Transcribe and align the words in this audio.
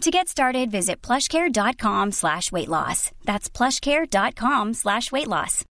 To 0.00 0.10
get 0.10 0.28
started, 0.28 0.70
visit 0.70 1.06
plushcare.com 1.06 2.12
slash 2.12 2.52
weight 2.52 2.68
loss. 2.68 3.10
That's 3.24 3.50
plushcare.com 3.50 4.74
slash 4.74 5.12
weight 5.12 5.26
loss. 5.26 5.64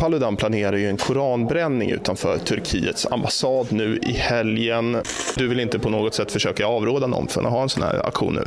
Paludan 0.00 0.36
planerar 0.36 0.76
ju 0.76 0.88
en 0.88 0.96
koranbränning 0.96 1.90
utanför 1.90 2.38
Turkiets 2.38 3.06
ambassad 3.06 3.72
nu 3.72 3.98
i 4.02 4.12
helgen. 4.12 5.02
Du 5.36 5.48
vill 5.48 5.60
inte 5.60 5.78
på 5.78 5.90
något 5.90 6.14
sätt 6.14 6.32
försöka 6.32 6.66
avråda 6.66 7.06
någon 7.06 7.28
från 7.28 7.46
att 7.46 7.52
ha 7.52 7.62
en 7.62 7.68
sån 7.68 7.82
här 7.82 8.06
aktion 8.06 8.34
nu? 8.34 8.44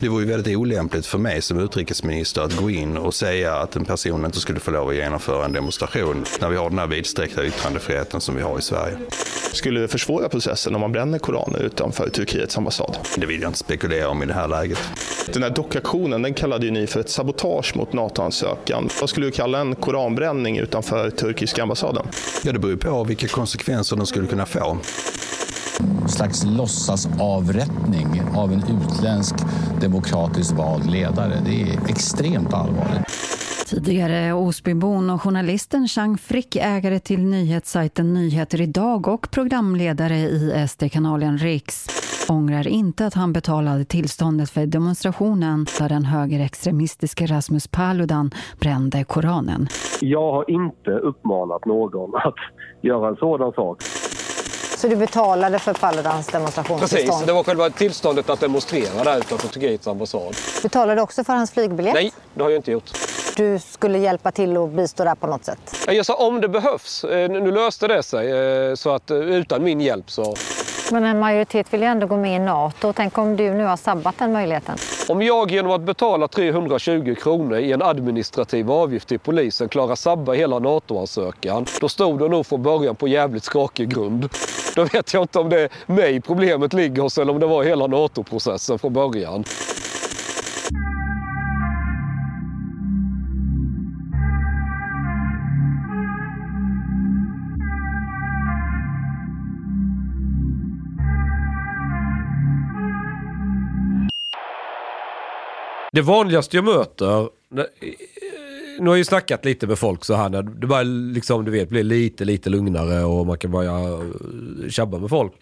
Det 0.00 0.08
vore 0.08 0.24
ju 0.24 0.30
väldigt 0.30 0.56
olämpligt 0.56 1.06
för 1.06 1.18
mig 1.18 1.42
som 1.42 1.58
utrikesminister 1.58 2.42
att 2.42 2.56
gå 2.56 2.70
in 2.70 2.96
och 2.96 3.14
säga 3.14 3.54
att 3.54 3.76
en 3.76 3.84
person 3.84 4.24
inte 4.24 4.40
skulle 4.40 4.60
få 4.60 4.70
lov 4.70 4.88
att 4.88 4.94
genomföra 4.94 5.44
en 5.44 5.52
demonstration 5.52 6.24
när 6.40 6.48
vi 6.48 6.56
har 6.56 6.70
den 6.70 6.78
här 6.78 6.86
vidsträckta 6.86 7.46
yttrandefriheten 7.46 8.20
som 8.20 8.36
vi 8.36 8.42
har 8.42 8.58
i 8.58 8.62
Sverige. 8.62 8.96
Skulle 9.52 9.80
det 9.80 9.88
försvåra 9.88 10.28
processen 10.28 10.74
om 10.74 10.80
man 10.80 10.92
bränner 10.92 11.18
koraner 11.18 11.58
utanför 11.58 12.10
Turkiets 12.10 12.58
ambassad? 12.58 12.96
Det 13.16 13.26
vill 13.26 13.40
jag 13.40 13.48
inte 13.48 13.58
spekulera 13.58 14.08
om 14.08 14.22
i 14.22 14.26
det 14.26 14.34
här 14.34 14.48
läget. 14.48 14.78
Den 15.32 15.42
här 15.42 15.50
dockaktionen 15.50 16.22
den 16.22 16.34
kallade 16.34 16.66
ju 16.66 16.72
ni 16.72 16.86
för 16.86 17.00
ett 17.00 17.10
sabotage 17.10 17.76
mot 17.76 17.92
NATO-ansökan. 17.92 18.88
Vad 19.00 19.10
skulle 19.10 19.26
du 19.26 19.32
kalla 19.32 19.60
en 19.60 19.74
koranbränning 19.74 20.58
utanför 20.58 21.10
turkiska 21.10 21.62
ambassaden? 21.62 22.06
Ja, 22.44 22.52
det 22.52 22.58
beror 22.58 22.72
ju 22.72 22.78
på 22.78 23.04
vilka 23.04 23.28
konsekvenser 23.28 23.96
den 23.96 24.06
skulle 24.06 24.26
kunna 24.26 24.46
få. 24.46 24.78
slags 26.08 26.44
låtsasavrättning 26.44 28.22
av 28.34 28.52
en 28.52 28.62
utländsk 28.62 29.34
demokratiskt 29.80 30.52
vald 30.52 30.90
ledare. 30.90 31.42
Det 31.44 31.62
är 31.62 31.78
extremt 31.88 32.54
allvarligt. 32.54 33.09
Tidigare 33.70 34.32
Osbybon 34.32 35.10
och 35.10 35.22
journalisten 35.22 35.88
Chang 35.88 36.18
Frick, 36.18 36.56
ägare 36.56 36.98
till 36.98 37.20
nyhetssajten 37.20 38.14
Nyheter 38.14 38.60
idag 38.60 39.08
och 39.08 39.30
programledare 39.30 40.16
i 40.16 40.66
SD-kanalen 40.68 41.38
Riks, 41.38 41.86
ångrar 42.28 42.68
inte 42.68 43.06
att 43.06 43.14
han 43.14 43.32
betalade 43.32 43.84
tillståndet 43.84 44.50
för 44.50 44.66
demonstrationen 44.66 45.66
där 45.78 45.88
den 45.88 46.04
högerextremistiske 46.04 47.26
Rasmus 47.26 47.68
Paludan 47.68 48.30
brände 48.60 49.04
Koranen. 49.04 49.68
Jag 50.00 50.32
har 50.32 50.50
inte 50.50 50.90
uppmanat 50.90 51.64
någon 51.64 52.14
att 52.14 52.34
göra 52.82 53.08
en 53.08 53.16
sådan 53.16 53.52
sak. 53.52 53.82
Så 54.76 54.88
du 54.88 54.96
betalade 54.96 55.58
för 55.58 55.74
Paludans 55.74 56.26
demonstrationstillstånd? 56.26 57.08
Precis, 57.08 57.26
det 57.26 57.32
var 57.32 57.44
själva 57.44 57.70
tillståndet 57.70 58.30
att 58.30 58.40
demonstrera 58.40 59.04
där 59.04 59.18
utanför 59.18 59.48
Turkiets 59.48 59.86
ambassad. 59.86 60.34
Betalade 60.62 60.94
du 60.94 61.02
också 61.02 61.24
för 61.24 61.32
hans 61.32 61.50
flygbiljett? 61.50 61.94
Nej, 61.94 62.12
det 62.34 62.42
har 62.42 62.50
jag 62.50 62.58
inte 62.58 62.72
gjort. 62.72 62.90
Du 63.40 63.58
skulle 63.58 63.98
hjälpa 63.98 64.30
till 64.32 64.56
och 64.56 64.68
bistå 64.68 65.04
där 65.04 65.14
på 65.14 65.26
något 65.26 65.44
sätt? 65.44 65.86
Jag 65.88 66.06
sa 66.06 66.14
om 66.14 66.40
det 66.40 66.48
behövs. 66.48 67.04
Eh, 67.04 67.30
Nu 67.30 67.50
löste 67.50 67.88
det 67.88 68.02
sig, 68.02 68.30
eh, 68.68 68.74
så 68.74 68.90
att 68.90 69.10
eh, 69.10 69.16
utan 69.16 69.64
min 69.64 69.80
hjälp 69.80 70.10
så... 70.10 70.34
Men 70.92 71.04
en 71.04 71.18
majoritet 71.18 71.72
vill 71.72 71.80
ju 71.80 71.86
ändå 71.86 72.06
gå 72.06 72.16
med 72.16 72.36
i 72.36 72.38
NATO. 72.38 72.92
Tänk 72.96 73.18
om 73.18 73.36
du 73.36 73.54
nu 73.54 73.64
har 73.64 73.76
sabbat 73.76 74.14
den 74.18 74.32
möjligheten? 74.32 74.76
Om 75.08 75.22
jag 75.22 75.50
genom 75.50 75.72
att 75.72 75.80
betala 75.80 76.28
320 76.28 77.14
kronor 77.14 77.58
i 77.58 77.72
en 77.72 77.82
administrativ 77.82 78.70
avgift 78.70 79.08
till 79.08 79.18
polisen 79.18 79.68
klarar 79.68 79.94
sabba 79.94 80.32
hela 80.32 80.58
NATO-ansökan, 80.58 81.66
då 81.80 81.88
stod 81.88 82.18
det 82.18 82.28
nog 82.28 82.46
från 82.46 82.62
början 82.62 82.96
på 82.96 83.08
jävligt 83.08 83.44
skakig 83.44 83.88
grund. 83.88 84.28
Då 84.74 84.84
vet 84.84 85.14
jag 85.14 85.22
inte 85.22 85.38
om 85.38 85.48
det 85.48 85.60
är 85.60 85.68
mig 85.86 86.20
problemet 86.20 86.72
ligger 86.72 87.02
hos 87.02 87.18
eller 87.18 87.32
om 87.32 87.40
det 87.40 87.46
var 87.46 87.64
hela 87.64 87.86
NATO-processen 87.86 88.78
från 88.78 88.92
början. 88.92 89.44
Det 105.92 106.02
vanligaste 106.02 106.56
jag 106.56 106.64
möter, 106.64 107.28
nu 108.80 108.86
har 108.86 108.94
jag 108.94 108.98
ju 108.98 109.04
snackat 109.04 109.44
lite 109.44 109.66
med 109.66 109.78
folk 109.78 110.04
så 110.04 110.14
här 110.14 110.28
när 110.28 110.42
det 110.42 110.66
bara 110.66 110.82
liksom 110.82 111.44
du 111.44 111.50
vet 111.50 111.68
blir 111.68 111.82
lite 111.82 112.24
lite 112.24 112.50
lugnare 112.50 113.04
och 113.04 113.26
man 113.26 113.38
kan 113.38 113.50
börja 113.50 113.78
eh, 113.78 114.68
tjabba 114.68 114.98
med 114.98 115.10
folk. 115.10 115.32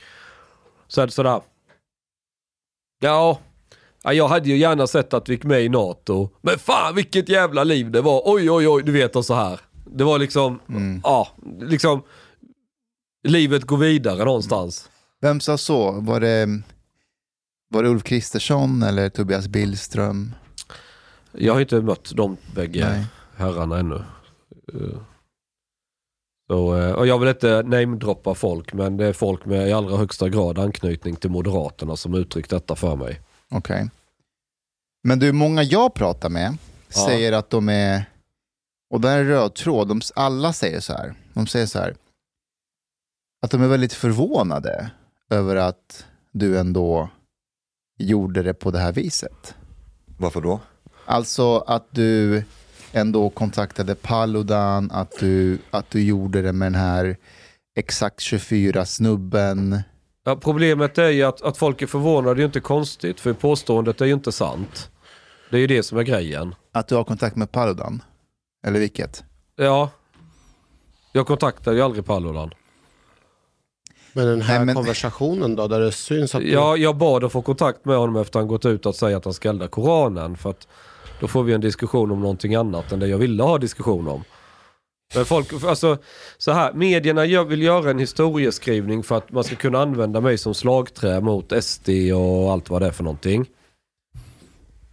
Så 0.88 1.00
är 1.00 1.06
det 1.06 1.12
sådär. 1.12 1.40
Ja, 3.00 3.38
ja, 4.02 4.12
jag 4.12 4.28
hade 4.28 4.48
ju 4.48 4.56
gärna 4.56 4.86
sett 4.86 5.14
att 5.14 5.28
vi 5.28 5.32
gick 5.32 5.44
med 5.44 5.62
i 5.62 5.68
NATO. 5.68 6.30
Men 6.40 6.58
fan 6.58 6.94
vilket 6.94 7.28
jävla 7.28 7.64
liv 7.64 7.90
det 7.90 8.00
var. 8.00 8.22
Oj 8.24 8.50
oj 8.50 8.68
oj, 8.68 8.82
du 8.82 8.92
vet 8.92 9.16
och 9.16 9.24
så 9.24 9.34
här. 9.34 9.60
Det 9.84 10.04
var 10.04 10.18
liksom, 10.18 10.60
ja, 11.04 11.28
liksom 11.60 12.02
livet 13.28 13.64
går 13.64 13.76
vidare 13.76 14.24
någonstans. 14.24 14.88
Vem 15.20 15.40
sa 15.40 15.58
så? 15.58 15.92
Var 15.92 16.20
det, 16.20 16.48
var 17.68 17.82
det 17.82 17.88
Ulf 17.88 18.02
Kristersson 18.02 18.82
eller 18.82 19.08
Tobias 19.08 19.48
Billström? 19.48 20.34
Jag 21.32 21.52
har 21.52 21.60
inte 21.60 21.80
mött 21.80 22.12
de 22.14 22.36
bägge 22.54 22.88
Nej. 22.90 23.06
herrarna 23.36 23.78
ännu. 23.78 24.02
Så, 26.50 26.76
eh, 26.76 26.92
och 26.92 27.06
jag 27.06 27.18
vill 27.18 27.28
inte 27.28 27.62
namedroppa 27.62 28.34
folk, 28.34 28.72
men 28.72 28.96
det 28.96 29.06
är 29.06 29.12
folk 29.12 29.44
med 29.44 29.68
i 29.68 29.72
allra 29.72 29.96
högsta 29.96 30.28
grad 30.28 30.58
anknytning 30.58 31.16
till 31.16 31.30
Moderaterna 31.30 31.96
som 31.96 32.14
uttryckt 32.14 32.50
detta 32.50 32.76
för 32.76 32.96
mig. 32.96 33.20
Okej. 33.50 33.90
Men 35.02 35.18
du, 35.18 35.32
många 35.32 35.62
jag 35.62 35.94
pratar 35.94 36.28
med 36.28 36.56
Ja. 36.94 37.06
säger 37.06 37.32
att 37.32 37.50
de 37.50 37.68
är, 37.68 38.04
och 38.90 39.00
det 39.00 39.08
här 39.08 39.18
är 39.18 39.24
röd 39.24 39.54
tråd, 39.54 39.88
de, 39.88 40.00
alla 40.14 40.52
säger 40.52 40.80
så 40.80 40.92
här, 40.92 41.14
de 41.34 41.46
säger 41.46 41.66
så 41.66 41.78
här, 41.78 41.94
att 43.42 43.50
de 43.50 43.62
är 43.62 43.68
väldigt 43.68 43.92
förvånade 43.92 44.90
över 45.30 45.56
att 45.56 46.06
du 46.32 46.58
ändå 46.58 47.08
gjorde 47.98 48.42
det 48.42 48.54
på 48.54 48.70
det 48.70 48.78
här 48.78 48.92
viset. 48.92 49.54
Varför 50.16 50.40
då? 50.40 50.60
Alltså 51.04 51.58
att 51.58 51.86
du 51.90 52.42
ändå 52.92 53.30
kontaktade 53.30 53.94
Paludan, 53.94 54.90
att 54.90 55.18
du, 55.20 55.58
att 55.70 55.90
du 55.90 56.02
gjorde 56.02 56.42
det 56.42 56.52
med 56.52 56.66
den 56.66 56.80
här 56.80 57.16
exakt 57.76 58.20
24-snubben. 58.20 59.82
Ja, 60.24 60.36
problemet 60.36 60.98
är 60.98 61.08
ju 61.08 61.22
att, 61.22 61.42
att 61.42 61.56
folk 61.56 61.82
är 61.82 61.86
förvånade, 61.86 62.34
det 62.34 62.38
är 62.38 62.42
ju 62.42 62.46
inte 62.46 62.60
konstigt, 62.60 63.20
för 63.20 63.32
påståendet 63.32 64.00
är 64.00 64.06
ju 64.06 64.12
inte 64.12 64.32
sant. 64.32 64.90
Det 65.50 65.56
är 65.56 65.60
ju 65.60 65.66
det 65.66 65.82
som 65.82 65.98
är 65.98 66.02
grejen. 66.02 66.54
Att 66.72 66.88
du 66.88 66.94
har 66.94 67.04
kontakt 67.04 67.36
med 67.36 67.52
Paludan? 67.52 68.02
Eller 68.66 68.80
vilket? 68.80 69.24
Ja. 69.56 69.90
Jag 71.12 71.26
kontaktar 71.26 71.72
ju 71.72 71.80
aldrig 71.80 72.04
Paludan. 72.04 72.50
Men 74.18 74.26
den 74.26 74.40
här 74.42 74.56
Nej, 74.56 74.66
men- 74.66 74.74
konversationen 74.74 75.56
då, 75.56 75.68
där 75.68 75.80
det 75.80 75.92
syns 75.92 76.34
att 76.34 76.40
du... 76.40 76.50
Ja, 76.50 76.76
jag 76.76 76.96
bad 76.96 77.24
att 77.24 77.32
få 77.32 77.42
kontakt 77.42 77.84
med 77.84 77.96
honom 77.96 78.16
efter 78.16 78.38
han 78.38 78.48
gått 78.48 78.64
ut 78.64 78.86
att 78.86 78.96
säga 78.96 79.16
att 79.16 79.24
han 79.24 79.34
ska 79.34 79.48
elda 79.48 79.68
Koranen. 79.68 80.36
För 80.36 80.50
att 80.50 80.68
då 81.20 81.28
får 81.28 81.42
vi 81.42 81.52
en 81.52 81.60
diskussion 81.60 82.10
om 82.10 82.20
någonting 82.20 82.54
annat 82.54 82.92
än 82.92 83.00
det 83.00 83.06
jag 83.06 83.18
ville 83.18 83.42
ha 83.42 83.58
diskussion 83.58 84.08
om. 84.08 84.24
Men 85.14 85.24
folk, 85.24 85.64
alltså, 85.64 85.98
så 86.38 86.52
här, 86.52 86.72
medierna 86.72 87.24
gör, 87.24 87.44
vill 87.44 87.62
göra 87.62 87.90
en 87.90 87.98
historieskrivning 87.98 89.02
för 89.02 89.16
att 89.16 89.32
man 89.32 89.44
ska 89.44 89.56
kunna 89.56 89.78
använda 89.78 90.20
mig 90.20 90.38
som 90.38 90.54
slagträ 90.54 91.20
mot 91.20 91.52
SD 91.64 91.88
och 92.14 92.52
allt 92.52 92.70
vad 92.70 92.82
det 92.82 92.86
är 92.86 92.90
för 92.90 93.04
någonting. 93.04 93.46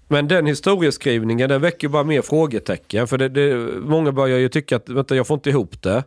Men 0.07 0.27
den 0.27 0.45
historieskrivningen 0.45 1.49
den 1.49 1.61
väcker 1.61 1.87
bara 1.87 2.03
mer 2.03 2.21
frågetecken. 2.21 3.07
För 3.07 3.17
det, 3.17 3.29
det, 3.29 3.55
många 3.79 4.11
börjar 4.11 4.37
ju 4.37 4.49
tycka 4.49 4.75
att 4.75 4.89
vänta, 4.89 5.15
jag 5.15 5.27
får 5.27 5.35
inte 5.35 5.49
ihop 5.49 5.81
det. 5.81 6.03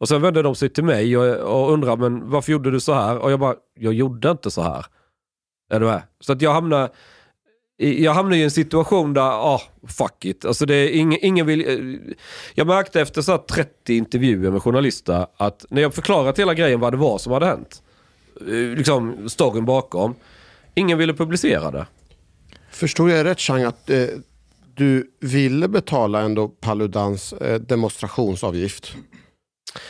Och 0.00 0.08
sen 0.08 0.22
vände 0.22 0.42
de 0.42 0.54
sig 0.54 0.68
till 0.68 0.84
mig 0.84 1.16
och, 1.16 1.36
och 1.64 1.72
undrade 1.72 2.02
men 2.10 2.30
varför 2.30 2.52
gjorde 2.52 2.70
du 2.70 2.80
så 2.80 2.92
här? 2.94 3.18
Och 3.18 3.32
jag 3.32 3.40
bara, 3.40 3.54
jag 3.78 3.92
gjorde 3.94 4.30
inte 4.30 4.50
så 4.50 4.62
här. 4.62 4.86
Är 5.72 5.80
du 5.80 5.86
med? 5.86 6.02
Så 6.20 6.32
att 6.32 6.42
jag 6.42 6.52
hamnade 6.52 6.90
i- 7.78 8.04
jag 8.04 8.14
hamnade 8.14 8.36
i 8.36 8.42
en 8.42 8.50
situation 8.50 9.14
där, 9.14 9.22
ah, 9.22 9.62
fuck 9.88 10.24
it. 10.24 10.44
Alltså 10.44 10.66
det 10.66 10.74
är 10.74 10.88
ing, 10.88 11.18
ingen 11.22 11.46
vill... 11.46 11.68
Eh, 11.68 12.14
jag 12.54 12.66
märkte 12.66 13.00
efter 13.00 13.22
så 13.22 13.30
här 13.32 13.38
30 13.38 13.94
intervjuer 13.96 14.50
med 14.50 14.62
journalister 14.62 15.26
att 15.36 15.64
när 15.70 15.82
jag 15.82 15.94
förklarat 15.94 16.38
hela 16.38 16.54
grejen 16.54 16.80
vad 16.80 16.92
det 16.92 16.96
var 16.96 17.18
som 17.18 17.32
hade 17.32 17.46
hänt, 17.46 17.82
eh, 18.40 18.46
liksom 18.76 19.28
storyn 19.28 19.64
bakom, 19.64 20.14
ingen 20.74 20.98
ville 20.98 21.14
publicera 21.14 21.70
det. 21.70 21.86
Förstod 22.70 23.10
jag 23.10 23.24
rätt 23.26 23.40
Chang 23.40 23.62
att 23.62 23.90
eh, 23.90 24.04
du 24.74 25.10
ville 25.20 25.68
betala 25.68 26.20
ändå 26.20 26.48
Paludans 26.48 27.32
eh, 27.32 27.60
demonstrationsavgift? 27.60 28.92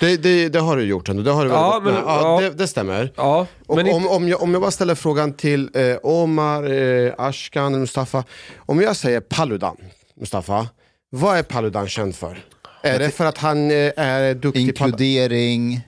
Det, 0.00 0.16
det, 0.16 0.48
det 0.48 0.58
har 0.60 0.76
du 0.76 0.82
gjort 0.84 1.08
ändå, 1.08 1.22
det 1.22 1.30
har 1.30 1.44
du 1.44 1.50
Ja, 1.50 1.80
men- 1.84 1.94
ja, 1.94 2.02
ja. 2.06 2.40
Det, 2.40 2.50
det 2.54 2.66
stämmer. 2.68 3.12
Ja, 3.16 3.46
Och 3.66 3.76
men 3.76 3.88
om, 3.92 4.08
om, 4.08 4.28
jag, 4.28 4.42
om 4.42 4.52
jag 4.52 4.60
bara 4.62 4.70
ställer 4.70 4.94
frågan 4.94 5.32
till 5.32 5.70
eh, 5.74 5.96
Omar, 6.02 6.72
eh, 6.72 7.12
Ashkan, 7.18 7.80
Mustafa. 7.80 8.24
Om 8.58 8.80
jag 8.80 8.96
säger 8.96 9.20
Paludan, 9.20 9.76
Mustafa, 10.20 10.68
vad 11.10 11.38
är 11.38 11.42
Paludan 11.42 11.88
känd 11.88 12.14
för? 12.16 12.38
Är 12.82 12.98
det 12.98 13.10
för 13.10 13.24
att 13.24 13.38
han 13.38 13.70
eh, 13.70 13.92
är 13.96 14.34
duktig 14.34 14.78
på... 14.78 14.84
Inkludering, 14.84 15.80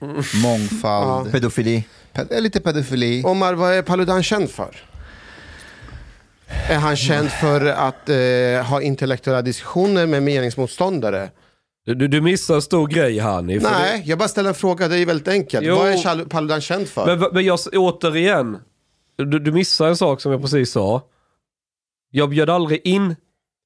mångfald. 0.43 1.27
Ja. 1.27 1.33
Pedofili. 1.33 1.85
Pe- 2.15 2.41
lite 2.41 2.61
pedofili. 2.61 3.23
Omar, 3.25 3.55
vad 3.55 3.73
är 3.75 3.83
Paludan 3.83 4.23
känd 4.23 4.51
för? 4.51 4.77
Är 6.69 6.79
han 6.79 6.97
känd 6.97 7.31
för 7.31 7.67
att 7.67 8.09
eh, 8.09 8.67
ha 8.71 8.83
intellektuella 8.83 9.43
diskussioner 9.43 10.07
med 10.07 10.23
meningsmotståndare? 10.23 11.31
Du, 11.85 11.95
du 11.95 12.21
missar 12.21 12.55
en 12.55 12.63
stor 12.63 12.87
grej 12.87 13.19
Hanif. 13.19 13.63
Nej, 13.63 14.03
jag 14.07 14.19
bara 14.19 14.29
ställer 14.29 14.49
en 14.49 14.55
fråga, 14.55 14.89
det 14.89 14.99
är 14.99 15.07
väldigt 15.07 15.29
enkelt. 15.29 15.67
Jo. 15.67 15.77
Vad 15.77 15.89
är 15.89 16.25
Paludan 16.25 16.61
känd 16.61 16.89
för? 16.89 17.07
Men, 17.07 17.35
men 17.35 17.45
jag, 17.45 17.59
återigen, 17.73 18.59
du, 19.17 19.39
du 19.39 19.53
missar 19.53 19.89
en 19.89 19.97
sak 19.97 20.21
som 20.21 20.33
jag 20.33 20.41
precis 20.41 20.71
sa. 20.71 21.03
Jag 22.11 22.31
bjöd 22.31 22.51
aldrig 22.51 22.81
in 22.85 23.17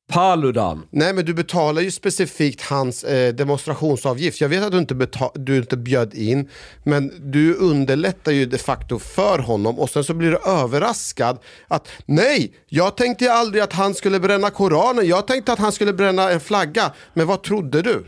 Paludan. 0.08 0.82
Nej 0.90 1.12
men 1.12 1.24
du 1.24 1.34
betalar 1.34 1.82
ju 1.82 1.90
specifikt 1.90 2.62
hans 2.62 3.04
eh, 3.04 3.34
demonstrationsavgift. 3.34 4.40
Jag 4.40 4.48
vet 4.48 4.64
att 4.64 4.72
du 4.72 4.78
inte, 4.78 5.08
du 5.34 5.56
inte 5.56 5.76
bjöd 5.76 6.14
in, 6.14 6.50
men 6.82 7.30
du 7.32 7.54
underlättar 7.54 8.32
ju 8.32 8.46
de 8.46 8.58
facto 8.58 8.98
för 8.98 9.38
honom 9.38 9.78
och 9.78 9.90
sen 9.90 10.04
så 10.04 10.14
blir 10.14 10.30
du 10.30 10.38
överraskad 10.50 11.38
att 11.68 11.88
nej, 12.04 12.52
jag 12.68 12.96
tänkte 12.96 13.32
aldrig 13.32 13.62
att 13.62 13.72
han 13.72 13.94
skulle 13.94 14.20
bränna 14.20 14.50
Koranen, 14.50 15.06
jag 15.06 15.26
tänkte 15.26 15.52
att 15.52 15.58
han 15.58 15.72
skulle 15.72 15.92
bränna 15.92 16.30
en 16.30 16.40
flagga. 16.40 16.92
Men 17.14 17.26
vad 17.26 17.42
trodde 17.42 17.82
du? 17.82 18.04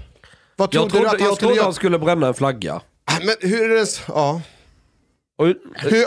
Vad 0.56 0.75
Jag 0.75 0.91
trodde 0.91 0.91
trodde, 0.91 1.05
du 1.05 1.06
att 1.06 1.21
han 1.21 1.29
jag 1.29 1.37
skulle 1.37 1.50
trodde 1.50 1.62
han 1.65 1.75
skulle 1.75 1.99
bränna 1.99 2.27
en 2.27 2.35
flagga. 2.35 2.81
Men 3.21 3.50
hur 3.50 3.71
är 3.71 3.81
det. 3.81 4.00
Ja. 4.09 4.41
Och, 5.38 5.46
Hur. 5.46 6.02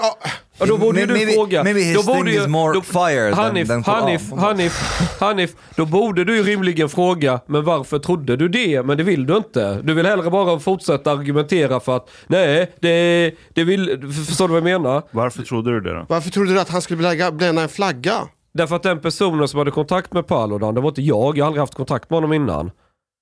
Ja, 0.59 0.65
då 0.65 0.77
borde 0.77 0.99
ju 0.99 1.05
du 1.05 1.13
Maybe- 1.13 1.33
fråga. 1.33 1.63
maybe 1.63 1.79
his 1.79 1.95
då 2.05 2.13
borde 2.13 2.23
thing 2.25 2.33
ju, 2.33 2.41
is 2.41 2.47
more 2.47 2.73
då, 2.73 2.81
fire 2.81 3.29
than- 3.31 3.33
Hanif, 3.33 3.67
than 3.67 3.83
Hanif, 3.83 4.29
Koran. 4.29 4.43
Hanif, 4.43 4.79
Hanif, 5.19 5.55
då 5.75 5.85
borde 5.85 6.23
du 6.23 6.35
ju 6.37 6.43
rimligen 6.43 6.89
fråga, 6.89 7.39
men 7.45 7.63
varför 7.63 7.99
trodde 7.99 8.35
du 8.35 8.47
det? 8.49 8.83
Men 8.83 8.97
det 8.97 9.03
vill 9.03 9.25
du 9.25 9.37
inte. 9.37 9.81
Du 9.83 9.93
vill 9.93 10.05
hellre 10.05 10.29
bara 10.29 10.59
fortsätta 10.59 11.11
argumentera 11.11 11.79
för 11.79 11.95
att, 11.97 12.09
nej, 12.27 12.71
det, 12.79 13.31
det 13.53 13.63
vill, 13.63 14.11
förstår 14.27 14.47
du 14.47 14.51
vad 14.53 14.57
jag 14.69 14.81
menar? 14.81 15.03
Varför 15.11 15.43
trodde 15.43 15.71
du 15.71 15.81
det 15.81 15.93
då? 15.93 16.05
Varför 16.09 16.29
trodde 16.29 16.53
du 16.53 16.59
att 16.59 16.69
han 16.69 16.81
skulle 16.81 17.31
bränna 17.31 17.61
en 17.61 17.69
flagga? 17.69 18.13
Därför 18.53 18.75
att 18.75 18.83
den 18.83 18.99
personen 18.99 19.47
som 19.47 19.57
hade 19.57 19.71
kontakt 19.71 20.13
med 20.13 20.27
Paludan, 20.27 20.75
det 20.75 20.81
var 20.81 20.89
inte 20.89 21.01
jag, 21.01 21.37
jag 21.37 21.43
har 21.45 21.47
aldrig 21.47 21.59
haft 21.61 21.75
kontakt 21.75 22.09
med 22.09 22.17
honom 22.17 22.33
innan. 22.33 22.71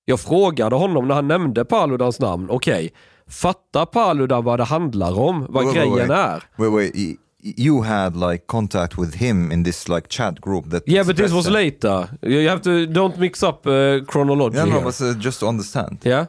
Jag 0.06 0.20
frågade 0.20 0.76
honom 0.76 1.08
när 1.08 1.16
han 1.16 1.28
nämnde 1.28 1.66
Paludans 1.66 2.20
namn, 2.20 2.48
okej, 2.50 2.94
fattar 3.30 3.86
Paludan 3.86 4.44
vad 4.44 4.60
det 4.60 4.64
handlar 4.64 5.20
om? 5.20 5.46
Vad 5.50 5.66
Wait, 5.66 5.76
grejen 5.76 5.94
wait. 5.94 6.10
är? 6.10 6.44
Wait, 6.56 6.74
wait. 6.74 7.20
You 7.42 7.84
had 7.84 8.32
like 8.32 8.46
contact 8.48 8.98
with 8.98 9.18
him 9.18 9.52
in 9.52 9.64
this 9.64 9.88
like 9.88 10.08
chat 10.10 10.42
group 10.42 10.72
that. 10.72 10.84
Yeah, 10.86 11.08
but 11.08 11.18
this 11.18 11.32
was 11.32 11.50
later. 11.50 12.08
You 12.22 12.50
have 12.50 12.62
to, 12.62 12.70
don't 12.70 13.18
mix 13.18 13.44
up 13.44 13.66
uh, 13.66 14.06
chronology 14.06 14.58
Yeah, 14.58 14.66
no, 14.66 14.82
but 14.82 15.02
uh, 15.02 15.14
just 15.20 15.40
to 15.40 15.48
understand. 15.48 15.98
Ja. 16.04 16.26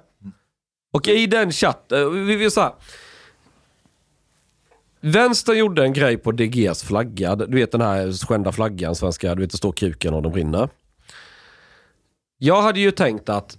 Och 0.92 1.08
i 1.08 1.26
den 1.26 1.52
chatten, 1.52 2.26
vi 2.26 2.36
vill 2.36 2.50
säga. 2.50 2.72
Vänstern 5.00 5.58
gjorde 5.58 5.84
en 5.84 5.92
grej 5.92 6.16
på 6.16 6.32
DGs 6.32 6.82
flagga. 6.82 7.36
Du 7.36 7.56
vet 7.56 7.72
den 7.72 7.80
här 7.80 8.26
skända 8.26 8.52
flaggan, 8.52 8.94
svenska, 8.94 9.34
du 9.34 9.40
vet 9.40 9.50
det 9.50 9.56
står 9.56 9.72
kuken 9.72 10.14
och 10.14 10.22
den 10.22 10.32
brinner. 10.32 10.68
Jag 12.38 12.62
hade 12.62 12.80
ju 12.80 12.90
tänkt 12.90 13.28
att 13.28 13.58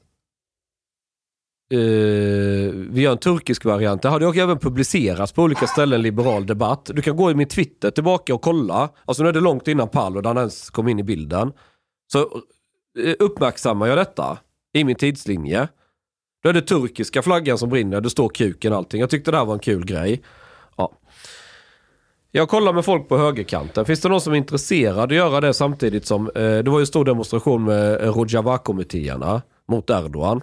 Uh, 1.74 2.72
vi 2.90 3.02
gör 3.02 3.12
en 3.12 3.18
turkisk 3.18 3.66
variant. 3.66 4.02
Det 4.02 4.10
hade 4.10 4.26
ju 4.26 4.42
även 4.42 4.60
publicerats 4.60 5.32
på 5.32 5.44
olika 5.44 5.68
ställen, 5.68 6.02
liberal 6.02 6.46
debatt. 6.46 6.90
Du 6.94 7.02
kan 7.02 7.16
gå 7.16 7.32
i 7.32 7.36
min 7.36 7.48
Twitter 7.48 7.92
tillbaka 7.92 8.34
och 8.34 8.42
kolla. 8.42 8.90
Alltså 9.06 9.24
nu 9.24 9.30
är 9.30 9.34
det 9.34 9.40
långt 9.40 9.68
innan 9.68 9.90
Paludan 9.90 10.38
ens 10.38 10.70
kom 10.70 10.88
in 10.88 11.00
i 11.00 11.04
bilden. 11.04 11.52
Så 12.12 12.20
uh, 12.20 13.14
uppmärksammar 13.20 13.88
jag 13.88 13.98
detta 13.98 14.38
i 14.74 14.84
min 14.84 14.96
tidslinje. 14.96 15.68
Då 16.44 16.50
är 16.50 16.54
det 16.54 16.62
turkiska 16.62 17.22
flaggan 17.22 17.58
som 17.58 17.70
brinner, 17.70 18.02
det 18.02 18.10
står 18.10 18.30
kuken 18.30 18.72
och 18.72 18.78
allting. 18.78 19.02
Jag 19.02 19.10
tyckte 19.10 19.32
det 19.32 19.38
här 19.38 19.46
var 19.46 19.54
en 19.54 19.60
kul 19.60 19.86
grej. 19.86 20.24
Ja. 20.78 20.92
Jag 22.32 22.50
kollar 22.50 22.74
med 22.74 22.86
folk 22.86 23.10
på 23.10 23.18
högerkanten. 23.18 23.86
Finns 23.86 24.02
det 24.02 24.10
någon 24.10 24.22
som 24.22 24.34
är 24.34 24.38
intresserad 24.38 25.12
att 25.12 25.16
göra 25.16 25.42
det 25.42 25.54
samtidigt 25.54 26.06
som... 26.06 26.28
Uh, 26.28 26.34
det 26.34 26.70
var 26.70 26.80
ju 26.80 26.84
en 26.84 26.88
stor 26.88 27.06
demonstration 27.06 27.64
med 27.64 28.02
Rojava-kommittéerna 28.02 29.42
mot 29.68 29.90
Erdogan. 29.90 30.42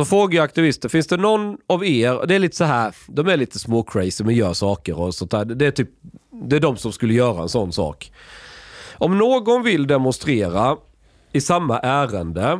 Så 0.00 0.04
frågar 0.04 0.36
jag 0.36 0.44
aktivister, 0.44 0.88
finns 0.88 1.06
det 1.06 1.16
någon 1.16 1.56
av 1.66 1.84
er, 1.84 2.26
det 2.26 2.34
är 2.34 2.38
lite 2.38 2.56
så 2.56 2.64
här, 2.64 2.94
de 3.06 3.28
är 3.28 3.36
lite 3.36 3.58
små 3.58 3.82
crazy 3.82 4.24
men 4.24 4.34
gör 4.34 4.52
saker 4.52 5.00
och 5.00 5.14
sånt 5.14 5.30
där. 5.30 5.44
Det 5.44 5.66
är 5.66 5.70
typ, 5.70 5.88
det 6.42 6.56
är 6.56 6.60
de 6.60 6.76
som 6.76 6.92
skulle 6.92 7.14
göra 7.14 7.42
en 7.42 7.48
sån 7.48 7.72
sak. 7.72 8.12
Om 8.94 9.18
någon 9.18 9.62
vill 9.62 9.86
demonstrera 9.86 10.76
i 11.32 11.40
samma 11.40 11.78
ärende, 11.78 12.58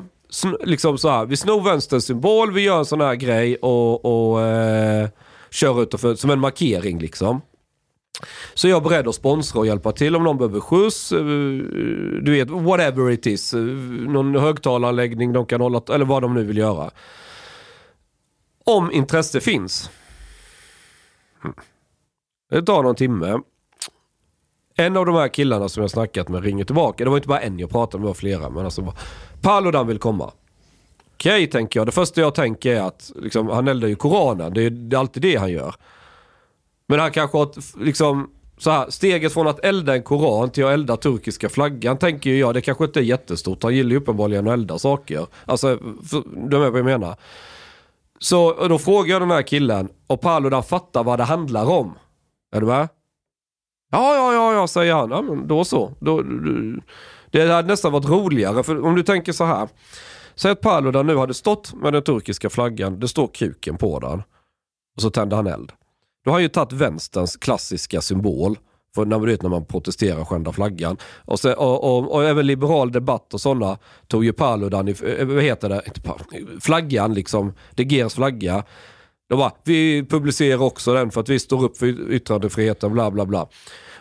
liksom 0.65 0.99
så 0.99 1.09
här, 1.09 1.27
vi 1.27 1.37
snor 1.37 1.61
vänsterns 1.61 2.05
symbol, 2.05 2.53
vi 2.53 2.61
gör 2.61 2.79
en 2.79 2.85
sån 2.85 3.01
här 3.01 3.15
grej 3.15 3.57
och, 3.57 4.05
och 4.05 4.43
eh, 4.43 5.09
kör 5.51 5.83
utanför, 5.83 6.15
som 6.15 6.31
en 6.31 6.41
markering 6.41 6.99
liksom. 6.99 7.41
Så 8.55 8.69
jag 8.69 8.85
är 8.85 8.89
beredd 8.89 9.09
att 9.09 9.15
sponsra 9.15 9.61
och 9.61 9.67
hjälpa 9.67 9.93
till 9.93 10.17
om 10.17 10.25
någon 10.25 10.39
behöver 10.39 10.61
skjuts, 10.61 11.13
eh, 11.13 11.25
du 12.23 12.33
vet, 12.33 12.51
whatever 12.51 13.11
it 13.11 13.27
is. 13.27 13.55
Eh, 13.55 13.61
någon 13.61 14.37
högtalaranläggning 14.37 15.33
de 15.33 15.47
kan 15.47 15.61
hålla, 15.61 15.82
eller 15.94 16.05
vad 16.05 16.23
de 16.23 16.35
nu 16.35 16.44
vill 16.44 16.59
göra. 16.59 16.91
Om 18.77 18.93
intresse 18.93 19.41
finns. 19.41 19.91
Hmm. 21.43 21.55
Det 22.50 22.62
tar 22.62 22.82
någon 22.82 22.94
timme. 22.94 23.39
En 24.77 24.96
av 24.96 25.06
de 25.06 25.15
här 25.15 25.29
killarna 25.29 25.69
som 25.69 25.81
jag 25.81 25.91
snackat 25.91 26.29
med 26.29 26.44
ringer 26.44 26.65
tillbaka. 26.65 27.05
Det 27.05 27.10
var 27.10 27.17
inte 27.17 27.29
bara 27.29 27.41
en 27.41 27.58
jag 27.58 27.70
pratade 27.70 27.98
med, 27.98 28.05
det 28.05 28.08
var 28.08 28.15
flera. 28.15 28.50
Men 28.50 28.65
alltså, 28.65 28.94
Paludan 29.41 29.86
vill 29.86 29.98
komma. 29.98 30.32
Okej, 31.15 31.46
tänker 31.46 31.81
jag. 31.81 31.86
Det 31.86 31.93
första 31.93 32.20
jag 32.20 32.34
tänker 32.34 32.77
är 32.77 32.81
att 32.81 33.12
liksom, 33.17 33.48
han 33.48 33.69
eldar 33.69 33.89
ju 33.89 33.96
Koranen. 33.96 34.55
Det 34.55 34.62
är, 34.62 34.70
det 34.70 34.96
är 34.96 35.00
alltid 35.00 35.22
det 35.22 35.36
han 35.36 35.53
gör. 35.53 35.74
Men 36.86 37.00
han 37.00 37.10
kanske 37.10 37.39
har 37.39 37.44
ett, 37.44 37.56
liksom, 37.81 38.31
så 38.58 38.70
här, 38.70 38.91
steget 38.91 39.32
från 39.32 39.46
att 39.46 39.65
elda 39.65 39.94
en 39.94 40.03
koran 40.03 40.50
till 40.50 40.65
att 40.65 40.72
elda 40.72 40.96
turkiska 40.96 41.48
flaggan 41.48 41.98
tänker 41.98 42.31
ju 42.31 42.39
jag, 42.39 42.55
det 42.55 42.60
kanske 42.60 42.84
inte 42.84 43.00
är 43.00 43.05
jättestort. 43.05 43.62
Han 43.62 43.74
gillar 43.74 43.91
ju 43.91 43.96
uppenbarligen 43.96 44.48
att 44.48 44.53
elda 44.53 44.79
saker. 44.79 45.27
Alltså, 45.44 45.79
för, 46.10 46.22
du 46.48 46.56
är 46.56 46.60
med 46.60 46.72
vad 46.72 46.79
jag 46.79 46.84
menar. 46.84 47.17
Så 48.22 48.69
då 48.69 48.79
frågar 48.79 49.12
jag 49.12 49.22
den 49.22 49.31
här 49.31 49.43
killen 49.43 49.89
och 50.06 50.20
Paludan 50.20 50.62
fattar 50.62 51.05
vad 51.05 51.19
det 51.19 51.24
handlar 51.24 51.70
om. 51.70 51.98
Är 52.56 52.60
du 52.60 52.67
med? 52.67 52.89
Ja, 53.93 54.15
ja, 54.15 54.32
ja, 54.32 54.55
ja, 54.55 54.67
säger 54.67 54.94
han. 54.94 55.10
Ja, 55.10 55.22
men 55.22 55.48
då 55.48 55.65
så. 55.65 55.93
Då, 56.00 56.22
det 57.31 57.53
hade 57.53 57.69
nästan 57.69 57.93
varit 57.93 58.08
roligare, 58.08 58.62
för 58.62 58.84
om 58.84 58.94
du 58.94 59.03
tänker 59.03 59.32
så 59.32 59.44
här. 59.44 59.69
Säg 60.34 60.50
att 60.50 60.60
Paludan 60.60 61.06
nu 61.06 61.17
hade 61.17 61.34
stått 61.34 61.74
med 61.74 61.93
den 61.93 62.03
turkiska 62.03 62.50
flaggan, 62.50 63.00
det 63.00 63.08
står 63.08 63.27
kuken 63.27 63.77
på 63.77 63.98
den. 64.00 64.22
Och 64.96 65.03
så 65.03 65.10
tänder 65.10 65.36
han 65.36 65.46
eld. 65.46 65.72
Då 66.24 66.31
har 66.31 66.32
han 66.32 66.43
ju 66.43 66.48
tagit 66.48 66.72
vänsterns 66.72 67.36
klassiska 67.36 68.00
symbol. 68.00 68.58
För 68.94 69.05
när, 69.05 69.19
vet, 69.19 69.43
när 69.43 69.51
man 69.51 69.65
protesterar 69.65 70.20
och 70.20 70.29
skändar 70.29 70.53
flaggan. 70.53 70.97
Och, 71.25 71.41
sen, 71.41 71.55
och, 71.55 71.85
och, 71.85 72.13
och 72.13 72.25
även 72.25 72.47
liberal 72.47 72.93
debatt 72.93 73.35
och 73.35 73.41
sådana 73.41 73.79
tog 74.06 74.25
ju 74.25 74.32
Paludan, 74.32 74.89
i, 74.89 74.94
eh, 75.19 75.27
vad 75.27 75.43
heter 75.43 75.69
det, 75.69 75.82
flaggan 76.61 77.15
liksom, 77.15 77.53
De 77.75 77.82
Geers 77.82 78.15
flagga. 78.15 78.65
De 79.29 79.39
bara, 79.39 79.53
vi 79.65 80.06
publicerar 80.11 80.63
också 80.63 80.94
den 80.94 81.11
för 81.11 81.20
att 81.20 81.29
vi 81.29 81.39
står 81.39 81.65
upp 81.65 81.77
för 81.77 82.13
yttrandefriheten, 82.13 82.93
bla 82.93 83.11
bla 83.11 83.27
bla. 83.27 83.49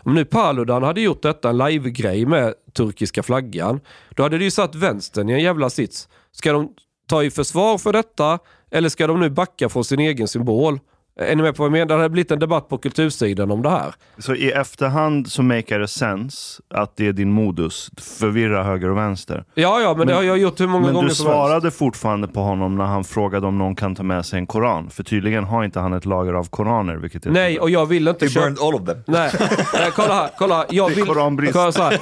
Om 0.03 0.15
nu 0.15 0.25
Paludan 0.25 0.83
hade 0.83 1.01
gjort 1.01 1.21
detta, 1.21 1.49
en 1.49 1.57
live-grej 1.57 2.25
med 2.25 2.53
turkiska 2.73 3.23
flaggan, 3.23 3.79
då 4.15 4.23
hade 4.23 4.37
det 4.37 4.43
ju 4.43 4.51
satt 4.51 4.75
vänstern 4.75 5.29
i 5.29 5.33
en 5.33 5.43
jävla 5.43 5.69
sits. 5.69 6.09
Ska 6.31 6.53
de 6.53 6.73
ta 7.09 7.23
i 7.23 7.31
försvar 7.31 7.77
för 7.77 7.93
detta, 7.93 8.39
eller 8.71 8.89
ska 8.89 9.07
de 9.07 9.19
nu 9.19 9.29
backa 9.29 9.69
från 9.69 9.83
sin 9.83 9.99
egen 9.99 10.27
symbol? 10.27 10.79
Är 11.21 11.35
ni 11.35 11.43
med 11.43 11.55
på 11.55 11.63
vad 11.63 11.67
jag 11.67 11.71
menar? 11.71 11.95
Det 11.97 12.01
har 12.03 12.09
blivit 12.09 12.31
en 12.31 12.39
debatt 12.39 12.69
på 12.69 12.77
kultursidan 12.77 13.51
om 13.51 13.61
det 13.61 13.69
här. 13.69 13.93
Så 14.17 14.35
i 14.35 14.51
efterhand 14.51 15.31
så 15.31 15.43
makar 15.43 15.79
det 15.79 15.87
sense 15.87 16.61
att 16.73 16.97
det 16.97 17.07
är 17.07 17.13
din 17.13 17.31
modus, 17.31 17.91
förvirra 17.97 18.63
höger 18.63 18.89
och 18.89 18.97
vänster. 18.97 19.43
Ja, 19.53 19.81
ja, 19.81 19.95
men, 19.97 20.07
det 20.07 20.13
har 20.13 20.23
jag 20.23 20.37
gjort 20.37 20.59
hur 20.59 20.67
många 20.67 20.85
men 20.85 20.93
gånger 20.93 21.09
du 21.09 21.15
som 21.15 21.25
helst. 21.27 21.37
svarade 21.37 21.71
fortfarande 21.71 22.27
på 22.27 22.39
honom 22.39 22.75
när 22.77 22.85
han 22.85 23.03
frågade 23.03 23.47
om 23.47 23.57
någon 23.57 23.75
kan 23.75 23.95
ta 23.95 24.03
med 24.03 24.25
sig 24.25 24.39
en 24.39 24.47
koran. 24.47 24.89
För 24.89 25.03
tydligen 25.03 25.43
har 25.43 25.63
inte 25.63 25.79
han 25.79 25.93
ett 25.93 26.05
lager 26.05 26.33
av 26.33 26.43
koraner, 26.49 26.95
vilket 26.95 27.25
är 27.25 27.31
Nej, 27.31 27.59
och 27.59 27.69
jag 27.69 27.85
vill 27.85 28.07
inte 28.07 28.25
He 28.25 28.31
burned 28.41 28.59
all 28.61 28.75
of 28.75 28.85
them. 28.85 28.97
Nej, 29.07 29.31
nej 29.73 29.91
kolla 29.95 30.13
här, 30.13 30.29
kolla 30.37 30.55
här. 30.55 30.65
Jag 30.69 30.89
Det 30.89 30.93
är 30.93 30.95
vill... 30.95 31.05
koranbrist. 31.05 31.53
Kolla 31.53 31.71
så 31.71 31.83
här, 31.83 31.97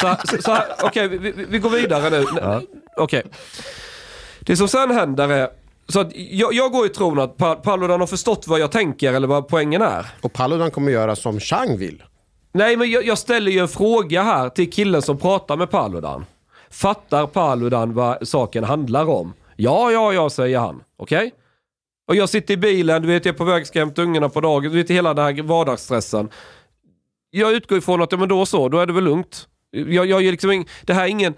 så 0.00 0.06
här, 0.06 0.40
så 0.42 0.52
här 0.52 0.64
okej, 0.84 1.08
vi, 1.08 1.32
vi, 1.48 1.58
går 1.58 1.70
vidare 1.70 2.10
nu. 2.10 2.24
Okej. 2.96 3.22
Det 4.40 4.56
som 4.56 4.68
sen 4.68 4.90
händer 4.90 5.28
är, 5.28 5.48
så 5.92 6.00
att 6.00 6.12
jag, 6.16 6.54
jag 6.54 6.72
går 6.72 6.86
i 6.86 6.88
tron 6.88 7.18
att 7.18 7.36
Pa- 7.36 7.54
Paludan 7.54 8.00
har 8.00 8.06
förstått 8.06 8.46
vad 8.48 8.60
jag 8.60 8.72
tänker 8.72 9.12
eller 9.12 9.28
vad 9.28 9.48
poängen 9.48 9.82
är. 9.82 10.06
Och 10.20 10.32
Paludan 10.32 10.70
kommer 10.70 10.92
göra 10.92 11.16
som 11.16 11.40
Chang 11.40 11.76
vill. 11.78 12.02
Nej, 12.52 12.76
men 12.76 12.90
jag, 12.90 13.06
jag 13.06 13.18
ställer 13.18 13.50
ju 13.52 13.58
en 13.58 13.68
fråga 13.68 14.22
här 14.22 14.48
till 14.48 14.70
killen 14.72 15.02
som 15.02 15.18
pratar 15.18 15.56
med 15.56 15.70
Paludan. 15.70 16.24
Fattar 16.70 17.26
Paludan 17.26 17.94
vad 17.94 18.28
saken 18.28 18.64
handlar 18.64 19.08
om? 19.08 19.32
Ja, 19.56 19.90
ja, 19.90 20.12
ja, 20.12 20.30
säger 20.30 20.58
han. 20.58 20.82
Okej? 20.98 21.32
Och 22.08 22.16
jag 22.16 22.28
sitter 22.28 22.54
i 22.54 22.56
bilen, 22.56 23.02
du 23.02 23.08
vet, 23.08 23.24
jag 23.24 23.34
är 23.34 23.38
på 23.38 23.44
väg 23.44 23.66
ska 23.66 23.78
hämta 23.78 24.02
ungarna 24.02 24.28
på 24.28 24.40
dagen, 24.40 24.72
du 24.72 24.78
vet 24.78 24.90
hela 24.90 25.14
den 25.14 25.24
här 25.24 25.42
vardagsstressen. 25.42 26.28
Jag 27.30 27.52
utgår 27.52 27.78
ifrån 27.78 28.02
att, 28.02 28.12
ja 28.12 28.18
men 28.18 28.28
då 28.28 28.46
så, 28.46 28.68
då 28.68 28.78
är 28.78 28.86
det 28.86 28.92
väl 28.92 29.04
lugnt. 29.04 29.46
Jag, 29.70 30.06
jag 30.06 30.22
liksom 30.22 30.64
det 30.82 30.94
här 30.94 31.04
är 31.04 31.08
ingen, 31.08 31.34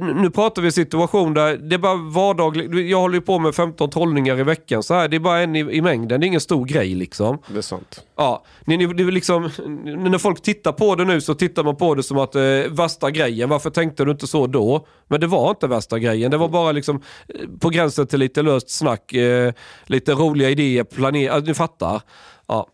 nu 0.00 0.30
pratar 0.30 0.62
vi 0.62 0.72
situation 0.72 1.34
där 1.34 1.56
det 1.56 1.74
är 1.74 1.78
bara 1.78 1.94
vardagligt, 1.94 2.90
jag 2.90 3.00
håller 3.00 3.14
ju 3.14 3.20
på 3.20 3.38
med 3.38 3.54
15 3.54 3.90
trollningar 3.90 4.40
i 4.40 4.42
veckan 4.42 4.82
så 4.82 4.94
här, 4.94 5.08
det 5.08 5.16
är 5.16 5.20
bara 5.20 5.40
en 5.40 5.56
i, 5.56 5.58
i 5.58 5.82
mängden, 5.82 6.20
det 6.20 6.26
är 6.26 6.28
ingen 6.28 6.40
stor 6.40 6.64
grej 6.64 6.94
liksom. 6.94 7.38
Det 7.48 7.58
är 7.58 7.62
sant. 7.62 8.04
Ja, 8.16 8.44
ni, 8.64 8.76
ni, 8.76 8.86
det 8.86 9.02
är 9.02 9.10
liksom, 9.10 9.42
när 9.84 10.18
folk 10.18 10.42
tittar 10.42 10.72
på 10.72 10.94
det 10.94 11.04
nu 11.04 11.20
så 11.20 11.34
tittar 11.34 11.64
man 11.64 11.76
på 11.76 11.94
det 11.94 12.02
som 12.02 12.18
att 12.18 12.34
eh, 12.34 12.42
värsta 12.70 13.10
grejen, 13.10 13.48
varför 13.48 13.70
tänkte 13.70 14.04
du 14.04 14.10
inte 14.10 14.26
så 14.26 14.46
då? 14.46 14.86
Men 15.08 15.20
det 15.20 15.26
var 15.26 15.50
inte 15.50 15.66
värsta 15.66 15.98
grejen, 15.98 16.30
det 16.30 16.36
var 16.36 16.48
bara 16.48 16.72
liksom 16.72 17.02
eh, 17.28 17.34
på 17.60 17.68
gränsen 17.68 18.06
till 18.06 18.18
lite 18.18 18.42
löst 18.42 18.70
snack, 18.70 19.12
eh, 19.12 19.52
lite 19.86 20.12
roliga 20.12 20.50
idéer, 20.50 20.84
planera, 20.84 21.32
alltså, 21.32 21.48
ni 21.48 21.54
fattar. 21.54 22.02
Ja. 22.46 22.68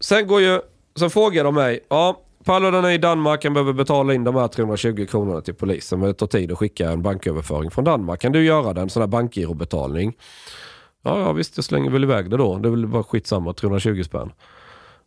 Sen 0.00 0.26
går 0.26 0.40
ju, 0.40 0.60
sen 0.98 1.10
frågar 1.10 1.44
de 1.44 1.54
mig, 1.54 1.80
ja, 1.88 2.20
Paludan 2.44 2.84
är 2.84 2.90
i 2.90 2.98
Danmark, 2.98 3.44
han 3.44 3.54
behöver 3.54 3.72
betala 3.72 4.14
in 4.14 4.24
de 4.24 4.34
här 4.34 4.48
320 4.48 5.06
kronorna 5.10 5.40
till 5.40 5.54
polisen, 5.54 5.98
men 5.98 6.08
det 6.08 6.14
tar 6.14 6.26
tid 6.26 6.52
att 6.52 6.58
skicka 6.58 6.90
en 6.90 7.02
banköverföring 7.02 7.70
från 7.70 7.84
Danmark. 7.84 8.20
Kan 8.20 8.32
du 8.32 8.44
göra 8.44 8.72
den, 8.72 8.82
en 8.82 8.90
sån 8.90 9.02
här 9.02 9.06
bankgirobetalning? 9.06 10.16
Ja, 11.04 11.18
ja 11.20 11.32
visst, 11.32 11.56
jag 11.56 11.64
slänger 11.64 11.90
väl 11.90 12.04
iväg 12.04 12.30
det 12.30 12.36
då. 12.36 12.58
Det 12.58 12.68
är 12.68 12.70
väl 12.70 12.86
bara 12.86 13.02
skitsamma, 13.02 13.52
320 13.52 14.02
spänn. 14.02 14.32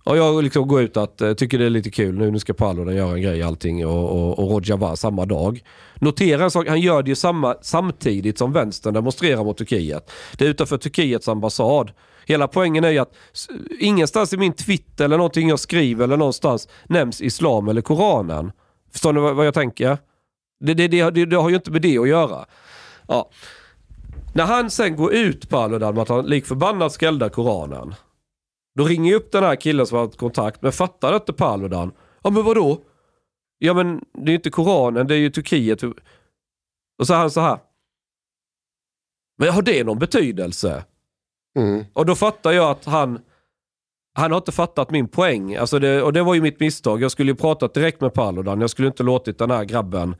Och 0.04 0.18
jag 0.18 0.44
liksom 0.44 0.68
går 0.68 0.82
ut 0.82 0.98
att, 0.98 1.22
eh, 1.22 1.34
tycker 1.34 1.60
det 1.60 1.66
är 1.66 1.70
lite 1.70 1.90
kul 1.90 2.18
nu, 2.18 2.32
nu 2.32 2.40
ska 2.40 2.54
Paludan 2.54 2.96
göra 2.96 3.14
en 3.14 3.22
grej 3.22 3.44
allting 3.44 3.88
och, 3.88 4.10
och, 4.10 4.40
och 4.40 4.52
Rojava 4.52 4.96
samma 4.96 5.26
dag. 5.26 5.62
Notera 5.96 6.44
en 6.44 6.52
sak, 6.52 6.68
han 6.68 6.82
gör 6.82 7.04
det 7.04 7.10
ju 7.10 7.16
samma, 7.16 7.56
samtidigt 7.62 8.38
som 8.38 8.54
vänstern 8.54 8.94
demonstrerar 8.94 9.44
mot 9.44 9.58
Turkiet. 9.58 10.12
Det 10.38 10.46
är 10.46 10.50
utanför 10.50 10.78
Turkiets 10.78 11.28
ambassad. 11.28 11.92
Hela 12.28 12.48
poängen 12.48 12.84
är 12.84 12.90
ju 12.90 12.98
att 12.98 13.14
ingenstans 13.80 14.34
i 14.34 14.38
min 14.38 14.54
Twitter 14.54 15.06
eller 15.06 15.18
någonting 15.18 15.50
jag 15.50 15.60
skriver 15.60 16.04
eller 16.04 16.18
någonstans 16.18 16.70
nämns 16.86 17.22
islam 17.22 17.68
eller 17.68 17.82
Koranen. 17.82 18.52
Förstår 18.92 19.14
ni 19.14 19.20
vad, 19.20 19.48
jag 19.48 19.54
tänker? 19.54 19.98
Det, 20.60 20.74
det, 20.74 20.88
det, 20.88 21.10
det, 21.10 21.26
det 21.26 21.36
har 21.36 21.50
ju 21.50 21.56
inte 21.56 21.72
med 21.72 21.82
det 21.82 21.98
att 21.98 22.08
göra. 22.08 22.46
Ja. 23.08 23.30
När 24.36 24.46
han 24.46 24.70
sen 24.70 24.96
går 24.96 25.14
ut 25.14 25.50
Paludan 25.50 25.94
med 25.94 26.02
att 26.02 26.10
han 26.10 26.26
lik 26.26 26.46
förbannat 26.46 26.92
ska 26.92 27.08
elda 27.08 27.30
Koranen. 27.30 27.96
Då 28.76 28.84
ringer 28.84 29.12
jag 29.12 29.20
upp 29.20 29.32
den 29.32 29.44
här 29.44 29.56
killen 29.56 29.88
som 29.88 29.98
har 29.98 30.06
haft 30.06 30.18
kontakt, 30.18 30.62
men 30.62 30.72
fattar 30.72 31.16
inte 31.16 31.34
Paludan? 31.34 31.92
Ja 32.24 32.30
men 32.30 32.44
vadå? 32.44 32.82
Ja 33.58 33.74
men 33.74 34.06
det 34.14 34.26
är 34.26 34.30
ju 34.30 34.36
inte 34.36 34.50
Koranen, 34.50 35.08
det 35.08 35.16
är 35.16 35.20
ju 35.20 35.30
Turkiet. 35.30 35.84
Och 37.00 37.08
så 37.08 37.14
är 37.14 37.18
han 37.18 37.32
så 37.32 37.42
här. 37.42 37.60
Men 39.38 39.50
har 39.50 39.62
det 39.62 39.84
någon 39.84 40.00
betydelse? 40.00 40.84
Mm. 41.58 41.86
Och 41.94 42.06
då 42.06 42.16
fattar 42.16 42.52
jag 42.52 42.70
att 42.72 42.86
han, 42.86 43.20
han 44.16 44.32
har 44.32 44.38
inte 44.38 44.52
fattat 44.52 44.92
min 44.92 45.08
poäng. 45.08 45.56
Alltså 45.56 45.80
det, 45.80 46.02
och 46.02 46.14
det 46.14 46.24
var 46.24 46.34
ju 46.34 46.42
mitt 46.42 46.60
misstag. 46.60 47.02
Jag 47.02 47.12
skulle 47.12 47.32
ju 47.32 47.36
pratat 47.36 47.74
direkt 47.74 48.02
med 48.02 48.14
Paludan. 48.14 48.62
Jag 48.62 48.70
skulle 48.70 48.88
inte 48.88 49.04
låtit 49.04 49.38
den 49.38 49.52
här 49.52 49.64
grabben 49.64 50.16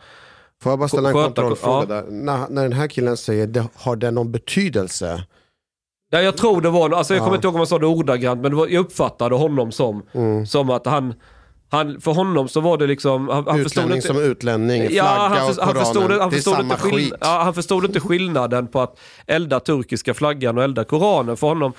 Får 0.64 0.72
jag 0.72 0.80
bara 0.80 0.88
ställa 0.90 1.10
en 1.10 1.14
kontrollfråga 1.16 1.96
ja. 1.96 2.02
där? 2.02 2.06
När, 2.12 2.50
när 2.50 2.64
den 2.64 2.74
här 2.74 2.88
killen 2.88 3.18
säger, 3.18 3.48
det, 3.48 3.68
har 3.76 3.96
det 3.96 4.12
någon 4.12 4.32
betydelse? 4.32 5.24
Ja, 6.10 6.22
jag 6.22 6.38
tror 6.38 6.62
det 6.62 6.70
var, 6.70 6.90
alltså 6.90 7.14
jag 7.14 7.22
kommer 7.24 7.32
Ja. 7.34 7.36
inte 7.36 7.48
ihåg 7.48 7.54
om 7.56 7.60
han 7.60 7.68
sa 7.68 7.80
det 7.80 7.86
ordagrant, 7.86 8.42
men 8.42 8.52
det 8.52 8.58
var, 8.58 8.68
jag 8.68 8.80
uppfattade 8.86 9.36
honom 9.36 9.72
som, 9.72 10.04
Mm. 10.14 10.46
som 10.46 10.70
att 10.70 10.86
han, 10.86 11.14
han, 11.70 12.02
för 12.02 12.12
honom 12.12 12.48
så 12.48 12.62
var 12.62 12.78
det 12.78 12.88
liksom... 12.88 13.30
Han, 13.30 13.48
han 13.48 13.60
Utlänning 13.60 13.96
inte, 13.96 14.08
som 14.08 14.22
utlänning, 14.22 14.82
flagga 14.82 14.96
ja, 14.96 15.04
han, 15.04 15.50
och 15.50 15.56
för, 15.56 15.62
han, 15.62 15.74
Koranen, 15.74 15.86
förstod, 15.86 16.12
han, 16.12 16.30
det 16.30 16.36
är 16.36 16.38
förstod 16.38 16.56
samma 16.56 16.74
inte 16.74 16.90
skit. 16.90 17.14
ja, 17.22 17.42
han 17.44 17.54
förstod 17.54 17.86
inte 17.86 18.00
skillnaden 18.00 18.68
på 18.68 18.82
att 18.82 19.00
elda 19.28 19.60
turkiska 19.60 20.14
flaggan 20.14 20.58
och 20.58 20.64
elda 20.64 20.84
Koranen. 20.84 21.38
För 21.38 21.48
honom, 21.48 21.74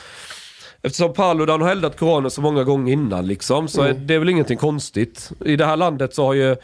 eftersom 0.83 1.13
Paludan 1.13 1.63
har 1.63 1.71
eldat 1.71 1.99
Koranen 1.99 2.31
så 2.31 2.41
många 2.41 2.65
gånger 2.65 2.93
innan 2.93 3.27
liksom, 3.27 3.69
så 3.69 3.83
är 3.83 3.91
Mm. 3.91 4.07
det 4.07 4.15
är 4.15 4.19
väl 4.19 4.29
ingenting 4.29 4.59
konstigt. 4.59 5.31
I 5.45 5.57
det 5.57 5.67
här 5.67 5.77
landet 5.77 6.15
så 6.15 6.25
har 6.27 6.35
ju 6.35 6.57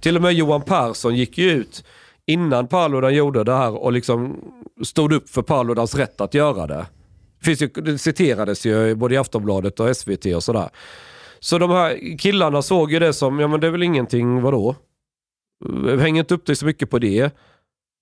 till 0.00 0.16
och 0.16 0.22
med 0.22 0.32
Johan 0.32 0.62
Persson 0.62 1.16
gick 1.16 1.38
ju 1.38 1.50
ut 1.50 1.84
innan 2.26 2.68
Paludan 2.68 3.14
gjorde 3.14 3.44
det 3.44 3.54
här 3.54 3.82
och 3.82 3.92
liksom 3.92 4.36
stod 4.84 5.12
upp 5.12 5.28
för 5.28 5.42
Paludans 5.42 5.94
rätt 5.94 6.20
att 6.20 6.34
göra 6.34 6.66
det. 6.66 6.86
Finns 7.42 7.62
ju, 7.62 7.68
det 7.68 7.98
citerades 7.98 8.66
ju 8.66 8.94
både 8.94 9.14
i 9.14 9.18
Aftonbladet 9.18 9.80
och 9.80 9.96
SVT 9.96 10.26
och 10.26 10.44
sådär. 10.44 10.68
Så 11.40 11.58
de 11.58 11.70
här 11.70 12.18
killarna 12.18 12.62
såg 12.62 12.92
ju 12.92 12.98
det 12.98 13.12
som, 13.12 13.40
ja 13.40 13.48
men 13.48 13.60
det 13.60 13.66
är 13.66 13.70
väl 13.70 13.82
ingenting, 13.82 14.42
vadå? 14.42 14.74
Häng 15.98 16.18
inte 16.18 16.34
upp 16.34 16.46
dig 16.46 16.56
så 16.56 16.66
mycket 16.66 16.90
på 16.90 16.98
det. 16.98 17.36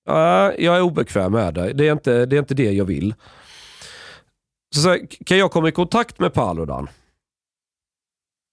Nej, 0.08 0.56
jag 0.58 0.76
är 0.76 0.80
obekväm 0.80 1.32
med 1.32 1.54
det. 1.54 1.72
Det 1.72 1.88
är 1.88 1.92
inte 1.92 2.26
det, 2.26 2.36
är 2.36 2.38
inte 2.38 2.54
det 2.54 2.72
jag 2.72 2.84
vill. 2.84 3.14
Så, 4.74 4.80
så 4.80 4.88
här, 4.88 5.24
kan 5.24 5.38
jag 5.38 5.50
komma 5.50 5.68
i 5.68 5.72
kontakt 5.72 6.18
med 6.18 6.32
Paludan? 6.34 6.88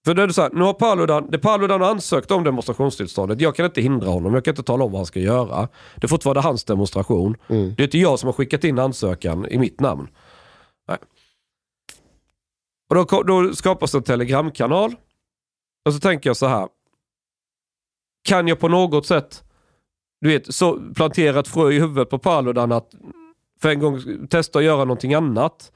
För 0.04 0.14
då 0.14 0.22
är 0.22 0.26
det 0.26 0.32
så 0.32 0.42
här, 0.42 0.50
nu 0.52 0.60
har 0.64 0.72
Paludan, 0.72 1.30
det 1.30 1.38
Paludan 1.38 1.80
har 1.80 1.90
ansökt 1.90 2.30
om 2.30 2.44
demonstrationstillståndet, 2.44 3.40
jag 3.40 3.56
kan 3.56 3.66
inte 3.66 3.80
hindra 3.80 4.08
honom, 4.08 4.34
jag 4.34 4.44
kan 4.44 4.52
inte 4.52 4.62
tala 4.62 4.84
om 4.84 4.92
vad 4.92 4.98
han 4.98 5.06
ska 5.06 5.20
göra. 5.20 5.68
Det 5.96 6.04
är 6.04 6.08
fortfarande 6.08 6.40
hans 6.40 6.64
demonstration. 6.64 7.36
Det 7.46 7.82
är 7.82 7.84
inte 7.84 7.98
jag 7.98 8.18
som 8.18 8.26
har 8.26 8.32
skickat 8.32 8.64
in 8.64 8.78
ansökan 8.78 9.46
i 9.48 9.58
mitt 9.58 9.80
namn. 9.80 10.08
Och 12.96 13.06
då, 13.06 13.22
då 13.22 13.54
skapas 13.54 13.94
en 13.94 14.02
telegramkanal. 14.02 14.94
Och 15.84 15.94
så 15.94 16.00
tänker 16.00 16.30
jag 16.30 16.36
så 16.36 16.46
här. 16.46 16.68
Kan 18.28 18.48
jag 18.48 18.60
på 18.60 18.68
något 18.68 19.06
sätt 19.06 19.44
du 20.24 20.30
vet, 20.30 20.54
så 20.54 20.80
plantera 20.94 21.40
ett 21.40 21.48
frö 21.48 21.70
i 21.70 21.80
huvudet 21.80 22.10
på 22.10 22.18
Paludan 22.18 22.72
att 22.72 22.94
för 23.62 23.68
en 23.68 23.80
gång 23.80 24.26
testa 24.30 24.58
att 24.58 24.64
göra 24.64 24.84
någonting 24.84 25.14
annat. 25.14 25.72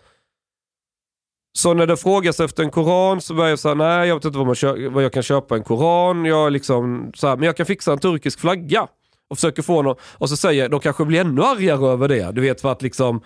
Så 1.58 1.74
när 1.74 1.86
det 1.86 1.96
frågas 1.96 2.40
efter 2.40 2.62
en 2.62 2.70
koran 2.70 3.20
så 3.20 3.34
börjar 3.34 3.50
jag 3.50 3.58
säga 3.58 3.74
nej 3.74 4.08
jag 4.08 4.14
vet 4.14 4.24
inte 4.24 4.38
vad, 4.38 4.46
man 4.46 4.92
vad 4.92 5.04
jag 5.04 5.12
kan 5.12 5.22
köpa 5.22 5.56
en 5.56 5.62
koran. 5.62 6.24
Jag 6.24 6.46
är 6.46 6.50
liksom 6.50 7.12
så 7.14 7.28
här, 7.28 7.36
men 7.36 7.46
jag 7.46 7.56
kan 7.56 7.66
fixa 7.66 7.92
en 7.92 7.98
turkisk 7.98 8.40
flagga. 8.40 8.88
Och 9.30 9.36
försöker 9.36 9.62
få 9.62 9.82
någon, 9.82 9.96
och 10.18 10.28
så 10.28 10.36
säger 10.36 10.62
jag, 10.62 10.70
de 10.70 10.80
kanske 10.80 11.04
blir 11.04 11.20
ännu 11.20 11.42
argare 11.42 11.86
över 11.86 12.08
det. 12.08 12.32
Du 12.32 12.40
vet 12.40 12.60
för 12.60 12.72
att 12.72 12.82
liksom 12.82 13.16
eh, 13.16 13.22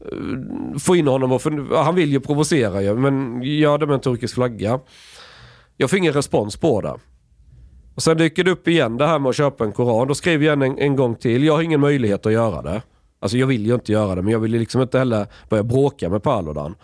Eh, 0.00 0.78
få 0.78 0.96
in 0.96 1.06
honom 1.06 1.32
och 1.32 1.42
för, 1.42 1.82
han 1.82 1.94
vill 1.94 2.12
ju 2.12 2.20
provocera 2.20 2.82
ju, 2.82 2.94
men 2.94 3.42
gör 3.42 3.78
det 3.78 3.86
med 3.86 3.94
en 3.94 4.00
turkisk 4.00 4.34
flagga. 4.34 4.80
Jag 5.76 5.90
får 5.90 5.98
ingen 5.98 6.12
respons 6.12 6.56
på 6.56 6.80
det. 6.80 6.94
Och 7.94 8.02
sen 8.02 8.16
dyker 8.16 8.44
det 8.44 8.50
upp 8.50 8.68
igen 8.68 8.96
det 8.96 9.06
här 9.06 9.18
med 9.18 9.28
att 9.28 9.36
köpa 9.36 9.64
en 9.64 9.72
koran. 9.72 10.08
Då 10.08 10.14
skriver 10.14 10.46
jag 10.46 10.62
en, 10.62 10.78
en, 10.78 10.96
gång 10.96 11.14
till. 11.14 11.44
Jag 11.44 11.54
har 11.54 11.62
ingen 11.62 11.80
möjlighet 11.80 12.26
att 12.26 12.32
göra 12.32 12.62
det. 12.62 12.82
Alltså 13.20 13.38
jag 13.38 13.46
vill 13.46 13.66
ju 13.66 13.74
inte 13.74 13.92
göra 13.92 14.14
det, 14.14 14.22
men 14.22 14.32
jag 14.32 14.38
vill 14.38 14.52
ju 14.52 14.58
liksom 14.58 14.82
inte 14.82 14.98
heller 14.98 15.26
börja 15.48 15.62
bråka 15.62 16.08
med 16.08 16.22
Paludan. 16.22 16.74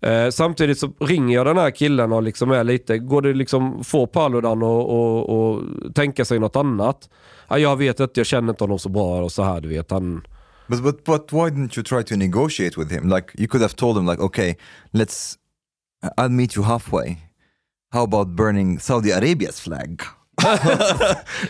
Eh, 0.00 0.28
samtidigt 0.30 0.78
så 0.78 0.92
ringer 1.00 1.34
jag 1.34 1.46
den 1.46 1.56
här 1.56 1.70
killen 1.70 2.12
och 2.12 2.22
liksom 2.22 2.50
är 2.50 2.64
lite, 2.64 2.98
går 2.98 3.22
det 3.22 3.34
liksom 3.34 3.84
få 3.84 4.06
Paludan 4.06 4.62
och, 4.62 4.90
och, 4.90 5.28
och 5.28 5.62
tänka 5.94 6.24
sig 6.24 6.38
något 6.38 6.56
annat? 6.56 7.08
Ja, 7.48 7.58
jag 7.58 7.76
vet 7.76 8.00
inte, 8.00 8.20
jag 8.20 8.26
känner 8.26 8.52
inte 8.52 8.64
honom 8.64 8.78
så 8.78 8.88
bra 8.88 9.22
och 9.22 9.32
så 9.32 9.42
här 9.42 9.60
du 9.60 9.68
vet. 9.68 9.90
Han, 9.90 10.26
But, 10.68 10.82
but 10.82 11.04
but 11.04 11.32
why 11.32 11.50
didn't 11.50 11.76
you 11.76 11.82
try 11.82 12.02
to 12.02 12.16
negotiate 12.16 12.76
with 12.76 12.90
him? 12.90 13.08
Like 13.08 13.32
you 13.38 13.46
could 13.48 13.62
have 13.62 13.74
told 13.76 13.96
him 13.98 14.06
like, 14.06 14.22
okay, 14.22 14.56
let's, 14.92 15.36
I'll 16.16 16.28
meet 16.30 16.56
you 16.56 16.62
halfway. 16.64 17.16
How 17.92 18.02
about 18.04 18.28
burning 18.36 18.78
Saudi 18.80 19.10
Arabia's 19.12 19.60
flag? 19.60 20.02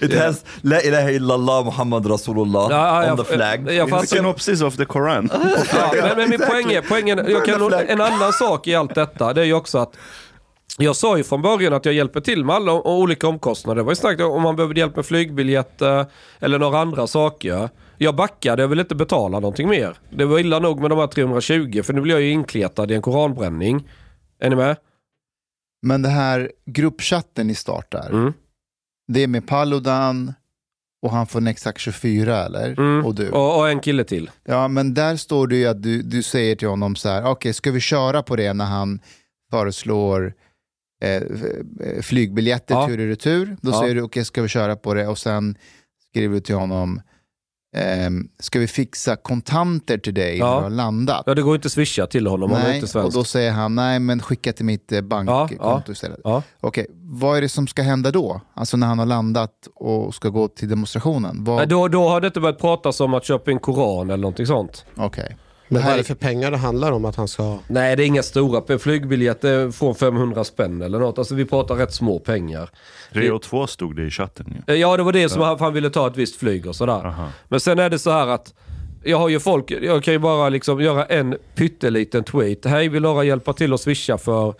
it 0.01 0.13
has 0.13 0.45
La 0.63 0.79
ilaha 0.81 1.11
illallah 1.11 1.65
Muhammad 1.65 2.05
Rasulullah 2.05 2.71
Ja, 2.71 3.05
ja, 3.05 3.11
on 3.13 3.17
the 3.17 3.23
jag- 3.23 3.37
flag. 3.37 3.73
jag 3.73 3.91
fattar. 3.91 4.07
Synopsis 4.07 4.63
of 4.63 4.77
the 4.77 4.85
Koran. 4.85 5.31
Ja, 5.33 5.91
men, 6.03 6.17
men 6.17 6.31
min 6.31 6.39
poäng 6.41 6.73
är, 6.73 6.83
poängen, 6.89 7.19
jag 7.29 7.45
kan, 7.45 7.73
en 7.73 8.01
annan 8.01 8.33
sak 8.33 8.67
i 8.67 8.75
allt 8.75 8.95
detta, 8.95 9.33
det 9.33 9.41
är 9.41 9.45
ju 9.45 9.55
också 9.55 9.79
att 9.79 9.97
Jag 10.79 10.97
sa 10.97 11.17
ju 11.17 11.25
från 11.25 11.43
början 11.43 11.73
att 11.73 11.85
jag 11.85 11.95
hjälper 11.95 12.21
till 12.21 12.45
med 12.45 12.57
alla 12.57 12.73
olika 12.73 13.29
omkostnader. 13.29 13.77
Det 13.77 13.83
var 13.83 13.93
ju 13.93 13.97
snackat 13.97 14.27
om 14.27 14.43
man 14.43 14.57
behöver 14.57 14.75
hjälp 14.75 14.97
med 14.97 15.07
flygbiljetter 15.07 16.07
eller 16.41 16.59
några 16.59 16.79
andra 16.79 17.07
saker. 17.07 17.69
Jag 17.99 18.17
backade, 18.17 18.63
jag 18.63 18.69
vill 18.69 18.81
inte 18.81 18.95
betala 18.95 19.41
någonting 19.41 19.69
mer. 19.69 19.97
Det 20.11 20.25
var 20.25 20.39
illa 20.39 20.59
nog 20.59 20.81
med 20.81 20.91
de 20.91 20.99
här 20.99 21.07
320 21.07 21.83
för 21.83 21.93
nu 21.93 22.01
blir 22.01 22.15
jag 22.15 22.23
ju 22.23 22.31
inkletad 22.31 22.91
i 22.91 22.95
en 22.95 23.03
koranbränning. 23.03 23.89
Är 24.39 24.51
ni 24.51 24.57
med? 24.57 24.77
Men 25.87 26.03
det 26.03 26.09
här 26.09 26.53
gruppchatten 26.67 27.47
ni 27.47 27.55
startar, 27.55 28.11
Mm. 28.11 28.33
det 29.13 29.23
är 29.23 29.27
med 29.27 29.47
Paludan 29.47 30.35
och 31.03 31.11
han 31.11 31.27
får 31.27 31.41
Nexact 31.41 31.79
24 31.79 32.45
eller? 32.45 32.69
Mm. 32.79 33.07
Och 33.07 33.15
du. 33.15 33.31
Och, 33.31 33.59
och 33.59 33.69
en 33.69 33.81
kille 33.81 34.05
till. 34.05 34.31
Ja, 34.45 34.69
men 34.69 34.95
där 34.95 35.17
står 35.17 35.47
det 35.47 35.57
ju 35.57 35.67
att 35.67 35.83
du, 35.83 36.03
du 36.03 36.23
säger 36.23 36.57
till 36.57 36.69
honom 36.69 36.97
så 36.97 37.09
här, 37.09 37.25
okej, 37.25 37.53
ska 37.53 37.71
vi 37.71 37.81
köra 37.81 38.23
på 38.23 38.37
det 38.37 38.53
när 38.53 38.65
han 38.65 39.01
föreslår 39.51 40.35
eh, 41.03 41.23
f- 41.23 42.05
flygbiljetter 42.05 42.75
Ja. 42.75 42.87
tur 42.87 43.01
och 43.01 43.07
retur? 43.07 43.57
Då 43.63 43.71
Ja. 43.71 43.81
säger 43.81 43.95
du, 43.95 44.03
okej, 44.03 44.25
ska 44.25 44.43
vi 44.43 44.49
köra 44.49 44.77
på 44.77 44.95
det? 44.95 45.07
Och 45.09 45.19
sen 45.19 45.59
skriver 46.11 46.35
du 46.35 46.41
till 46.41 46.55
honom, 46.55 47.01
ehm, 47.75 48.29
ska 48.39 48.59
vi 48.59 48.67
fixa 48.67 49.17
kontanter 49.17 49.99
till 49.99 50.15
dig 50.15 50.39
när 50.39 50.47
Ja. 50.47 50.57
du 50.57 50.63
har 50.63 50.71
landat? 50.71 51.23
Ja, 51.27 51.35
det 51.35 51.43
går 51.43 51.55
inte 51.55 51.67
att 51.67 51.73
swisha 51.73 52.07
till 52.07 52.27
honom, 52.27 52.51
han 52.51 52.61
är 52.61 52.65
Nej, 52.65 52.75
inte 52.75 52.85
och 52.85 52.91
svensk. 52.91 53.17
då 53.17 53.25
säger 53.25 53.51
han, 53.53 53.75
nej 53.75 53.99
men 54.01 54.21
skicka 54.23 54.53
till 54.53 54.65
mitt 54.65 54.93
eh, 54.93 55.01
bankkonto 55.01 55.55
Ja, 55.61 55.83
ja. 55.87 55.93
istället. 55.93 56.21
Ja. 56.25 56.43
Okej, 56.61 56.87
vad 57.03 57.37
är 57.37 57.41
det 57.41 57.49
som 57.49 57.67
ska 57.67 57.83
hända 57.83 58.11
då? 58.11 58.41
Alltså 58.55 58.77
när 58.77 58.87
han 58.87 58.99
har 58.99 59.07
landat 59.07 59.51
och 59.75 60.15
ska 60.15 60.29
gå 60.29 60.49
till 60.49 60.69
demonstrationen? 60.69 61.45
Vad... 61.45 61.57
Nej, 61.57 61.67
då, 61.67 61.89
då 61.89 62.09
har 62.09 62.21
det 62.21 62.27
inte 62.27 62.41
börjat 62.41 62.59
pratas 62.59 63.01
om 63.01 63.15
att 63.15 63.25
köpa 63.25 63.51
en 63.51 63.59
koran 63.59 64.11
eller 64.11 64.23
någonting 64.23 64.47
sånt. 64.47 64.85
Okej. 64.97 65.37
Men 65.69 65.83
vad 65.83 65.93
är 65.93 65.97
det 65.97 66.05
för 66.05 66.15
pengar 66.15 66.51
det 66.51 66.57
handlar 66.57 66.93
om 66.93 67.05
att 67.05 67.17
han 67.17 67.29
ska... 67.29 67.59
Nej, 67.69 67.97
det 67.97 68.03
är 68.05 68.07
inga 68.07 68.23
stora 68.23 68.79
flygbiljetter 68.79 69.71
från 69.71 69.95
500 69.95 70.45
spänn 70.45 70.83
eller 70.83 70.99
något. 70.99 71.19
Alltså 71.19 71.35
vi 71.35 71.45
pratar 71.45 71.75
rätt 71.75 71.93
små 71.95 72.19
pengar. 72.19 72.71
Rio 73.11 73.39
2 73.39 73.67
stod 73.67 73.97
det 73.97 74.03
i 74.07 74.11
chatten 74.11 74.47
ju. 74.67 74.75
Eh, 74.75 74.81
Ja, 74.81 74.97
det 74.97 75.03
var 75.03 75.13
det 75.13 75.29
som 75.29 75.43
Ja. 75.43 75.49
han, 75.49 75.59
han 75.61 75.73
ville 75.75 75.91
ta 75.91 76.07
ett 76.07 76.17
visst 76.17 76.37
flyg 76.37 76.67
och 76.67 76.77
sådär. 76.77 77.15
Men 77.49 77.61
sen 77.61 77.79
är 77.79 77.91
det 77.91 77.99
så 77.99 78.11
här 78.11 78.27
att 78.27 78.55
jag 79.05 79.19
har 79.19 79.29
ju 79.29 79.41
folk, 79.41 79.71
jag 79.71 80.05
kan 80.05 80.15
ju 80.15 80.19
bara 80.19 80.49
liksom 80.49 80.81
göra 80.81 81.05
en 81.05 81.37
pytteliten 81.55 82.25
tweet. 82.25 82.65
Hej, 82.65 82.89
vill 82.89 83.03
några 83.03 83.25
hjälpa 83.25 83.53
till 83.53 83.73
att 83.73 83.81
swisha 83.81 84.19
för 84.19 84.55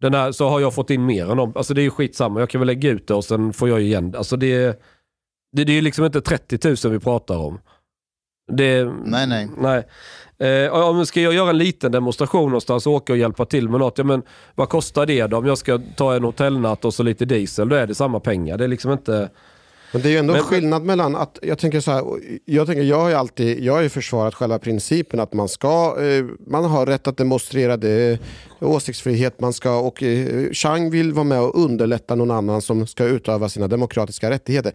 den 0.00 0.14
här, 0.14 0.32
så 0.32 0.48
har 0.48 0.60
jag 0.60 0.74
fått 0.74 0.90
in 0.90 1.06
mer 1.06 1.30
än 1.30 1.36
dem. 1.36 1.52
Alltså 1.56 1.74
det 1.74 1.80
är 1.80 1.84
ju 1.84 1.90
skitsamma, 1.90 2.40
jag 2.40 2.50
kan 2.50 2.58
väl 2.60 2.66
lägga 2.66 2.90
ut 2.90 3.06
det 3.06 3.14
och 3.14 3.24
sen 3.24 3.52
får 3.52 3.68
jag 3.68 3.80
ju 3.80 3.86
igen. 3.86 4.14
Alltså 4.16 4.36
det, 4.36 4.52
är- 4.54 4.74
det, 5.56 5.64
det 5.64 5.72
är 5.72 5.74
ju 5.74 5.80
liksom 5.80 6.04
inte 6.04 6.20
30 6.20 6.68
000 6.88 6.92
vi 6.92 6.98
pratar 7.00 7.36
om. 7.36 7.58
Det, 8.50 8.84
nej, 9.04 9.26
nej. 9.26 9.48
nej. 9.58 9.84
Eh, 10.40 10.72
om 10.72 11.06
ska 11.06 11.20
jag 11.20 11.34
göra 11.34 11.50
en 11.50 11.58
liten 11.58 11.92
demonstration 11.92 12.44
någonstans 12.44 12.86
och 12.86 12.92
åka 12.92 13.12
och 13.12 13.18
hjälpa 13.18 13.44
till 13.44 13.68
med 13.68 13.80
något, 13.80 13.98
ja, 13.98 14.04
men 14.04 14.22
vad 14.54 14.68
kostar 14.68 15.06
det 15.06 15.26
då? 15.26 15.36
Om 15.36 15.46
jag 15.46 15.58
ska 15.58 15.80
ta 15.96 16.14
en 16.14 16.24
hotellnatt 16.24 16.84
och 16.84 16.94
så 16.94 17.02
lite 17.02 17.24
diesel, 17.24 17.68
då 17.68 17.76
är 17.76 17.86
det 17.86 17.94
samma 17.94 18.20
pengar. 18.20 18.58
Det 18.58 18.64
är 18.64 18.68
liksom 18.68 18.92
inte... 18.92 19.30
Men 19.92 20.02
det 20.02 20.08
är 20.08 20.10
ju 20.10 20.16
ändå 20.16 20.32
Men- 20.32 20.42
skillnad 20.42 20.82
mellan 20.84 21.16
att, 21.16 21.38
jag 21.42 21.58
tänker 21.58 21.80
så 21.80 21.90
här, 21.90 22.04
jag, 22.44 22.66
tänker, 22.66 22.82
jag 22.82 23.00
har 23.00 23.08
ju 23.08 23.14
alltid, 23.14 23.60
jag 23.60 23.72
har 23.72 23.82
ju 23.82 23.88
försvarat 23.88 24.34
själva 24.34 24.58
principen 24.58 25.20
att 25.20 25.32
man 25.32 25.48
ska, 25.48 25.96
eh, 26.02 26.24
man 26.46 26.64
har 26.64 26.86
rätt 26.86 27.06
att 27.06 27.16
demonstrera, 27.16 27.76
det 27.76 27.90
är 27.90 28.18
åsiktsfrihet, 28.60 29.40
man 29.40 29.52
ska, 29.52 29.78
och 29.78 30.02
eh, 30.02 30.50
Chang 30.52 30.90
vill 30.90 31.12
vara 31.12 31.24
med 31.24 31.40
och 31.40 31.64
underlätta 31.64 32.14
någon 32.14 32.30
annan 32.30 32.62
som 32.62 32.86
ska 32.86 33.04
utöva 33.04 33.48
sina 33.48 33.68
demokratiska 33.68 34.30
rättigheter. 34.30 34.72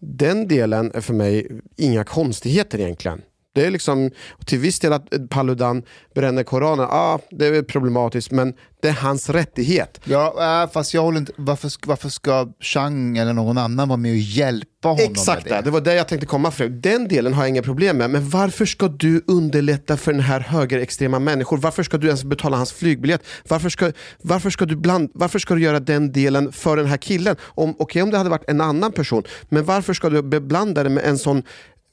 Den 0.00 0.48
delen 0.48 0.90
är 0.94 1.00
för 1.00 1.14
mig 1.14 1.60
inga 1.76 2.04
konstigheter 2.04 2.78
egentligen. 2.80 3.22
Det 3.54 3.66
är 3.66 3.70
liksom, 3.70 4.10
till 4.44 4.58
viss 4.58 4.80
del 4.80 4.92
att 4.92 5.30
Paludan 5.30 5.82
bränner 6.14 6.42
Koranen, 6.42 6.86
ah, 6.90 7.18
det 7.30 7.46
är 7.46 7.62
problematiskt, 7.62 8.30
men 8.30 8.54
det 8.82 8.88
är 8.88 8.92
hans 8.92 9.30
rättighet. 9.30 10.00
Ja, 10.04 10.62
äh, 10.62 10.70
fast 10.70 10.94
jag 10.94 11.02
håller 11.02 11.18
inte, 11.18 11.32
varför, 11.36 11.70
varför 11.86 12.08
ska 12.08 12.48
Chang 12.60 13.18
eller 13.18 13.32
någon 13.32 13.58
annan 13.58 13.88
vara 13.88 13.96
med 13.96 14.10
och 14.10 14.16
hjälpa 14.16 14.88
honom 14.88 15.04
Exakt 15.10 15.44
med 15.44 15.52
det. 15.52 15.56
det? 15.56 15.62
det 15.62 15.70
var 15.70 15.80
det 15.80 15.94
jag 15.94 16.08
tänkte 16.08 16.26
komma 16.26 16.50
fram. 16.50 16.80
Den 16.80 17.08
delen 17.08 17.34
har 17.34 17.42
jag 17.42 17.48
inga 17.48 17.62
problem 17.62 17.96
med. 17.96 18.10
Men 18.10 18.28
varför 18.28 18.66
ska 18.66 18.88
du 18.88 19.24
underlätta 19.26 19.96
för 19.96 20.12
den 20.12 20.20
här 20.20 20.40
högerextrema 20.40 21.18
människor? 21.18 21.56
Varför 21.56 21.82
ska 21.82 21.98
du 21.98 22.06
ens 22.06 22.24
betala 22.24 22.56
hans 22.56 22.72
flygbiljett? 22.72 23.22
Varför 23.48 23.68
ska, 23.68 23.92
varför 24.22 24.50
ska, 24.50 24.64
du, 24.66 24.76
bland, 24.76 25.10
varför 25.14 25.38
ska 25.38 25.54
du 25.54 25.62
göra 25.62 25.80
den 25.80 26.12
delen 26.12 26.52
för 26.52 26.76
den 26.76 26.86
här 26.86 26.96
killen? 26.96 27.36
Om, 27.42 27.76
Okej 27.78 28.02
om 28.02 28.10
det 28.10 28.18
hade 28.18 28.30
varit 28.30 28.50
en 28.50 28.60
annan 28.60 28.92
person, 28.92 29.22
men 29.48 29.64
varför 29.64 29.94
ska 29.94 30.10
du 30.10 30.22
beblanda 30.22 30.82
det 30.82 30.90
med 30.90 31.04
en 31.04 31.18
sån 31.18 31.42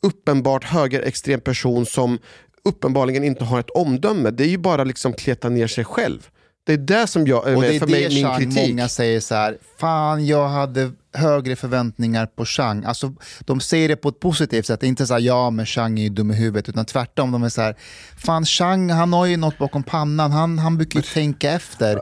uppenbart 0.06 0.64
högerextrem 0.64 1.40
person 1.40 1.86
som 1.86 2.20
uppenbarligen 2.64 3.24
inte 3.24 3.44
har 3.44 3.60
ett 3.60 3.70
omdöme? 3.70 4.30
Det 4.32 4.44
är 4.44 4.48
ju 4.48 4.58
bara 4.58 4.84
liksom 4.84 5.14
kleta 5.14 5.50
ner 5.50 5.68
sig 5.68 5.86
själv. 5.86 6.30
Det 6.66 6.74
är 6.74 6.78
det 6.78 7.08
som 7.08 7.28
jag, 7.28 7.56
Och 7.56 7.62
det 7.62 7.76
är 7.76 7.80
för 7.80 7.88
mig 7.88 8.04
det 8.04 8.16
min 8.16 8.26
Chang 8.26 8.40
kritik. 8.40 8.70
många 8.70 8.88
säger 8.90 9.20
så 9.20 9.36
här, 9.36 9.58
fan 9.80 10.26
jag 10.26 10.48
hade 10.48 10.92
högre 11.14 11.56
förväntningar 11.56 12.26
på 12.26 12.46
Chang. 12.46 12.84
Alltså, 12.86 13.14
de 13.40 13.60
säger 13.60 13.88
det 13.88 13.96
på 13.96 14.10
ett 14.10 14.20
positivt 14.20 14.66
sätt, 14.66 14.84
inte 14.84 15.08
så 15.08 15.14
här, 15.14 15.22
ja 15.22 15.50
men 15.50 15.66
Chang 15.66 16.00
är 16.00 16.04
ju 16.04 16.10
dum 16.10 16.32
i 16.32 16.36
huvudet, 16.36 16.70
utan 16.70 16.86
tvärtom. 16.86 17.32
De 17.32 17.44
är 17.44 17.50
så 17.50 17.62
här, 17.62 17.76
fan 18.18 18.46
Chang 18.46 18.90
han 18.90 19.14
har 19.14 19.26
ju 19.26 19.38
något 19.38 19.58
bakom 19.58 19.84
pannan, 19.84 20.32
han, 20.32 20.60
han 20.60 20.78
brukar 20.78 21.00
ju 21.00 21.04
tänka 21.04 21.52
efter. 21.52 21.96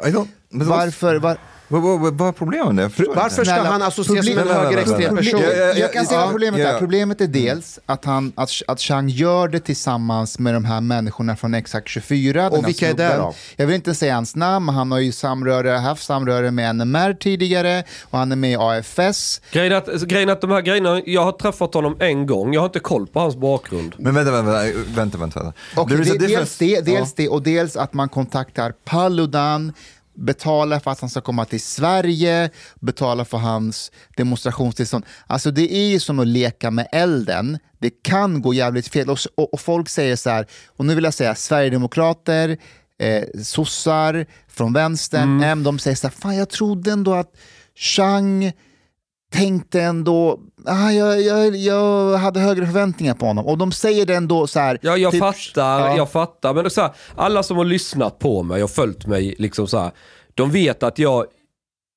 Varför? 0.50 1.16
Var, 1.16 1.38
Vad, 1.68 2.22
är 2.28 2.32
problemet? 2.32 2.92
Varför 3.16 3.44
ska 3.44 3.54
han 3.54 3.82
associeras 3.82 4.26
med 4.26 4.38
en 4.38 4.48
högerextrem 4.48 5.16
person? 5.18 5.42
Jag, 5.76 5.94
kan 5.94 6.06
säga 6.06 6.20
vad 6.20 6.32
problemet 6.32 6.60
är. 6.60 6.80
Problemet 6.80 7.22
är 7.22 7.28
dels 7.28 7.80
att, 7.86 8.06
han, 8.06 8.34
att, 8.36 8.52
att 8.68 8.80
Chang 8.80 9.10
gör 9.10 9.48
det 9.48 9.60
tillsammans 9.60 10.40
med 10.40 10.54
de 10.54 10.66
här 10.66 10.82
människorna 10.82 11.36
från 11.36 11.54
Exakt 11.54 11.88
24. 11.88 12.50
den 12.50 12.60
Och 12.60 12.68
vilka 12.68 12.90
är 12.90 12.94
det 12.94 13.18
då? 13.18 13.34
Jag 13.56 13.68
vill 13.68 13.76
inte 13.76 13.96
säga 13.96 14.14
hans 14.14 14.36
namn, 14.36 14.66
men 14.66 14.76
han 14.76 14.92
har 14.92 15.00
ju 15.00 15.12
samröre, 15.12 15.70
haft 15.70 16.04
samröre 16.04 16.52
med 16.52 16.76
NMR 16.76 17.14
tidigare 17.14 17.84
och 18.04 18.18
han 18.20 18.32
är 18.32 18.36
med 18.36 18.52
i 18.52 18.56
AFS. 18.56 19.42
Grejen 19.52 19.74
att, 19.74 20.02
grejen 20.02 20.30
att 20.30 20.42
de 20.42 20.52
här 20.52 20.62
grejerna, 20.62 21.02
jag 21.06 21.24
har 21.24 21.32
träffat 21.32 21.74
honom 21.74 21.98
en 22.00 22.28
gång, 22.28 22.54
jag 22.54 22.62
har 22.62 22.66
inte 22.66 22.80
koll 22.80 23.08
på 23.08 23.20
hans 23.20 23.36
bakgrund. 23.36 23.96
Men 23.98 24.16
vänta, 24.16 24.42
vänta, 24.96 25.18
vänta. 25.18 25.54
det, 26.58 26.82
dels 26.82 27.14
det 27.14 27.30
och 27.30 27.44
dels 27.44 27.76
att 27.76 27.94
man 27.94 28.10
kontaktar 28.10 28.74
Paludan, 28.86 29.74
betalar 30.16 30.80
för 30.80 30.92
att 30.92 31.00
han 31.00 31.10
ska 31.10 31.22
komma 31.22 31.46
till 31.46 31.62
Sverige, 31.62 32.50
betalar 32.80 33.24
för 33.24 33.38
hans 33.38 33.92
demonstrationstillstånd. 34.18 35.06
Alltså 35.28 35.52
det 35.52 35.74
är 35.74 35.88
ju 35.88 36.00
som 36.00 36.20
att 36.20 36.28
leka 36.28 36.72
med 36.72 36.88
elden. 36.92 37.60
Det 37.80 37.90
kan 38.04 38.42
gå 38.42 38.54
jävligt 38.54 38.88
fel. 38.88 39.10
Och, 39.10 39.20
och, 39.36 39.54
och 39.54 39.60
folk 39.60 39.90
säger 39.90 40.16
så 40.16 40.30
här, 40.30 40.48
och 40.68 40.86
nu 40.86 40.96
vill 40.96 41.04
jag 41.04 41.14
säga 41.14 41.36
Sverigedemokrater, 41.36 42.58
eh, 43.00 43.24
sossar 43.44 44.26
från 44.48 44.74
vänstern, 44.74 45.44
M, 45.44 45.64
de 45.64 45.80
säger 45.80 45.96
så 45.96 46.08
här, 46.08 46.16
fan 46.16 46.36
jag 46.36 46.50
trodde 46.50 46.92
ändå 46.92 47.14
att 47.14 47.32
Chang 47.76 48.52
tänkte 49.34 49.82
ändå, 49.82 50.40
ah, 50.66 50.92
jag, 50.92 51.22
jag, 51.22 51.56
jag 51.56 52.18
hade 52.18 52.40
högre 52.40 52.66
förväntningar 52.66 53.14
på 53.14 53.26
honom. 53.26 53.46
Och 53.46 53.58
de 53.58 53.72
säger 53.72 54.06
det 54.06 54.16
ändå 54.16 54.48
så 54.48 54.60
här. 54.60 54.78
Ja, 54.82 54.98
jag 54.98 55.12
typ- 55.12 55.22
fattar, 55.22 55.80
ja. 55.80 55.98
jag 55.98 56.12
fattar. 56.12 56.54
Men 56.54 56.70
så 56.70 56.82
här, 56.82 56.92
alla 57.16 57.44
som 57.44 57.58
har 57.58 57.66
lyssnat 57.66 58.20
på 58.20 58.44
mig 58.44 58.64
och 58.64 58.70
följt 58.70 59.08
mig, 59.08 59.36
liksom 59.38 59.68
så 59.68 59.78
här, 59.78 59.92
de 60.34 60.52
vet 60.52 60.84
att 60.84 61.00
jag, 61.00 61.26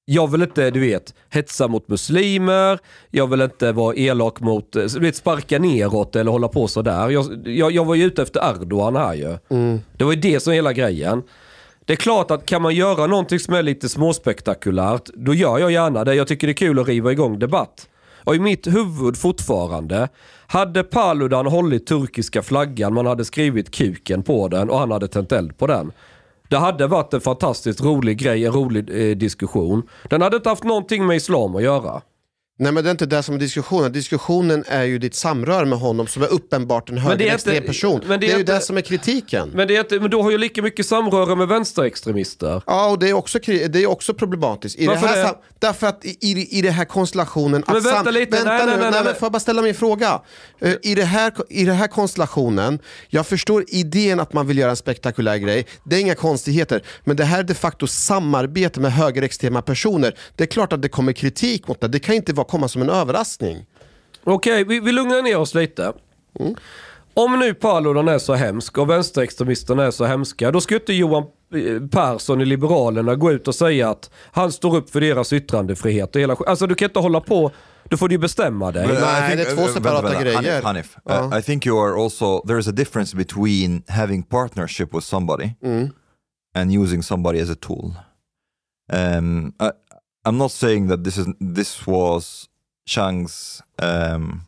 jag 0.05 0.31
vill 0.31 0.43
inte, 0.43 0.71
du 0.71 0.81
vet, 0.81 1.15
hetsa 1.31 1.69
mot 1.69 1.89
muslimer, 1.89 2.79
jag 3.11 3.27
vill 3.27 3.41
inte 3.41 3.73
vara 3.73 3.95
elak 3.95 4.41
mot, 4.41 4.77
eh, 4.77 4.85
du 4.85 5.01
vet, 5.01 5.17
sparka 5.17 5.59
neråt 5.59 6.17
eller 6.17 6.31
hålla 6.31 6.49
på 6.49 6.69
sådär. 6.69 7.09
Jag, 7.09 7.27
jag, 7.47 7.73
jag 7.73 7.85
var 7.85 7.95
ju 7.95 8.05
ute 8.05 8.23
efter 8.23 8.51
Erdogan 8.51 8.97
här 8.97 9.15
ju. 9.15 9.39
Det 9.97 10.05
var 10.05 10.13
ju 10.13 10.21
det 10.21 10.41
som 10.41 10.53
är 10.53 10.55
hela 10.55 10.73
grejen. 10.73 11.23
Det 11.87 11.93
är 11.93 11.97
klart 11.97 12.31
att 12.31 12.47
kan 12.47 12.63
man 12.63 12.75
göra 12.75 13.07
någonting 13.07 13.39
som 13.39 13.55
är 13.55 13.63
lite 13.63 13.89
småspektakulärt, 13.89 15.11
då 15.15 15.35
gör 15.35 15.59
jag 15.59 15.71
gärna 15.71 16.05
det. 16.05 16.15
Jag 16.15 16.29
tycker 16.29 16.47
det 16.47 16.53
är 16.53 16.55
kul 16.55 16.79
att 16.79 16.89
riva 16.89 17.13
igång 17.13 17.39
debatt. 17.39 17.89
Och 18.25 18.35
i 18.35 18.39
mitt 18.39 18.67
huvud 18.67 19.17
fortfarande, 19.17 20.09
hade 20.47 20.83
Paludan 20.83 21.47
hållit 21.47 21.87
turkiska 21.87 22.43
flaggan, 22.43 22.95
man 22.95 23.07
hade 23.07 23.25
skrivit 23.25 23.71
kuken 23.71 24.23
på 24.23 24.49
den 24.49 24.71
och 24.71 24.79
han 24.79 24.91
hade 24.91 25.09
tänt 25.09 25.33
eld 25.33 25.59
på 25.59 25.67
den. 25.67 25.93
Det 26.49 26.57
hade 26.57 26.87
varit 26.87 27.15
en 27.15 27.21
fantastiskt 27.21 27.81
rolig 27.81 28.19
grej, 28.19 28.47
en 28.47 28.53
rolig 28.53 29.11
eh, 29.11 29.17
diskussion. 29.17 29.89
Den 30.11 30.23
hade 30.23 30.37
inte 30.37 30.49
haft 30.49 30.65
någonting 30.65 31.07
med 31.07 31.17
islam 31.17 31.57
att 31.57 31.63
göra. 31.63 32.03
Nej 32.59 32.73
men 32.73 32.85
det 32.85 32.91
är 32.91 32.93
inte 32.93 33.07
det 33.07 33.23
som 33.23 33.35
är 33.35 33.39
diskussionen. 33.39 33.93
Diskussionen 33.93 34.65
är 34.69 34.83
ju 34.85 34.99
ditt 34.99 35.15
samröre 35.15 35.65
med 35.67 35.79
honom 35.79 36.07
som 36.07 36.23
är 36.23 36.27
uppenbart 36.33 36.89
en 36.89 36.95
det 36.95 37.01
är 37.01 37.03
högerextrem 37.03 37.55
inte- 37.55 37.67
person. 37.67 38.01
men 38.07 38.21
det 38.21 38.27
det 38.27 38.27
är, 38.27 38.31
är 38.31 38.35
ju 38.35 38.41
inte- 38.41 38.55
det 38.55 38.61
som 38.61 38.77
är 38.77 38.81
kritiken. 38.81 39.51
Men, 39.55 39.69
det 39.69 39.77
är 39.77 39.81
inte, 39.81 40.01
men 40.01 40.11
då 40.11 40.23
har 40.23 40.31
ju 40.31 40.39
lika 40.39 40.63
mycket 40.63 40.87
samröre 40.87 41.37
med 41.37 41.49
vänsterextremister. 41.49 42.63
Ja, 42.67 42.91
och 42.91 42.99
det 42.99 43.09
är 43.09 43.13
också, 43.13 43.39
det 43.47 43.77
är 43.83 43.87
också 43.87 44.15
problematiskt. 44.15 44.79
I 44.79 44.83
det 44.83 44.89
Varför 44.89 45.07
här, 45.07 45.25
det? 45.25 45.35
därför 45.59 45.87
att 45.87 46.05
i, 46.05 46.17
i, 46.21 46.59
i 46.59 46.63
den 46.63 46.73
här 46.73 46.85
konstellationen... 46.85 47.65
Men 47.67 47.77
att 47.77 47.85
vänta 47.87 48.11
lite, 48.11 48.31
vänta 48.37 48.51
nej, 48.51 48.67
nu, 48.67 48.71
nej, 48.73 48.81
nej, 48.81 48.91
nej. 48.91 49.05
men 49.05 49.15
får 49.15 49.27
jag 49.27 49.33
bara 49.33 49.41
ställa 49.41 49.63
min 49.63 49.75
fråga? 49.75 50.21
Eh, 50.61 50.75
I, 50.83 50.95
det 50.95 51.05
här, 51.05 51.33
I 51.49 51.65
den 51.65 51.75
här 51.77 51.87
konstellationen, 51.89 52.79
jag 53.09 53.27
förstår 53.27 53.65
idén 53.69 54.21
att 54.21 54.33
man 54.33 54.47
vill 54.47 54.59
göra 54.59 54.71
en 54.71 54.77
spektakulär 54.77 55.37
grej, 55.37 55.67
det 55.85 55.97
är 55.97 56.01
inga 56.01 56.15
konstigheter, 56.15 56.83
men 57.05 57.17
det 57.17 57.25
här 57.25 57.39
är 57.39 57.43
de 57.43 57.55
facto 57.55 57.87
samarbete 57.87 58.81
med 58.81 58.93
högerextrema 58.93 59.63
personer. 59.63 60.19
Det 60.37 60.45
är 60.45 60.49
klart 60.49 60.73
att 60.73 60.83
det 60.83 60.89
kommer 60.89 61.13
kritik 61.13 61.69
mot 61.69 61.81
det, 61.81 61.89
det 61.89 61.99
kan 61.99 62.15
inte 62.15 62.33
vara, 62.33 62.46
komma 62.49 62.69
som 62.69 62.83
en 62.83 62.91
överraskning. 62.91 63.67
Okej, 64.25 64.65
vi, 64.65 64.81
vi 64.81 64.93
lugnar 64.93 65.23
ner 65.23 65.39
oss 65.39 65.55
lite. 65.55 65.93
Om 67.15 67.39
nu 67.39 67.55
Paludan 67.55 68.09
är 68.09 68.19
så 68.19 68.35
hemsk 68.35 68.79
och 68.79 68.91
vänsterextremisterna 68.91 69.85
är 69.85 69.91
så 69.91 70.05
hemska, 70.05 70.51
då 70.51 70.61
ska 70.61 70.75
ju 70.75 70.81
inte 70.81 70.93
Johan 70.93 71.23
eh, 71.55 71.89
Persson 71.89 72.41
i 72.41 72.45
Liberalerna 72.45 73.15
gå 73.15 73.33
ut 73.33 73.49
och 73.49 73.55
säga 73.55 73.91
att 73.91 74.11
han 74.33 74.53
står 74.53 74.77
upp 74.77 74.91
för 74.91 75.01
deras 75.01 75.33
yttrandefrihet 75.33 76.15
och 76.17 76.21
hela 76.23 76.37
Alltså 76.47 76.67
du 76.67 76.75
kan 76.75 76.89
inte 76.89 76.99
hålla 77.01 77.21
på, 77.21 77.51
då 77.85 77.97
får 77.97 78.09
du 78.09 78.15
ju 78.15 78.19
bestämma 78.19 78.73
dig. 78.73 78.87
But 78.87 78.99
I 78.99 79.01
think- 79.01 79.59
uh, 79.59 79.59
uh, 79.59 79.83
vänta, 79.83 80.03
vänta. 80.03 80.37
Hanif, 80.37 80.65
Hanif, 80.65 80.97
uh, 81.33 81.39
I 81.39 81.43
think 81.43 81.67
you 81.67 81.79
are 81.87 82.03
also, 82.05 82.47
there 82.47 82.59
is 82.59 82.69
a 82.69 82.73
difference 82.73 83.17
between 83.17 83.83
having 83.89 84.23
partnership 84.23 84.95
with 84.95 85.07
somebody 85.07 85.51
Mm. 85.65 85.91
and 86.57 86.73
using 86.83 87.03
somebody 87.03 87.41
as 87.41 87.51
a 87.51 87.57
tool. 87.61 87.95
Um, 88.93 89.53
I, 89.61 89.71
I'm 90.27 90.39
not 90.39 90.51
saying 90.51 90.89
that 90.89 91.05
this 91.05 91.19
is 91.19 91.29
this 91.41 91.87
was 91.87 92.49
Chang's 92.85 93.63
um, 93.79 94.43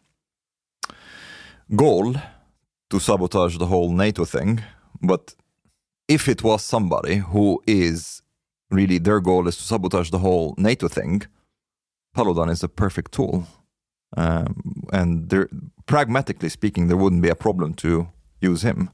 goal 1.77 2.17
to 2.91 2.99
sabotage 2.99 3.59
the 3.59 3.67
whole 3.67 3.93
NATO 3.93 4.25
thing, 4.25 4.61
but 5.01 5.37
if 6.09 6.29
it 6.29 6.43
was 6.43 6.65
somebody 6.65 7.19
who 7.19 7.63
is 7.65 8.23
really 8.73 8.99
their 8.99 9.21
goal 9.21 9.47
is 9.47 9.57
to 9.59 9.63
sabotage 9.63 10.11
the 10.11 10.19
whole 10.19 10.57
NATO 10.59 10.89
thing, 10.89 11.23
Paludan 12.13 12.51
is 12.51 12.65
a 12.65 12.69
perfect 12.69 13.13
tool. 13.13 13.47
Um, 14.17 14.83
and 14.93 15.31
there, 15.31 15.49
pragmatically 15.87 16.49
speaking, 16.49 16.89
there 16.89 16.97
wouldn't 16.97 17.23
be 17.23 17.29
a 17.29 17.37
problem 17.37 17.75
to 17.75 18.09
use 18.41 18.63
him. 18.63 18.91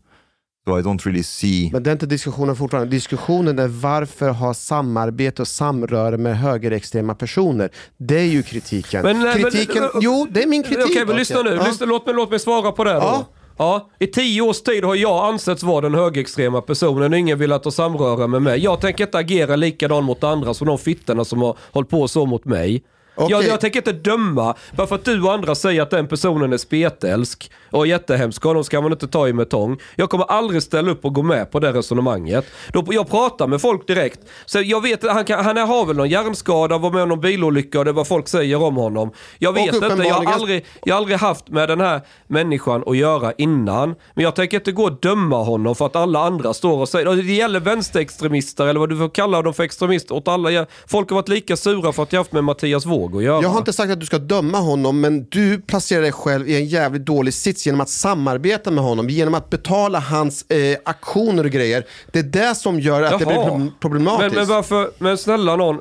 So 0.66 0.78
I 0.78 0.82
don't 0.82 1.04
really 1.06 1.22
see. 1.22 1.70
Men 1.72 1.82
det 1.82 1.90
är 1.90 1.92
inte 1.92 2.06
diskussionen 2.06 2.56
fortfarande. 2.56 2.90
Diskussionen 2.90 3.58
är 3.58 3.68
varför 3.68 4.28
ha 4.28 4.54
samarbete 4.54 5.42
och 5.42 5.48
samröre 5.48 6.16
med 6.18 6.38
högerextrema 6.38 7.14
personer. 7.14 7.70
Det 7.96 8.18
är 8.18 8.24
ju 8.24 8.42
kritiken. 8.42 9.02
Men, 9.02 9.20
nej, 9.20 9.42
men- 9.42 9.50
kritiken 9.50 9.84
jo, 10.00 10.26
det 10.30 10.42
är 10.42 10.46
min 10.46 10.62
kritik. 10.62 10.84
Okej, 10.90 11.06
men 11.06 11.16
lyssna 11.16 11.42
nu. 11.42 11.50
Ja. 11.54 11.66
Lyssna, 11.66 11.86
låt, 11.86 12.06
mig, 12.06 12.14
låt 12.14 12.30
mig 12.30 12.38
svara 12.38 12.72
på 12.72 12.84
det 12.84 12.92
då. 12.92 12.98
Ja. 12.98 13.24
Ja, 13.56 13.90
I 13.98 14.06
tio 14.06 14.42
års 14.42 14.60
tid 14.62 14.84
har 14.84 14.94
jag 14.94 15.24
ansetts 15.24 15.62
vara 15.62 15.80
den 15.80 15.94
högerextrema 15.94 16.60
personen 16.60 17.12
och 17.12 17.18
ingen 17.18 17.38
velat 17.38 17.64
ha 17.64 17.72
samröre 17.72 18.26
med 18.26 18.42
mig. 18.42 18.60
Jag 18.64 18.80
tänker 18.80 19.04
inte 19.04 19.18
agera 19.18 19.56
likadant 19.56 20.04
mot 20.06 20.24
andra 20.24 20.54
som 20.54 20.66
de 20.66 20.78
fittorna 20.78 21.24
som 21.24 21.42
har 21.42 21.56
hållit 21.72 21.90
på 21.90 22.08
så 22.08 22.26
mot 22.26 22.44
mig. 22.44 22.82
Jag, 23.16 23.24
Okej. 23.24 23.48
jag 23.48 23.60
tänker 23.60 23.78
inte 23.80 23.92
döma, 23.92 24.54
bara 24.76 24.86
för 24.86 24.94
att 24.94 25.04
du 25.04 25.22
och 25.22 25.32
andra 25.32 25.54
säger 25.54 25.82
att 25.82 25.90
den 25.90 26.08
personen 26.08 26.52
är 26.52 26.56
spetälsk 26.56 27.50
och 27.70 27.86
jättehemsk, 27.86 28.42
honom 28.42 28.64
ska 28.64 28.80
man 28.80 28.92
inte 28.92 29.08
ta 29.08 29.28
i 29.28 29.32
med 29.32 29.50
tång. 29.50 29.80
Jag 29.96 30.10
kommer 30.10 30.24
aldrig 30.24 30.62
ställa 30.62 30.90
upp 30.90 31.04
och 31.04 31.14
gå 31.14 31.22
med 31.22 31.50
på 31.50 31.60
det 31.60 31.72
resonemanget. 31.72 32.46
Då, 32.72 32.84
jag 32.90 33.10
pratar 33.10 33.46
med 33.46 33.60
folk 33.60 33.86
direkt. 33.86 34.20
Så 34.46 34.60
jag 34.60 34.82
vet, 34.82 35.10
han, 35.10 35.24
kan, 35.24 35.44
han 35.44 35.56
har 35.56 35.86
väl 35.86 35.96
någon 35.96 36.08
hjärnskada, 36.08 36.78
var 36.78 36.90
med 36.90 37.02
om 37.02 37.08
någon 37.08 37.20
bilolycka 37.20 37.78
och 37.78 37.84
det 37.84 37.90
är 37.90 37.92
vad 37.92 38.08
folk 38.08 38.28
säger 38.28 38.62
om 38.62 38.76
honom. 38.76 39.10
Jag 39.38 39.50
Och 39.50 39.56
vet 39.56 39.74
inte, 39.74 39.86
jag 39.86 40.14
har, 40.14 40.32
aldrig, 40.32 40.66
jag 40.84 40.94
har 40.94 40.98
aldrig 40.98 41.18
haft 41.18 41.48
med 41.48 41.68
den 41.68 41.80
här 41.80 42.00
människan 42.26 42.82
att 42.86 42.96
göra 42.96 43.32
innan. 43.38 43.94
Men 44.14 44.24
jag 44.24 44.34
tänker 44.34 44.56
inte 44.56 44.72
gå 44.72 44.84
och 44.84 45.00
döma 45.00 45.42
honom 45.42 45.74
för 45.74 45.86
att 45.86 45.96
alla 45.96 46.20
andra 46.20 46.54
står 46.54 46.78
och 46.78 46.88
säger, 46.88 47.08
och 47.08 47.16
det 47.16 47.22
gäller 47.22 47.60
vänsterextremister 47.60 48.66
eller 48.66 48.80
vad 48.80 48.88
du 48.88 48.96
får 48.96 49.08
kalla 49.08 49.42
dem 49.42 49.54
för 49.54 49.62
extremister 49.62 50.14
åt 50.14 50.28
alla. 50.28 50.66
Folk 50.86 51.10
har 51.10 51.14
varit 51.14 51.28
lika 51.28 51.56
sura 51.56 51.92
för 51.92 52.02
att 52.02 52.12
jag 52.12 52.20
haft 52.20 52.32
med 52.32 52.44
Mattias 52.44 52.86
Våg 52.86 53.03
göra. 53.12 53.42
Jag 53.42 53.48
har 53.48 53.58
inte 53.58 53.72
sagt 53.72 53.92
att 53.92 54.00
du 54.00 54.06
ska 54.06 54.18
döma 54.18 54.58
honom, 54.58 55.00
men 55.00 55.26
du 55.30 55.60
placerar 55.60 56.02
dig 56.02 56.12
själv 56.12 56.48
i 56.48 56.56
en 56.56 56.66
jävligt 56.66 57.04
dålig 57.04 57.34
sits 57.34 57.66
genom 57.66 57.80
att 57.80 57.88
samarbeta 57.88 58.70
med 58.70 58.84
honom, 58.84 59.08
genom 59.10 59.34
att 59.34 59.50
betala 59.50 59.98
hans 59.98 60.50
eh, 60.50 60.76
aktioner 60.84 61.44
och 61.44 61.50
grejer. 61.50 61.86
Det 62.12 62.18
är 62.18 62.22
det 62.22 62.54
som 62.54 62.80
gör 62.80 63.02
att 63.02 63.18
det 63.18 63.26
blir 63.26 63.36
Jaha. 63.36 63.48
problem- 63.48 63.70
problematiskt. 63.80 64.34
Men, 64.34 64.46
men 64.46 64.46
varför, 64.56 64.90
men 64.98 65.18
snälla 65.18 65.56
någon. 65.56 65.78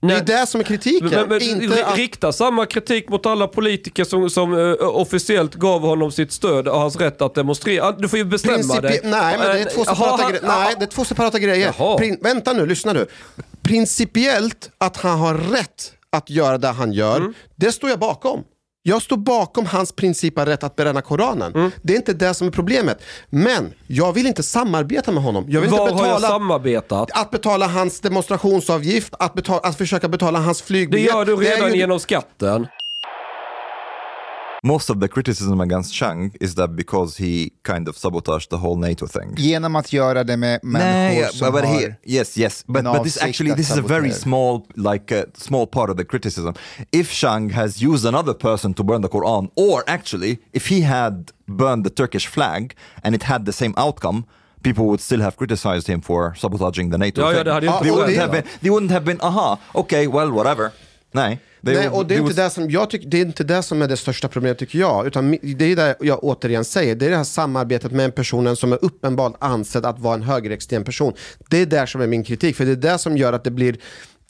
det 0.00 0.14
är 0.14 0.40
det 0.40 0.46
som 0.46 0.60
är 0.60 0.64
kritiken. 0.64 1.08
Men, 1.10 1.28
men, 1.28 1.42
inte 1.42 1.84
att... 1.86 1.96
Rikta 1.96 2.32
samma 2.32 2.66
kritik 2.66 3.08
mot 3.08 3.26
alla 3.26 3.46
politiker 3.48 4.04
som, 4.04 4.30
som 4.30 4.54
eh, 4.58 4.74
officiellt 4.88 5.54
gav 5.54 5.80
honom 5.80 6.12
sitt 6.12 6.32
stöd 6.32 6.68
och 6.68 6.78
hans 6.80 6.96
rätt 6.96 7.22
att 7.22 7.34
demonstrera. 7.34 7.92
Du 7.92 8.08
får 8.08 8.18
ju 8.18 8.24
bestämma 8.24 8.56
Principi- 8.56 8.80
dig. 8.80 9.00
Nej, 9.04 9.36
men 9.38 9.46
det 9.46 9.60
är 9.60 9.64
två 9.64 9.80
Eh, 9.80 9.86
separata, 9.94 10.22
har 10.24 10.30
gre- 10.32 10.38
nej, 10.46 10.74
det 10.78 10.84
är 10.84 10.86
två 10.86 11.04
separata 11.04 11.38
grejer. 11.38 11.74
Jaha. 11.78 11.98
Prin- 11.98 12.18
vänta 12.22 12.52
nu, 12.52 12.66
lyssna 12.66 12.92
nu. 12.92 13.06
Principiellt 13.62 14.70
att 14.78 14.96
han 14.96 15.18
har 15.18 15.34
rätt 15.34 15.92
att 16.12 16.30
göra 16.30 16.58
det 16.58 16.68
han 16.68 16.92
gör, 16.92 17.16
Mm. 17.16 17.34
det 17.56 17.72
står 17.72 17.90
jag 17.90 17.98
bakom. 17.98 18.42
Jag 18.82 19.02
står 19.02 19.16
bakom 19.16 19.66
hans 19.66 19.92
princip 19.92 20.38
av 20.38 20.46
rätt 20.46 20.64
att 20.64 20.76
bränna 20.76 21.02
Koranen. 21.02 21.54
Mm. 21.54 21.70
Det 21.82 21.92
är 21.92 21.96
inte 21.96 22.12
det 22.12 22.34
som 22.34 22.46
är 22.46 22.50
problemet. 22.50 23.02
Men 23.30 23.72
jag 23.86 24.12
vill 24.12 24.26
inte 24.26 24.42
samarbeta 24.42 25.12
med 25.12 25.22
honom. 25.22 25.44
Jag 25.48 25.60
vill 25.60 25.70
Var 25.70 25.78
inte 25.80 25.92
har 25.94 26.06
jag 26.08 26.16
betala, 26.16 26.28
samarbetat? 26.28 27.10
att 27.12 27.30
betala 27.30 27.66
hans 27.66 28.00
demonstrationsavgift, 28.00 29.14
att, 29.18 29.34
betala, 29.34 29.60
att 29.60 29.78
försöka 29.78 30.08
betala 30.08 30.38
hans 30.38 30.58
Det 30.60 30.66
flygbiljett. 30.66 31.08
gör 31.14 31.24
du 31.24 31.36
redan 31.36 31.72
ju- 31.72 31.76
genom 31.78 32.00
skatten. 32.00 32.66
Most 34.62 34.90
of 34.90 35.00
the 35.00 35.08
criticism 35.08 35.60
against 35.60 35.94
Chang 35.94 36.32
is 36.40 36.54
that 36.56 36.76
because 36.76 37.16
he 37.16 37.52
kind 37.62 37.88
of 37.88 37.96
sabotaged 37.96 38.50
the 38.50 38.58
whole 38.58 38.76
NATO 38.76 39.06
thing. 39.06 39.34
Genom 39.38 39.76
att 39.76 39.92
göra 39.92 40.24
det 40.24 40.36
med 40.36 40.60
människor 40.62 41.22
Nej, 41.22 41.32
som 41.32 41.52
but 41.52 41.64
har 41.64 41.74
here, 41.80 41.94
yes, 42.04 42.38
yes, 42.38 42.64
but, 42.66 42.84
but 42.84 43.02
this 43.04 43.22
actually 43.22 43.54
this 43.54 43.70
is 43.70 43.78
a 43.78 43.82
very 43.82 44.12
small, 44.12 44.66
like 44.74 45.10
a 45.12 45.24
small 45.34 45.66
part 45.66 45.90
of 45.90 45.96
the 45.96 46.04
criticism. 46.04 46.52
If 46.92 47.10
Chang 47.10 47.50
has 47.50 47.82
used 47.82 48.04
another 48.06 48.34
person 48.34 48.74
to 48.74 48.82
burn 48.84 49.00
the 49.02 49.08
Quran, 49.08 49.50
or 49.54 49.82
actually, 49.86 50.38
if 50.52 50.66
he 50.70 50.80
had 50.82 51.32
burned 51.46 51.84
the 51.84 51.90
Turkish 51.90 52.26
flag 52.26 52.74
and 53.02 53.14
it 53.14 53.22
had 53.22 53.44
the 53.46 53.52
same 53.52 53.72
outcome, 53.78 54.24
people 54.62 54.84
would 54.84 55.00
still 55.00 55.20
have 55.22 55.36
criticized 55.38 55.86
him 55.86 56.00
for 56.02 56.34
sabotaging 56.34 56.90
the 56.90 56.98
NATO 56.98 57.20
Ja, 57.22 57.32
ja, 57.32 57.36
thing. 57.36 57.44
det 57.44 57.52
hade 57.52 57.66
ju 57.66 57.72
inte 57.72 57.84
they, 57.84 57.92
wouldn't 57.92 58.20
have 58.20 58.32
been, 58.32 58.44
they 58.60 58.70
wouldn't 58.70 58.90
have 58.92 59.04
been, 59.06 59.20
aha, 59.22 59.58
okay, 59.74 60.06
well, 60.06 60.30
whatever. 60.30 60.70
Nej. 61.12 61.40
They 61.64 61.74
Nej, 61.74 61.88
och 61.88 62.06
det 62.06 62.14
är, 62.14 62.18
inte 62.18 62.42
det, 62.42 62.50
som 62.50 62.70
jag 62.70 62.90
tycker, 62.90 63.08
det 63.08 63.16
är 63.16 63.22
inte 63.22 63.44
det 63.44 63.62
som 63.62 63.82
är 63.82 63.88
det 63.88 63.96
största 63.96 64.28
problemet 64.28 64.58
tycker 64.58 64.78
jag. 64.78 65.06
Utan 65.06 65.30
det 65.42 65.64
är 65.64 65.76
det 65.76 65.96
jag 66.00 66.24
återigen 66.24 66.64
säger, 66.64 66.94
det 66.94 67.06
är 67.06 67.10
det 67.10 67.16
här 67.16 67.24
samarbetet 67.24 67.92
med 67.92 68.04
en 68.04 68.12
person 68.12 68.56
som 68.56 68.72
är 68.72 68.84
uppenbart 68.84 69.34
ansedd 69.38 69.86
att 69.86 69.98
vara 69.98 70.14
en 70.14 70.22
högerextrem 70.22 70.84
person. 70.84 71.12
Det 71.50 71.56
är 71.56 71.66
där 71.66 71.86
som 71.86 72.00
är 72.00 72.06
min 72.06 72.24
kritik, 72.24 72.56
för 72.56 72.64
det 72.64 72.72
är 72.72 72.76
det 72.76 72.98
som 72.98 73.16
gör 73.16 73.32
att 73.32 73.44
det 73.44 73.50
blir... 73.50 73.76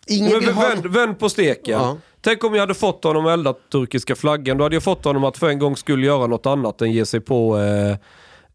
Ingen 0.06 0.30
Men 0.32 0.40
vill 0.40 0.50
ha... 0.50 0.68
vänd, 0.68 0.86
vänd 0.86 1.18
på 1.18 1.28
steken. 1.28 1.74
Ja. 1.74 1.96
Tänk 2.20 2.44
om 2.44 2.54
jag 2.54 2.60
hade 2.60 2.74
fått 2.74 3.04
honom 3.04 3.26
att 3.26 3.32
elda 3.32 3.54
turkiska 3.72 4.14
flaggan. 4.16 4.58
Då 4.58 4.64
hade 4.64 4.76
jag 4.76 4.82
fått 4.82 5.04
honom 5.04 5.24
att 5.24 5.38
för 5.38 5.48
en 5.48 5.58
gång 5.58 5.76
skulle 5.76 6.06
göra 6.06 6.26
något 6.26 6.46
annat 6.46 6.82
än 6.82 6.92
ge 6.92 7.06
sig 7.06 7.20
på, 7.20 7.58
eh, 7.58 7.96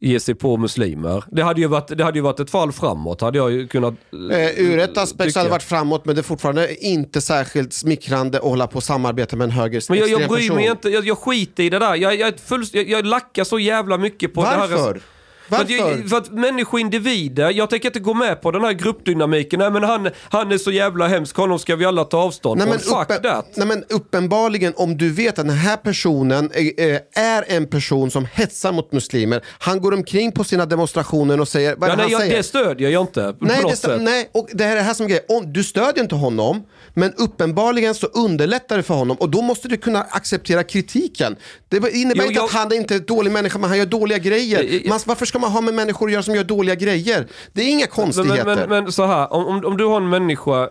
ge 0.05 0.19
sig 0.19 0.35
på 0.35 0.57
muslimer. 0.57 1.23
Det 1.31 1.43
hade, 1.43 1.61
ju 1.61 1.67
varit, 1.67 1.97
det 1.97 2.03
hade 2.03 2.17
ju 2.17 2.21
varit 2.21 2.39
ett 2.39 2.49
fall 2.49 2.71
framåt. 2.71 3.21
Hade 3.21 3.37
jag 3.37 3.51
ju 3.51 3.67
kunnat... 3.67 3.93
Eh, 4.31 4.59
ur 4.59 4.79
ett 4.79 4.97
aspekt 4.97 5.33
så 5.33 5.39
hade 5.39 5.49
det 5.49 5.51
varit 5.51 5.63
framåt, 5.63 6.05
men 6.05 6.15
det 6.15 6.21
är 6.21 6.23
fortfarande 6.23 6.85
inte 6.85 7.21
särskilt 7.21 7.73
smickrande 7.73 8.37
att 8.37 8.43
hålla 8.43 8.67
på 8.67 8.75
och 8.75 8.83
samarbeta 8.83 9.35
med 9.35 9.45
en 9.45 9.51
högerextrem 9.51 9.97
Men 9.99 10.09
jag, 10.09 10.21
jag 10.21 10.29
bryr 10.29 10.39
person. 10.39 10.55
mig 10.55 10.67
inte, 10.67 10.89
jag, 10.89 11.07
jag 11.07 11.17
skiter 11.17 11.63
i 11.63 11.69
det 11.69 11.79
där. 11.79 11.95
Jag, 11.95 12.15
jag, 12.15 12.39
full, 12.39 12.65
jag, 12.71 12.89
jag 12.89 13.05
lackar 13.05 13.43
så 13.43 13.59
jävla 13.59 13.97
mycket 13.97 14.33
på 14.33 14.41
det 14.41 14.47
här. 14.47 14.57
Varför? 14.57 15.01
För 15.49 15.55
att, 15.61 15.69
jag, 15.69 16.09
för 16.09 16.17
att 16.17 16.31
människoindivider, 16.31 17.51
jag 17.51 17.69
tänker 17.69 17.89
inte 17.89 17.99
gå 17.99 18.13
med 18.13 18.41
på 18.41 18.51
den 18.51 18.63
här 18.63 18.71
gruppdynamiken. 18.73 19.59
Nej 19.59 19.71
men 19.71 19.83
han, 19.83 20.09
han 20.29 20.51
är 20.51 20.57
så 20.57 20.71
jävla 20.71 21.07
hemsk, 21.07 21.35
honom 21.35 21.59
ska 21.59 21.75
vi 21.75 21.85
alla 21.85 22.03
ta 22.03 22.17
avstånd 22.17 22.57
Nej 22.57 22.67
från. 22.67 22.75
men, 22.75 22.79
Fuck 23.07 23.17
uppen, 23.17 23.31
that. 23.31 23.45
nej 23.55 23.67
men 23.67 23.83
uppenbarligen 23.89 24.73
om 24.75 24.97
du 24.97 25.11
vet 25.11 25.39
att 25.39 25.47
den 25.47 25.55
här 25.57 25.77
personen 25.77 26.51
är, 26.53 26.99
är- 27.19 27.43
en 27.47 27.67
person 27.67 28.11
som 28.11 28.25
hetsar 28.33 28.71
mot 28.71 28.91
muslimer. 28.91 29.41
Han 29.59 29.81
går 29.81 29.91
omkring 29.93 30.31
på 30.31 30.43
sina 30.43 30.65
demonstrationer 30.65 31.39
och 31.41 31.47
säger, 31.47 31.75
vad 31.75 31.89
Ja, 31.89 31.95
det 31.95 31.97
nej, 31.97 32.03
han 32.03 32.11
jag, 32.11 32.21
säger? 32.21 32.37
det 32.37 32.43
stödjer 32.43 32.89
jag 32.89 33.03
inte 33.03 33.35
Nej, 33.39 33.61
det, 33.69 33.75
sätt. 33.75 34.01
nej, 34.01 34.29
och 34.33 34.47
det 34.53 34.63
här 34.63 34.71
är 34.71 34.75
det 34.75 34.81
här 34.81 34.93
som 34.93 35.07
grejen. 35.07 35.23
Om, 35.29 35.53
du 35.53 35.63
stödjer 35.63 36.03
inte 36.03 36.15
honom, 36.15 36.63
men 36.93 37.13
uppenbarligen 37.13 37.95
så 37.95 38.07
underlättar 38.07 38.77
det 38.77 38.83
för 38.83 38.93
honom 38.93 39.17
och 39.17 39.29
då 39.29 39.41
måste 39.41 39.67
du 39.67 39.77
kunna 39.77 40.01
acceptera 40.01 40.63
kritiken. 40.63 41.35
Det 41.69 41.77
innebär 41.93 42.21
Jo, 42.23 42.27
inte 42.27 42.33
jag- 42.39 42.45
att 42.45 42.51
han 42.51 42.71
är 42.71 42.75
inte 42.75 42.93
är 42.95 42.99
en 42.99 43.05
dålig 43.05 43.31
människa, 43.31 43.59
men 43.59 43.69
han 43.69 43.79
gör 43.79 43.85
dåliga 43.85 44.17
grejer. 44.17 44.63
Eh, 44.63 44.75
eh, 44.75 44.89
Man, 44.89 44.99
varför 45.05 45.25
ska 45.35 45.39
man 45.39 45.51
ha 45.51 45.61
med 45.61 45.73
människor 45.73 46.07
att 46.07 46.11
göra 46.13 46.23
som 46.23 46.35
gör 46.35 46.43
dåliga 46.43 46.75
grejer? 46.75 47.27
Det 47.53 47.61
är 47.61 47.69
inga 47.69 47.79
Men, 47.79 47.87
konstigheter. 47.87 48.45
men, 48.45 48.69
men, 48.69 48.83
men 48.83 48.91
så 48.91 49.05
här, 49.05 49.33
om, 49.33 49.45
om, 49.45 49.65
om 49.65 49.77
du 49.77 49.85
har 49.85 49.97
en 49.97 50.09
människa 50.09 50.69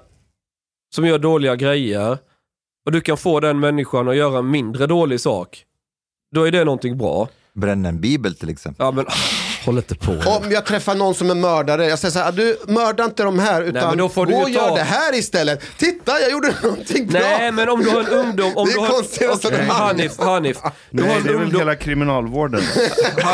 som 0.94 1.06
gör 1.06 1.18
dåliga 1.18 1.56
grejer 1.56 2.18
och 2.86 2.92
du 2.92 3.00
kan 3.00 3.16
få 3.16 3.40
den 3.40 3.60
människan 3.60 4.08
att 4.08 4.16
göra 4.16 4.38
en 4.38 4.50
mindre 4.50 4.86
dålig 4.86 5.20
sak, 5.20 5.64
då 6.34 6.46
är 6.46 6.52
det 6.52 6.64
någonting 6.64 6.98
bra. 6.98 7.28
Bränna 7.52 7.88
en 7.88 8.00
bibel 8.00 8.34
till 8.34 8.48
exempel. 8.48 8.86
Ja 8.86 8.90
men 8.92 9.06
håll 9.64 9.76
inte 9.76 9.94
på. 9.94 10.12
Om 10.12 10.50
jag 10.52 10.66
träffar 10.66 10.94
någon 10.94 11.14
som 11.14 11.30
är 11.30 11.34
mördare, 11.34 11.86
jag 11.86 11.98
säger 11.98 12.12
så 12.12 12.18
här, 12.18 12.32
du 12.32 12.58
mörda 12.68 13.04
inte 13.04 13.22
de 13.22 13.38
här 13.38 13.62
utan 13.62 13.88
men 13.88 13.98
då 13.98 14.08
får 14.08 14.26
du 14.26 14.32
gå 14.32 14.38
och 14.42 14.50
gör 14.50 14.68
ta- 14.68 14.74
det 14.74 14.82
här 14.82 15.14
istället. 15.14 15.60
Titta, 15.78 16.20
jag 16.20 16.30
gjorde 16.32 16.54
någonting 16.62 17.06
bra. 17.06 17.20
Nej 17.20 17.52
men 17.52 17.68
om 17.68 17.82
du 17.82 17.90
har 17.90 18.00
en 18.00 18.06
ungdom, 18.06 18.52
om 18.56 18.66
Det 18.66 18.72
är 18.72 18.74
du 18.74 18.80
har 19.26 19.32
resonemang. 19.34 19.68
Hanif, 19.68 20.18
Hanif. 20.18 20.56
Du 20.90 21.02
har 21.02 21.08
Nej, 21.08 21.16
en 21.18 21.24
det 21.24 21.28
är 21.30 21.34
väl 21.34 21.42
ungdom, 21.42 21.58
hela 21.60 21.74
kriminalvårdens 21.76 22.64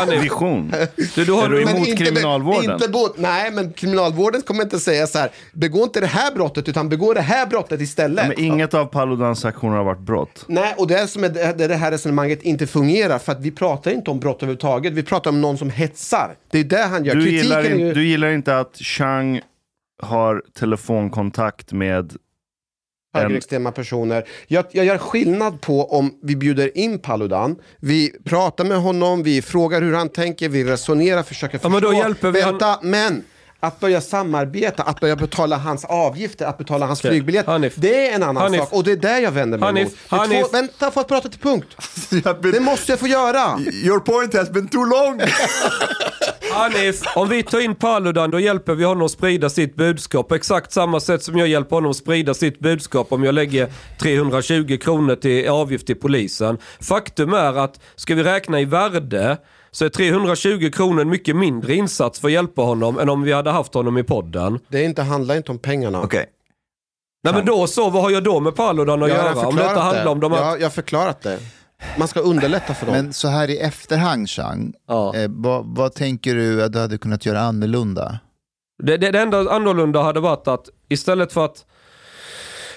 vision. 0.21 0.73
du, 1.15 1.25
du 1.25 1.31
har 1.31 1.45
Är 1.45 1.49
du 1.49 1.61
emot 1.61 1.87
inte, 1.87 2.03
kriminalvården? 2.05 2.71
Inte 2.71 2.87
bo, 2.89 3.07
nej, 3.15 3.51
men 3.51 3.73
kriminalvården 3.73 4.41
kommer 4.41 4.63
inte 4.63 4.79
säga 4.79 5.07
så 5.07 5.19
här, 5.19 5.29
begå 5.53 5.83
inte 5.83 5.99
det 5.99 6.07
här 6.07 6.31
brottet 6.31 6.69
utan 6.69 6.89
begå 6.89 7.13
det 7.13 7.21
här 7.21 7.45
brottet 7.45 7.81
istället. 7.81 8.27
Men 8.27 8.39
inget 8.39 8.73
av 8.73 8.85
Paludans 8.85 9.45
aktioner 9.45 9.77
har 9.77 9.83
varit 9.83 9.99
brott. 9.99 10.43
Nej, 10.47 10.73
och 10.77 10.87
det 10.87 10.95
är 10.99 11.07
som 11.07 11.23
är 11.23 11.29
det, 11.29 11.67
det 11.67 11.75
här 11.75 11.91
resonemanget 11.91 12.43
inte 12.43 12.67
fungerar 12.67 13.19
för 13.19 13.31
att 13.31 13.39
vi 13.41 13.51
pratar 13.51 13.91
inte 13.91 14.11
om 14.11 14.19
brott 14.19 14.37
överhuvudtaget, 14.37 14.93
vi 14.93 15.03
pratar 15.03 15.29
om 15.29 15.41
någon 15.41 15.57
som 15.57 15.69
hetsar. 15.69 16.20
Det 16.49 16.59
är 16.59 16.63
det 16.63 16.77
han 16.83 17.05
gör. 17.05 17.15
Du 17.15 17.21
Kritiken 17.21 17.43
gillar, 17.43 17.59
är 17.63 17.69
ju... 17.75 17.87
in, 17.87 17.93
du 17.93 18.05
gillar 18.07 18.29
inte 18.29 18.57
att 18.57 18.75
Chang 18.77 19.41
har 20.03 20.43
telefonkontakt 20.53 21.71
med 21.71 22.15
högerextrema 23.13 23.71
personer. 23.71 24.27
Jag, 24.47 24.65
jag 24.71 24.85
gör 24.85 24.97
skillnad 24.97 25.61
på 25.61 25.91
om 25.91 26.19
vi 26.23 26.35
bjuder 26.35 26.77
in 26.77 26.99
Paludan, 26.99 27.55
vi 27.79 28.11
pratar 28.25 28.65
med 28.65 28.77
honom, 28.77 29.23
vi 29.23 29.41
frågar 29.41 29.81
hur 29.81 29.93
han 29.93 30.09
tänker, 30.09 30.49
vi 30.49 30.63
resonerar, 30.63 31.23
försöker 31.23 31.57
förstå. 31.57 31.69
men 31.69 31.81
då 31.81 31.93
hjälper 31.93 32.31
vi 32.31 32.41
han- 32.41 32.51
Vänta, 32.51 32.79
men 32.81 33.23
att 33.63 33.79
börja 33.79 34.01
samarbeta, 34.01 34.83
att 34.83 34.99
börja 34.99 35.15
betala 35.15 35.57
hans 35.57 35.85
avgifter, 35.85 36.45
att 36.45 36.57
betala 36.57 36.85
hans 36.85 36.99
Okej, 36.99 37.11
flygbiljett, 37.11 37.45
det 37.75 38.07
är 38.07 38.15
en 38.15 38.23
annan 38.23 38.43
Hanif. 38.43 38.59
sak. 38.59 38.73
Och 38.73 38.83
det 38.83 38.91
är 38.91 38.95
där 38.95 39.19
jag 39.19 39.31
vänder 39.31 39.57
mig 39.57 39.65
Hanif, 39.65 40.13
är 40.13 40.17
Hanif. 40.17 40.41
Två, 40.41 40.51
vänta, 40.51 40.91
får 40.91 41.01
jag 41.01 41.07
prata 41.07 41.29
till 41.29 41.39
punkt? 41.39 41.67
Det 42.41 42.59
måste 42.59 42.91
jag 42.91 42.99
få 42.99 43.07
göra. 43.07 43.59
Your 43.59 43.99
point 43.99 44.33
has 44.33 44.49
been 44.49 44.67
too 44.67 44.85
long. 44.85 45.21
Hanif, 46.53 47.01
om 47.15 47.29
vi 47.29 47.43
tar 47.43 47.59
in 47.59 47.75
Paludan 47.75 48.31
då 48.31 48.39
hjälper 48.39 48.75
vi 48.75 48.83
honom 48.83 49.05
att 49.05 49.11
sprida 49.11 49.49
sitt 49.49 49.75
budskap 49.75 50.27
på 50.27 50.35
exakt 50.35 50.71
samma 50.71 50.99
sätt 50.99 51.23
som 51.23 51.37
jag 51.37 51.47
hjälper 51.47 51.75
honom 51.75 51.91
att 51.91 51.97
sprida 51.97 52.33
sitt 52.33 52.59
budskap 52.59 53.11
om 53.11 53.23
jag 53.23 53.35
lägger 53.35 53.69
320 54.01 54.77
kronor 54.81 55.15
till 55.15 55.49
avgift 55.49 55.87
till 55.87 55.95
polisen. 55.95 56.57
Faktum 56.81 57.33
är 57.33 57.57
att 57.57 57.79
ska 57.95 58.15
vi 58.15 58.23
räkna 58.23 58.61
i 58.61 58.65
värde 58.65 59.37
så 59.71 59.85
är 59.85 59.89
320 59.89 60.69
kronor 60.73 61.01
en 61.01 61.09
mycket 61.09 61.35
mindre 61.35 61.75
insats 61.75 62.19
för 62.19 62.27
att 62.27 62.31
hjälpa 62.31 62.61
honom 62.61 62.99
än 62.99 63.09
om 63.09 63.23
vi 63.23 63.31
hade 63.31 63.51
haft 63.51 63.73
honom 63.73 63.97
i 63.97 64.03
podden. 64.03 64.59
Det 64.67 64.83
inte, 64.83 65.01
handlar 65.01 65.35
inte 65.35 65.51
om 65.51 65.59
pengarna. 65.59 66.01
Okej. 66.01 66.25
Nej 67.23 67.33
men 67.33 67.45
då 67.45 67.67
så, 67.67 67.89
vad 67.89 68.03
har 68.03 68.09
jag 68.09 68.23
då 68.23 68.39
med 68.39 68.55
Paludan 68.55 69.03
att 69.03 69.09
Jag 69.09 69.17
har 69.17 69.23
göra? 69.23 69.47
Om 69.47 69.55
det 69.55 69.61
inte 69.61 69.73
förklarat 69.73 69.83
handlar 69.83 70.11
om 70.11 70.19
de 70.19 70.31
här... 70.31 70.45
Jag, 70.45 70.59
jag 70.59 70.65
har 70.65 70.69
förklarat 70.69 71.21
det. 71.21 71.39
Man 71.97 72.07
ska 72.07 72.19
underlätta 72.19 72.73
för 72.73 72.85
dem. 72.85 72.95
Men 72.95 73.13
så 73.13 73.27
här 73.27 73.49
i 73.49 73.57
efterhand, 73.57 74.29
Chang, 74.29 74.73
eh, 74.89 75.29
vad, 75.29 75.65
vad 75.65 75.93
tänker 75.93 76.35
du 76.35 76.63
att 76.63 76.73
du 76.73 76.79
hade 76.79 76.97
kunnat 76.97 77.25
göra 77.25 77.39
annorlunda? 77.39 78.19
Det, 78.83 78.97
det, 78.97 79.11
det 79.11 79.19
enda 79.19 79.51
annorlunda 79.51 80.01
hade 80.03 80.19
varit 80.19 80.47
att 80.47 80.69
istället 80.89 81.33
för 81.33 81.45
att 81.45 81.65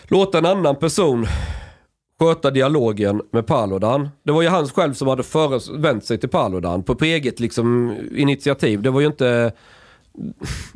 låta 0.05 0.39
en 0.39 0.47
annan 0.47 0.77
person 0.77 1.27
sköta 2.21 2.51
dialogen 2.51 3.23
med 3.31 3.47
Paludan. 3.47 4.09
Det 4.23 4.33
var 4.33 4.43
ju 4.43 4.49
han 4.49 4.69
själv 4.69 4.95
som 4.95 5.09
hade 5.09 5.23
vänt 5.77 6.05
sig 6.05 6.19
till 6.19 6.29
Paludan 6.29 6.83
på, 6.83 6.95
på 6.95 7.05
eget 7.05 7.41
liksom, 7.41 7.97
initiativ. 8.17 8.83
Det 8.83 8.91
var 8.91 9.01
ju 9.01 9.07
inte... 9.07 9.53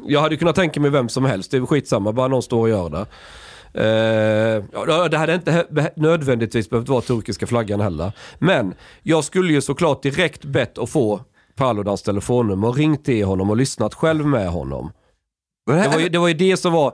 Jag 0.07 0.20
hade 0.20 0.37
kunnat 0.37 0.57
tänka 0.57 0.81
mig 0.81 0.90
vem 0.90 1.09
som 1.09 1.24
helst, 1.24 1.51
det 1.51 1.57
är 1.57 1.66
skitsamma, 1.66 2.12
bara 2.12 2.29
någon 2.29 2.42
står 2.42 2.61
och 2.61 2.68
gör 2.68 2.90
det. 2.90 3.07
Uh, 3.74 5.09
det 5.11 5.18
hade 5.18 5.35
inte 5.35 5.64
nödvändigtvis 5.96 6.70
behövt 6.70 6.88
vara 6.88 7.01
turkiska 7.01 7.46
flaggan 7.46 7.81
heller. 7.81 8.12
Men 8.38 8.74
jag 9.03 9.24
skulle 9.24 9.53
ju 9.53 9.61
såklart 9.61 10.03
direkt 10.03 10.44
bett 10.44 10.79
att 10.79 10.90
få 10.90 11.20
Paludans 11.57 12.03
telefonnummer, 12.03 12.72
ringt 12.72 13.05
till 13.05 13.24
honom 13.24 13.51
och 13.51 13.57
lyssnat 13.57 13.94
själv 13.94 14.27
med 14.27 14.48
honom. 14.48 14.90
Det 15.74 15.88
var, 15.88 15.98
ju, 15.98 16.09
det 16.09 16.18
var 16.18 16.28
ju 16.28 16.35
det 16.35 16.57
som 16.57 16.72
var... 16.72 16.92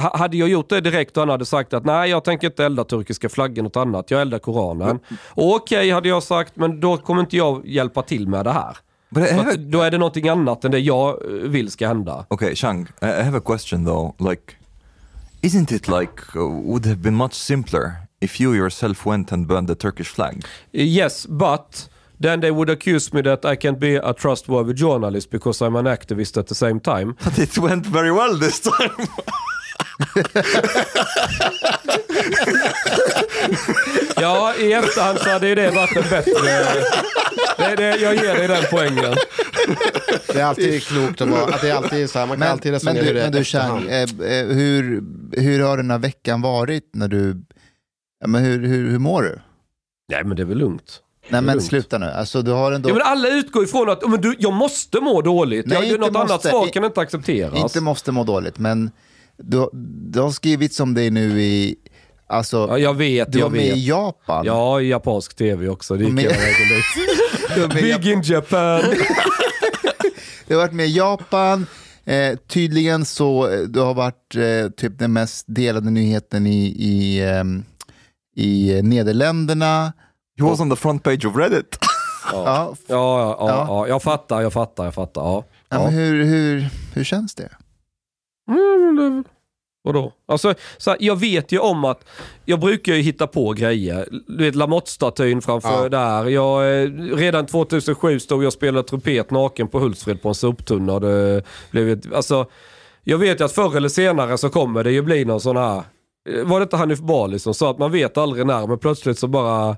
ha- 0.00 0.16
Hade 0.18 0.36
jag 0.36 0.48
gjort 0.48 0.68
det 0.68 0.80
direkt 0.80 1.16
och 1.16 1.20
han 1.20 1.28
hade 1.28 1.46
sagt 1.46 1.74
att 1.74 1.84
nej 1.84 2.10
jag 2.10 2.24
tänker 2.24 2.46
inte 2.46 2.64
elda 2.64 2.84
turkiska 2.84 3.28
flaggan 3.28 3.64
något 3.64 3.76
annat, 3.76 4.10
jag 4.10 4.20
eldar 4.20 4.38
koranen. 4.38 4.98
Och 5.28 5.54
Okej 5.54 5.90
hade 5.90 6.08
jag 6.08 6.22
sagt, 6.22 6.56
men 6.56 6.80
då 6.80 6.96
kommer 6.96 7.20
inte 7.20 7.36
jag 7.36 7.66
hjälpa 7.66 8.02
till 8.02 8.28
med 8.28 8.44
det 8.44 8.52
här. 8.52 8.76
But 9.10 9.30
I 9.30 9.32
have 9.34 9.50
att, 9.50 9.58
då 9.58 9.80
är 9.82 9.90
det 9.90 9.98
någonting 9.98 10.28
annat 10.28 10.64
än 10.64 10.70
det 10.70 10.78
jag 10.78 11.08
eh, 11.08 11.30
vill 11.30 11.70
ska 11.70 11.86
hända. 11.88 12.26
Okay, 12.28 12.54
Shang, 12.54 12.86
I 13.02 13.06
I 13.06 13.22
have 13.22 13.38
a 13.38 13.42
question 13.44 13.84
though. 13.84 14.30
Like, 14.30 14.52
isn't 15.42 15.72
it 15.74 15.88
like 15.88 16.22
uh, 16.36 16.42
would 16.66 16.86
have 16.86 16.96
been 16.96 17.16
much 17.16 17.32
simpler 17.34 17.92
if 18.20 18.40
you 18.40 18.54
yourself 18.54 19.06
went 19.06 19.32
and 19.32 19.46
burned 19.46 19.68
the 19.68 19.74
Turkish 19.74 20.08
flag? 20.08 20.44
Yes, 20.72 21.26
but 21.26 21.88
then 22.20 22.40
they 22.40 22.50
would 22.50 22.70
accuse 22.70 23.12
me 23.12 23.22
that 23.22 23.44
I 23.44 23.56
can't 23.56 23.78
be 23.78 23.96
a 23.96 24.12
trustworthy 24.12 24.74
journalist 24.74 25.30
because 25.30 25.60
I'm 25.62 25.76
an 25.76 25.86
activist 25.86 26.36
at 26.38 26.46
the 26.46 26.54
same 26.54 26.80
time. 26.80 27.16
But 27.24 27.38
it 27.44 27.58
went 27.58 27.86
very 27.86 28.12
well 28.12 28.38
this 28.38 28.60
time. 28.60 29.08
Ja, 34.20 34.54
i 34.58 34.72
efterhand 34.72 35.18
så 35.18 35.30
hade 35.30 35.48
ju 35.48 35.54
det 35.54 35.70
varit 35.70 35.96
en 35.96 36.10
bättre... 36.10 36.32
Det, 37.56 37.76
det, 37.76 37.96
jag 37.96 38.14
ger 38.14 38.34
dig 38.34 38.48
den 38.48 38.64
poängen. 38.70 39.14
Det 40.26 40.40
är 40.40 40.44
alltid 40.44 40.82
klokt 40.82 41.20
att, 41.20 41.28
vara, 41.28 41.54
att 41.54 41.60
det 41.60 41.70
är 41.70 41.74
alltid 41.74 42.10
så 42.10 42.18
här, 42.18 42.26
man 42.26 42.38
kan 42.38 42.48
alltid 42.48 42.72
Men 42.72 42.74
resonera 42.74 43.02
du, 43.02 43.08
hur 43.08 43.14
det 43.14 43.22
men 43.22 43.32
du 43.32 43.44
Chang, 43.44 43.88
eh, 43.88 44.02
eh, 44.02 44.46
hur, 44.46 45.02
hur 45.32 45.62
har 45.62 45.76
den 45.76 45.90
här 45.90 45.98
veckan 45.98 46.42
varit 46.42 46.90
när 46.94 47.08
du... 47.08 47.36
Ja, 48.20 48.26
men 48.26 48.44
hur, 48.44 48.66
hur, 48.66 48.90
hur 48.90 48.98
mår 48.98 49.22
du? 49.22 49.40
Nej 50.12 50.24
men 50.24 50.36
det 50.36 50.42
är 50.42 50.46
väl 50.46 50.58
lugnt. 50.58 51.00
Nej 51.28 51.42
men 51.42 51.60
sluta 51.60 51.98
nu, 51.98 52.06
alltså 52.06 52.42
du 52.42 52.50
har 52.50 52.72
ändå... 52.72 52.88
Ja, 52.88 52.94
men 52.94 53.02
alla 53.02 53.28
utgår 53.28 53.64
ifrån 53.64 53.90
att 53.90 54.10
men 54.10 54.20
du, 54.20 54.36
jag 54.38 54.52
måste 54.52 55.00
må 55.00 55.22
dåligt. 55.22 55.66
Nej, 55.66 55.88
jag, 55.90 56.00
något 56.00 56.16
annat 56.16 56.28
måste. 56.30 56.48
svar 56.48 56.68
kan 56.68 56.84
inte 56.84 57.00
accepteras. 57.00 57.54
Inte 57.58 57.80
måste 57.80 58.12
må 58.12 58.24
dåligt, 58.24 58.58
men 58.58 58.90
du, 59.36 59.68
du 60.10 60.20
har 60.20 60.30
skrivit 60.30 60.80
om 60.80 60.94
dig 60.94 61.10
nu 61.10 61.42
i... 61.42 61.76
Alltså, 62.28 62.66
Ja, 62.70 62.78
jag 62.78 62.94
vet, 62.94 63.32
du 63.32 63.38
jag 63.38 63.46
var 63.46 63.56
med 63.56 63.68
vet. 63.68 63.76
i 63.76 63.86
Japan. 63.88 64.46
Ja, 64.46 64.80
i 64.80 64.88
japansk 64.88 65.36
tv 65.36 65.68
också. 65.68 65.96
Det 65.96 66.04
gick 66.04 66.18
hela 66.18 66.34
vägen 66.34 66.68
dit. 66.68 67.74
med 67.74 67.82
i 67.82 67.98
Big 67.98 68.12
in 68.12 68.22
Japan. 68.22 68.82
Du 70.46 70.54
har 70.54 70.62
varit 70.62 70.72
med 70.72 70.86
i 70.86 70.96
Japan. 70.96 71.66
Eh, 72.04 72.36
tydligen 72.48 73.04
så 73.04 73.48
eh, 73.50 73.58
du 73.60 73.80
har 73.80 73.94
varit 73.94 74.34
eh, 74.34 74.70
typ 74.76 74.98
den 74.98 75.12
mest 75.12 75.44
delade 75.48 75.90
nyheten 75.90 76.46
i, 76.46 76.66
i, 76.66 77.20
ehm, 77.24 77.64
i 78.36 78.80
Nederländerna. 78.82 79.92
He 80.38 80.44
was 80.44 80.60
on 80.60 80.70
the 80.70 80.76
front 80.76 81.02
page 81.02 81.24
of 81.24 81.36
Reddit. 81.36 81.78
Ja. 82.32 82.42
Ja. 82.44 82.74
Ja, 82.86 83.20
ja, 83.20 83.36
ja, 83.38 83.48
Ja. 83.48 83.64
ja, 83.68 83.88
jag 83.88 84.02
fattar, 84.02 84.40
jag 84.42 84.52
fattar, 84.52 84.84
jag 84.84 84.94
fattar. 84.94 85.22
Ja. 85.22 85.44
Ja, 85.68 85.78
men 85.84 85.92
hur, 85.94 86.24
hur, 86.24 86.68
hur 86.94 87.04
känns 87.04 87.34
det? 87.34 87.48
Mm, 88.50 89.24
Vadå? 89.82 90.12
Alltså, 90.28 90.54
så 90.76 90.90
här, 90.90 90.96
jag 91.00 91.16
vet 91.20 91.52
ju 91.52 91.58
om 91.58 91.84
att 91.84 92.04
jag 92.44 92.60
brukar 92.60 92.94
ju 92.94 93.02
hitta 93.02 93.26
på 93.26 93.52
grejer. 93.52 94.08
Du 94.28 94.44
vet 94.44 94.54
Lamotte-statyn 94.54 95.40
framför 95.40 95.82
Ja. 95.82 95.88
där. 95.88 96.24
Jag, 96.26 96.82
eh, 96.82 96.90
redan 97.16 97.46
2007 97.46 98.20
stod 98.20 98.42
jag 98.42 98.46
och 98.46 98.52
spelade 98.52 98.88
trumpet 98.88 99.30
naken 99.30 99.68
på 99.68 99.78
Hultsfred 99.78 100.22
på 100.22 100.28
en 100.28 100.34
soptunna. 100.34 100.92
och 100.92 101.00
Det 101.00 101.42
blev 101.70 101.88
ett, 101.88 102.12
alltså, 102.14 102.46
jag 103.04 103.18
vet 103.18 103.40
ju 103.40 103.44
att 103.44 103.52
förr 103.52 103.76
eller 103.76 103.88
senare 103.88 104.38
så 104.38 104.48
kommer 104.48 104.84
det 104.84 104.92
ju 104.92 105.02
bli 105.02 105.24
någon 105.24 105.40
sån 105.40 105.56
här... 105.56 105.82
eh, 106.30 106.44
Var 106.44 106.60
det 106.60 106.62
inte 106.62 106.76
Hanif 106.76 107.00
Bali 107.00 107.38
som 107.38 107.54
sa 107.54 107.70
att 107.70 107.78
man 107.78 107.92
vet 107.92 108.18
aldrig 108.18 108.46
när, 108.46 108.66
men 108.66 108.78
plötsligt 108.78 109.18
så 109.18 109.28
bara 109.28 109.76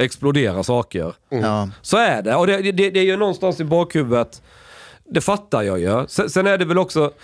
exploderar 0.00 0.62
saker. 0.62 1.14
Ja. 1.28 1.68
Så 1.82 1.96
är 1.96 2.22
det. 2.22 2.34
Och 2.36 2.46
det, 2.46 2.62
det, 2.72 2.90
det 2.90 3.00
är 3.00 3.04
ju 3.04 3.16
någonstans 3.16 3.60
i 3.60 3.64
bakhuvudet. 3.64 4.42
Det 5.04 5.20
fattar 5.20 5.62
jag 5.62 5.78
ju. 5.80 6.04
Sen, 6.08 6.30
sen 6.30 6.46
är 6.46 6.58
det 6.58 6.64
väl 6.64 6.78
också... 6.78 7.12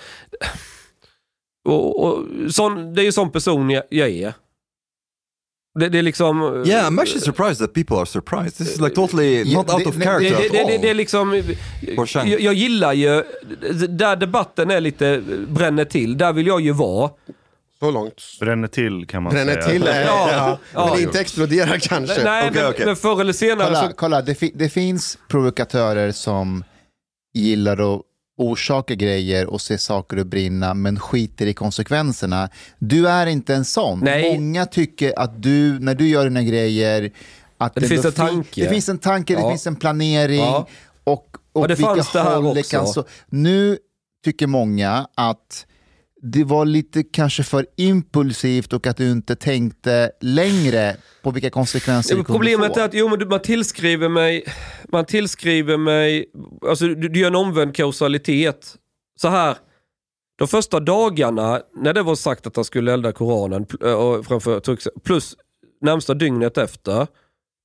Och, 1.69 2.05
och, 2.05 2.25
sån, 2.51 2.95
det 2.95 3.03
är 3.03 3.05
ju 3.05 3.13
sån 3.13 3.31
person 3.31 3.71
jag, 3.71 3.83
jag 3.91 4.09
är. 4.09 4.33
Det, 5.79 5.89
det 5.89 5.99
är 5.99 6.03
liksom... 6.03 6.43
yeah, 6.67 6.91
I'm 6.91 7.01
actually 7.01 7.21
surprised 7.21 7.59
that 7.59 7.75
people 7.75 7.97
are 7.97 8.07
surprised. 8.07 8.57
This 8.57 8.75
is 8.75 8.81
like 8.81 8.95
totally 8.95 9.43
Ja, 9.43 9.59
not 9.59 9.71
out 9.75 9.85
det- 9.85 9.89
of 9.89 10.03
character 10.03 10.31
det, 10.31 10.37
at 10.37 10.43
det, 10.53 10.59
det, 10.67 10.75
all. 10.75 10.81
det 10.83 10.91
är 10.91 10.95
liksom... 10.95 11.43
Jag, 12.15 12.41
jag 12.41 12.55
gillar 12.55 12.93
ju... 12.93 13.25
Där 13.89 14.17
debatten 14.17 14.71
är 14.71 14.81
lite... 14.81 15.23
Bränner 15.49 15.85
till. 15.85 16.19
Där 16.19 16.33
vill 16.33 16.47
jag 16.47 16.61
ju 16.61 16.73
vara. 16.73 17.11
Så 17.81 17.91
långt. 17.91 18.23
Bränner 18.41 18.69
till 18.69 19.07
kan 19.07 19.23
man 19.23 19.33
Bränner 19.33 19.53
säga. 19.53 19.67
till, 19.67 19.87
är, 19.87 20.05
Ja. 20.05 20.29
ja. 20.33 20.59
Ja. 20.75 20.91
men 20.95 21.03
inte 21.03 21.21
explodera 21.21 21.79
kanske. 21.81 22.25
Nej, 22.25 22.49
Okej, 22.51 22.63
men, 22.63 22.71
okej. 22.71 22.87
men 22.87 22.97
förr 22.97 23.21
eller 23.21 23.33
senare 23.33 23.67
Kolla, 23.67 23.89
så... 23.89 23.95
kolla 23.97 24.23
det, 24.23 24.35
fi, 24.35 24.53
det 24.55 24.69
finns 24.69 25.19
provokatörer 25.29 26.13
som 26.13 26.65
gillar 27.35 27.95
att 27.95 28.03
orsaka 28.39 28.95
grejer 28.95 29.47
och 29.47 29.61
se 29.61 29.79
saker 29.79 30.17
att 30.17 30.27
brinna 30.27 30.75
men 30.75 30.99
skiter 31.01 31.47
i 31.47 31.55
konsekvenserna. 31.55 32.49
Du 32.79 33.09
är 33.09 33.27
inte 33.27 33.55
en 33.55 33.65
sån. 33.65 34.01
Nej. 34.01 34.33
Många 34.39 34.67
tycker 34.67 35.19
att 35.19 35.43
du, 35.43 35.79
när 35.79 35.95
du 35.95 36.09
gör 36.09 36.25
dina 36.25 36.43
grejer, 36.43 37.11
att 37.59 37.75
Det 37.75 37.81
finns 37.81 38.05
ändå 38.05 38.09
en 38.09 38.13
tanke. 38.29 38.63
Det 38.65 38.69
finns 38.69 38.89
en 38.89 38.99
tanke, 38.99 39.35
det 39.37 39.49
finns 39.51 39.67
en 39.67 39.77
planering 39.77 40.39
Ja. 40.41 40.69
och, 41.05 41.13
och, 41.53 41.63
Och 41.63 41.69
det 41.69 41.75
vilka 41.75 41.95
fanns 41.95 42.13
det 42.13 42.21
här 42.23 42.43
det 42.55 42.61
också. 42.61 42.77
kan 42.77 42.87
så. 42.87 43.05
Nu 43.27 43.79
tycker 44.25 44.47
många 44.47 45.07
att 45.15 45.67
det 46.23 46.45
var 46.45 46.65
lite 46.65 47.03
kanske 47.03 47.43
för 47.43 47.67
impulsivt 47.77 48.73
och 48.73 48.87
att 48.87 48.97
du 48.97 49.11
inte 49.11 49.37
tänkte 49.37 50.11
längre 50.21 50.97
på 51.23 51.31
vilka 51.31 51.51
konsekvenser 51.51 52.15
Ja, 52.15 52.19
det 52.19 52.25
kunde 52.25 52.39
Problemet 52.39 52.75
få. 52.75 52.81
är 52.81 52.85
att 52.85 52.95
jo, 52.95 53.09
men 53.09 53.29
man 53.29 53.41
tillskriver 53.43 54.09
mig, 54.09 54.45
man 54.93 55.05
tillskriver 55.05 55.77
mig, 55.77 56.27
alltså 56.69 56.87
du, 56.87 57.09
du 57.09 57.21
gör 57.21 57.29
en 57.29 57.35
omvänd 57.35 57.75
kausalitet. 57.77 58.77
Så 59.21 59.29
här, 59.29 59.57
de 60.39 60.49
första 60.49 60.81
dagarna 60.81 61.61
när 61.77 61.93
det 61.95 62.03
var 62.03 62.15
sagt 62.15 62.47
att 62.47 62.57
han 62.57 62.65
skulle 62.65 62.93
elda 62.93 63.13
Koranen 63.13 63.63
och 63.97 64.27
framför 64.27 64.61
Turks- 64.61 64.89
plus 65.05 65.37
närmsta 65.81 66.15
dygnet 66.15 66.59
efter, 66.59 67.07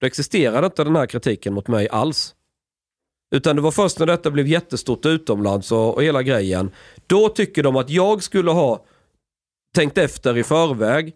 då 0.02 0.08
existerade 0.08 0.66
inte 0.66 0.84
den 0.84 0.96
här 0.96 1.06
kritiken 1.06 1.54
mot 1.54 1.68
mig 1.68 1.90
alls. 1.90 2.36
Utan 3.34 3.56
det 3.56 3.62
var 3.62 3.72
först 3.72 4.00
när 4.00 4.06
detta 4.06 4.32
blev 4.32 4.48
jättestort 4.48 5.06
utomlands 5.06 5.72
och, 5.72 5.96
och 5.96 6.04
hela 6.04 6.24
grejen. 6.24 6.72
Då 7.08 7.30
tycker 7.30 7.64
de 7.64 7.76
att 7.76 7.90
jag 7.90 8.24
skulle 8.24 8.52
ha 8.52 8.86
tänkt 9.76 9.98
efter 9.98 10.38
i 10.38 10.44
förväg. 10.44 11.14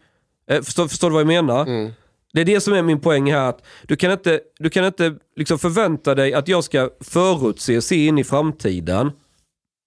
Eh, 0.50 0.62
förstår, 0.62 0.88
förstår 0.88 1.10
du 1.10 1.14
vad 1.14 1.22
jag 1.22 1.28
menar? 1.28 1.62
Mm. 1.62 1.92
Det 2.34 2.42
är 2.42 2.46
det 2.46 2.62
som 2.62 2.74
är 2.74 2.82
min 2.82 3.00
poäng 3.00 3.32
här. 3.32 3.50
Att 3.50 3.66
du 3.88 3.96
kan 3.96 4.12
inte, 4.12 4.40
du 4.60 4.70
kan 4.70 4.86
inte 4.86 5.16
liksom 5.36 5.60
förvänta 5.60 6.16
dig 6.16 6.34
att 6.34 6.48
jag 6.48 6.64
ska 6.64 6.90
förutse, 7.00 7.82
se 7.82 8.06
in 8.06 8.18
i 8.18 8.24
framtiden. 8.24 9.12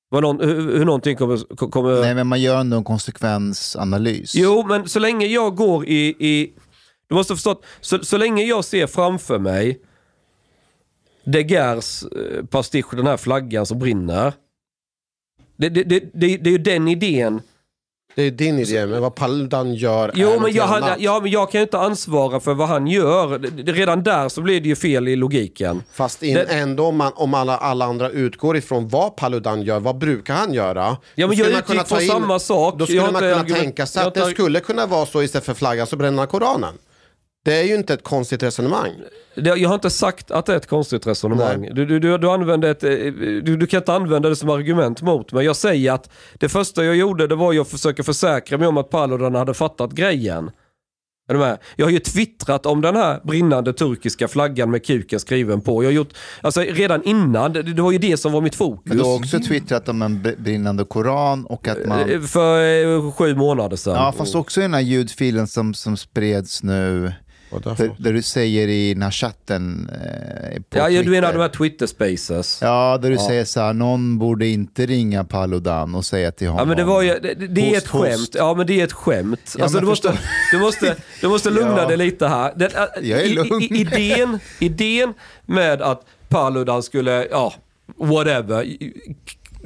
Vad 0.09 0.23
någon, 0.23 0.41
hur, 0.41 0.79
hur 0.79 0.85
någonting 0.85 1.17
kommer... 1.17 1.69
kommer... 1.71 2.01
Nej, 2.01 2.15
men 2.15 2.27
man 2.27 2.41
gör 2.41 2.61
ändå 2.61 2.77
en 2.77 2.85
konsekvensanalys. 2.85 4.35
Jo, 4.35 4.67
men 4.67 4.89
så 4.89 4.99
länge 4.99 5.27
jag 5.27 5.57
går 5.57 5.87
i... 5.87 6.17
i 6.19 6.53
du 7.09 7.15
måste 7.15 7.35
förstå 7.35 7.51
att 7.51 7.65
så, 7.81 8.05
så 8.05 8.17
länge 8.17 8.45
jag 8.45 8.65
ser 8.65 8.87
framför 8.87 9.39
mig 9.39 9.81
De 11.25 11.43
Geers 11.43 12.03
eh, 12.03 12.45
pastisch, 12.45 12.95
den 12.97 13.07
här 13.07 13.17
flaggan 13.17 13.67
som 13.67 13.79
brinner. 13.79 14.33
Det, 15.57 15.69
det, 15.69 15.83
det, 15.85 15.99
det, 16.15 16.37
det 16.37 16.51
är 16.51 16.53
ju 16.53 16.59
den 16.59 16.89
idén. 16.89 17.41
Det 18.15 18.23
är 18.23 18.31
din 18.31 18.59
idé, 18.59 18.87
men 18.87 19.03
vad 19.03 19.15
Paludan 19.15 19.75
gör 19.75 20.09
är 20.09 20.13
Jo, 20.15 20.27
men 20.27 20.35
någonting 20.35 20.57
jag, 20.57 20.69
annat. 20.69 20.83
hade, 20.91 21.03
ja, 21.05 21.21
men 21.23 21.31
jag 21.31 21.51
kan 21.51 21.59
ju 21.59 21.63
inte 21.63 21.79
ansvara 21.79 22.41
för 22.41 22.55
vad 22.55 22.69
han 22.69 22.87
gör. 22.87 23.39
Redan 23.73 24.03
där 24.03 24.29
så 24.29 24.41
blir 24.43 24.61
det 24.61 24.69
ju 24.69 24.77
fel 24.77 25.09
i 25.09 25.17
logiken. 25.17 25.83
Fast 25.93 26.23
in, 26.23 26.35
Det- 26.35 26.43
ändå 26.43 26.87
om, 26.87 26.97
man, 26.97 27.13
om 27.17 27.35
alla, 27.35 27.57
alla 27.59 27.85
andra 27.85 28.11
utgår 28.11 28.57
ifrån 28.57 28.89
vad 28.89 29.17
Paludan 29.17 29.63
gör, 29.63 29.81
vad 29.81 29.99
brukar 29.99 30.35
han 30.35 30.55
göra? 30.55 30.97
Ja, 31.15 31.27
men 31.27 31.37
jag 31.37 31.49
utgick 31.51 31.87
från 31.87 32.01
samma 32.01 32.39
sak. 32.39 32.79
Då 32.79 32.85
skulle 32.87 32.99
Jag 32.99 33.13
man 33.13 33.23
kunna 33.23 33.45
tänka 33.45 33.87
sig 33.87 34.03
att 34.07 34.15
det 34.15 34.25
skulle 34.31 34.61
kunna 34.61 34.87
vara 34.87 35.07
så 35.07 35.23
istället 35.23 35.45
för 35.47 35.55
flaggan 35.55 35.87
så 35.87 35.97
bränner 35.97 36.19
han 36.19 36.29
Koranen. 36.29 36.75
Det 37.45 37.55
är 37.61 37.63
ju 37.65 37.75
inte 37.75 37.95
ett 37.95 38.05
konstigt 38.05 38.43
resonemang. 38.43 38.93
Jag 39.35 39.69
har 39.69 39.75
inte 39.75 39.91
sagt 39.91 40.31
att 40.31 40.47
det 40.47 40.53
är 40.53 40.57
ett 40.57 40.67
konstigt 40.67 41.07
resonemang. 41.07 41.69
Du, 41.73 41.87
du, 41.87 41.99
du, 42.01 42.19
du, 42.19 42.71
ett, 42.71 42.85
eh, 42.85 42.91
du, 42.91 43.57
du 43.57 43.67
kan 43.67 43.79
inte 43.81 43.93
använda 43.93 44.29
det 44.29 44.37
som 44.37 44.51
argument 44.51 45.03
mot 45.03 45.33
mig. 45.33 45.45
Jag 45.45 45.57
säger 45.57 45.93
att 45.93 46.11
det 46.39 46.49
första 46.49 46.85
jag 46.85 46.97
gjorde 46.97 47.27
det 47.27 47.35
var 47.35 47.61
att 47.61 47.69
försöka 47.69 48.03
försäkra 48.03 48.59
mig 48.59 48.69
om 48.69 48.77
att 48.77 48.91
Paludan 48.91 49.35
hade 49.35 49.55
fattat 49.55 49.93
grejen. 49.93 50.51
Är 51.29 51.35
du 51.35 51.41
med? 51.41 51.59
Jag 51.77 51.87
har 51.87 51.91
ju 51.91 51.99
twittrat 51.99 52.67
om 52.67 52.81
den 52.81 52.97
här 52.97 53.21
brinnande 53.25 53.73
turkiska 53.73 54.29
flaggan 54.29 54.71
med 54.71 54.85
kuken 54.85 55.21
skriven 55.21 55.61
på. 55.61 55.83
Jag 55.83 55.89
har 55.89 55.95
gjort, 55.95 56.13
alltså 56.41 56.61
redan 56.61 57.03
innan, 57.03 57.53
det, 57.53 57.63
det 57.63 57.83
var 57.83 57.93
ju 57.93 57.99
det 57.99 58.17
som 58.17 58.33
var 58.33 58.41
mitt 58.41 58.55
fokus. 58.55 58.83
Men 58.85 58.97
du 58.97 59.03
har 59.05 59.15
också 59.17 59.39
twittrat 59.41 59.89
om 59.89 60.03
en 60.03 60.23
br- 60.23 60.43
brinnande 60.43 60.85
koran 60.85 61.47
och 61.47 61.69
att 61.69 61.87
man... 61.87 62.11
Eh, 62.11 62.21
För 62.21 62.85
eh, 62.85 63.13
sju 63.13 63.35
månader 63.35 63.77
sedan. 63.77 63.95
Ja, 63.95 64.13
fast 64.13 64.35
också 64.35 64.61
i 64.61 64.63
den 64.63 64.75
här 64.75 64.81
ljudfilen 64.81 65.47
som, 65.47 65.75
som 65.75 65.97
spreds 65.97 66.63
nu. 66.63 67.13
Där, 67.51 67.91
där 67.99 68.13
du 68.13 68.23
säger 68.23 68.69
i 68.69 68.95
den 68.95 69.03
här 69.03 69.11
chatten 69.11 69.91
eh, 69.93 70.55
på 70.63 70.79
Ja, 70.79 70.83
ja, 70.83 70.89
du 70.89 70.97
Twitter. 70.97 71.11
menar 71.11 71.33
de 71.33 71.39
här 71.39 71.49
Twitter 71.49 71.87
spaces? 71.87 72.59
Ja, 72.63 72.99
där 73.03 73.09
du 73.09 73.15
Ja. 73.15 73.27
säger 73.27 73.45
så 73.45 73.61
här, 73.61 73.73
någon 73.73 74.19
borde 74.19 74.47
inte 74.47 74.87
ringa 74.87 75.25
Paludan 75.25 75.95
och 75.95 76.05
säga 76.05 76.33
till 76.33 76.49
honom. 76.49 76.59
Ja 76.61 76.65
men 76.65 76.77
det 76.77 76.85
var 76.85 77.03
ju, 77.03 77.09
det, 77.23 77.35
det 77.35 77.47
det 77.47 77.61
är 77.61 77.65
Host, 77.75 77.85
ett 77.85 77.91
host. 77.91 78.05
skämt. 78.11 78.31
Ja 78.35 78.55
men 78.55 78.67
det 78.67 78.81
är 78.81 78.85
ett 78.85 78.93
skämt. 78.93 79.55
Ja, 79.59 79.63
alltså, 79.63 79.81
du, 79.81 79.87
måste, 79.87 80.19
du, 80.53 80.59
måste, 80.59 80.97
du 81.21 81.29
måste 81.29 81.51
lugna 81.51 81.79
Ja. 81.79 81.89
dig 81.89 81.97
lite 81.97 82.29
här. 82.29 82.53
Det, 82.57 82.65
äh, 82.75 83.09
Jag 83.11 83.21
är 83.21 83.25
i- 83.25 83.35
lugn. 83.35 83.63
I, 83.63 83.67
idén, 83.81 84.39
idén 84.59 85.15
med 85.47 85.83
att 85.83 86.05
Paludan 86.29 86.83
skulle, 86.83 87.27
ja, 87.31 87.55
whatever, 87.97 88.67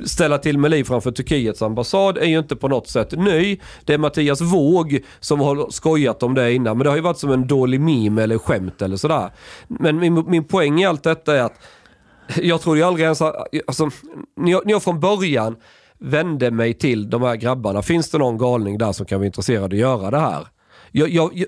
ställa 0.04 0.38
till 0.38 0.58
med 0.58 0.70
liv 0.70 0.84
framför 0.84 1.10
Turkiets 1.10 1.62
ambassad 1.62 2.18
är 2.18 2.26
ju 2.26 2.38
inte 2.38 2.56
på 2.56 2.68
något 2.68 2.88
sätt 2.88 3.12
ny. 3.12 3.58
Det 3.84 3.94
är 3.94 3.98
Mattias 3.98 4.40
Våg 4.40 5.00
som 5.20 5.40
har 5.40 5.70
skojat 5.70 6.22
om 6.22 6.34
det 6.34 6.52
innan. 6.52 6.78
Men 6.78 6.84
det 6.84 6.90
har 6.90 6.96
ju 6.96 7.02
varit 7.02 7.18
som 7.18 7.30
en 7.30 7.46
dålig 7.46 7.80
meme 7.80 8.22
eller 8.22 8.38
skämt 8.38 8.82
eller 8.82 8.96
sådär. 8.96 9.30
Men 9.66 9.96
min, 9.96 10.24
min 10.30 10.44
poäng 10.44 10.80
i 10.80 10.86
allt 10.86 11.02
detta 11.02 11.36
är 11.36 11.42
att 11.42 11.58
jag 12.36 12.60
tror 12.60 12.76
ju 12.76 12.82
aldrig 12.82 13.04
ens, 13.04 13.22
alltså, 13.22 13.90
när 14.36 14.52
jag, 14.52 14.66
när 14.66 14.72
jag 14.72 14.82
från 14.82 15.00
början 15.00 15.56
vände 15.98 16.50
mig 16.50 16.74
till 16.74 17.10
de 17.10 17.22
här 17.22 17.36
grabbarna, 17.36 17.82
finns 17.82 18.10
det 18.10 18.18
någon 18.18 18.38
galning 18.38 18.78
där 18.78 18.92
som 18.92 19.06
kan 19.06 19.18
vara 19.18 19.26
intresserad 19.26 19.62
av 19.62 19.70
att 19.70 19.78
göra 19.78 20.10
det 20.10 20.18
här? 20.18 20.46
Jag, 20.92 21.08
jag, 21.08 21.44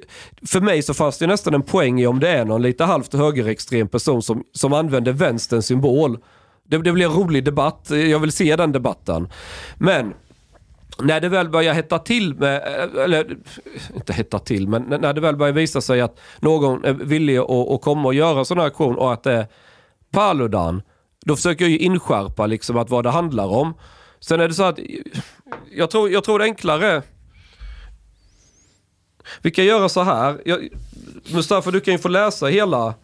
för 0.46 0.60
mig 0.60 0.82
så 0.82 0.94
fanns 0.94 1.18
det 1.18 1.26
nästan 1.26 1.54
en 1.54 1.62
poäng 1.62 2.00
i 2.00 2.06
om 2.06 2.20
det 2.20 2.28
är 2.28 2.44
någon 2.44 2.62
lite 2.62 2.84
halvt 2.84 3.12
högerextrem 3.12 3.88
person 3.88 4.22
som, 4.22 4.44
som 4.52 4.72
använder 4.72 5.12
vänsterns 5.12 5.66
symbol. 5.66 6.18
Det, 6.66 6.78
det 6.78 6.92
blir 6.92 7.06
en 7.06 7.12
rolig 7.12 7.44
debatt, 7.44 7.86
jag 7.90 8.18
vill 8.18 8.32
se 8.32 8.56
den 8.56 8.72
debatten. 8.72 9.28
Men 9.76 10.14
när 10.98 11.20
det 11.20 11.28
väl 11.28 11.48
börjar 11.48 11.74
hetta 11.74 11.98
till 11.98 12.34
med, 12.34 12.56
eh, 12.56 13.04
eller 13.04 13.36
inte 13.94 14.12
hetta 14.12 14.38
till, 14.38 14.68
men 14.68 14.82
när 14.82 15.12
det 15.12 15.20
väl 15.20 15.36
börjar 15.36 15.52
visa 15.52 15.80
sig 15.80 16.00
att 16.00 16.20
någon 16.40 16.84
är 16.84 16.92
villig 16.92 17.36
att, 17.36 17.50
att 17.50 17.80
komma 17.80 18.08
och 18.08 18.14
göra 18.14 18.38
en 18.38 18.44
sån 18.44 18.58
här 18.58 18.66
aktion 18.66 18.96
och 18.96 19.12
att 19.12 19.22
det 19.22 19.32
är 19.32 19.46
Paludan, 20.10 20.82
då 21.24 21.36
försöker 21.36 21.64
jag 21.64 21.72
ju 21.72 21.78
inskärpa 21.78 22.46
liksom 22.46 22.76
att 22.76 22.90
vad 22.90 23.04
det 23.04 23.10
handlar 23.10 23.46
om. 23.46 23.74
Sen 24.20 24.40
är 24.40 24.48
det 24.48 24.54
så 24.54 24.62
att 24.62 24.78
jag 25.72 25.90
tror, 25.90 26.10
jag 26.10 26.24
tror 26.24 26.38
det 26.38 26.44
är 26.44 26.48
enklare. 26.48 27.02
Vi 29.42 29.50
kan 29.50 29.64
göra 29.64 29.88
så 29.88 30.02
här. 30.02 30.42
Jag, 30.44 30.68
Mustafa, 31.32 31.70
du 31.70 31.80
kan 31.80 31.94
ju 31.94 31.98
få 31.98 32.08
läsa 32.08 32.46
hela 32.46 32.94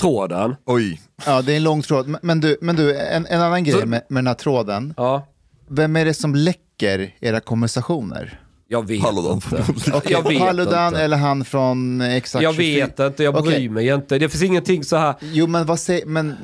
tråden. 0.00 0.54
Oj. 0.66 1.00
Ja, 1.26 1.42
det 1.42 1.52
är 1.52 1.56
en 1.56 1.62
lång 1.62 1.82
tråd. 1.82 2.16
Men- 2.22 2.40
du, 2.40 2.56
men 2.60 2.76
du 2.76 2.98
en, 2.98 3.26
en 3.26 3.40
annan 3.40 3.64
grej 3.64 3.80
Så- 3.80 3.86
med, 3.86 4.02
med 4.08 4.18
den 4.18 4.26
här 4.26 4.34
tråden. 4.34 4.94
Ja. 4.96 5.26
Vem 5.70 5.96
är 5.96 6.04
det 6.04 6.14
som 6.14 6.34
läcker 6.34 7.14
era 7.20 7.40
konversationer? 7.40 8.40
Jag 8.70 8.86
vet 8.88 9.02
Paludan. 9.02 9.32
inte. 9.34 9.64
Okej, 9.94 10.12
jag 10.12 10.28
vet 10.28 10.38
Paludan 10.38 10.88
inte. 10.88 11.00
eller 11.02 11.16
han 11.16 11.44
från 11.44 12.00
exakt 12.00 12.42
Jag 12.42 12.54
24? 12.54 12.86
vet 12.86 13.00
inte, 13.00 13.22
jag 13.24 13.34
bryr 13.34 13.42
Okej. 13.52 13.68
mig 13.68 13.88
inte. 13.88 14.18
Det 14.18 14.28
finns 14.28 14.42
ingenting 14.42 14.84
så 14.84 14.96
här. 14.96 15.14
Jo, 15.20 15.46
men 15.46 15.66
vad 15.66 15.80
säger, 15.80 16.06
men 16.06 16.34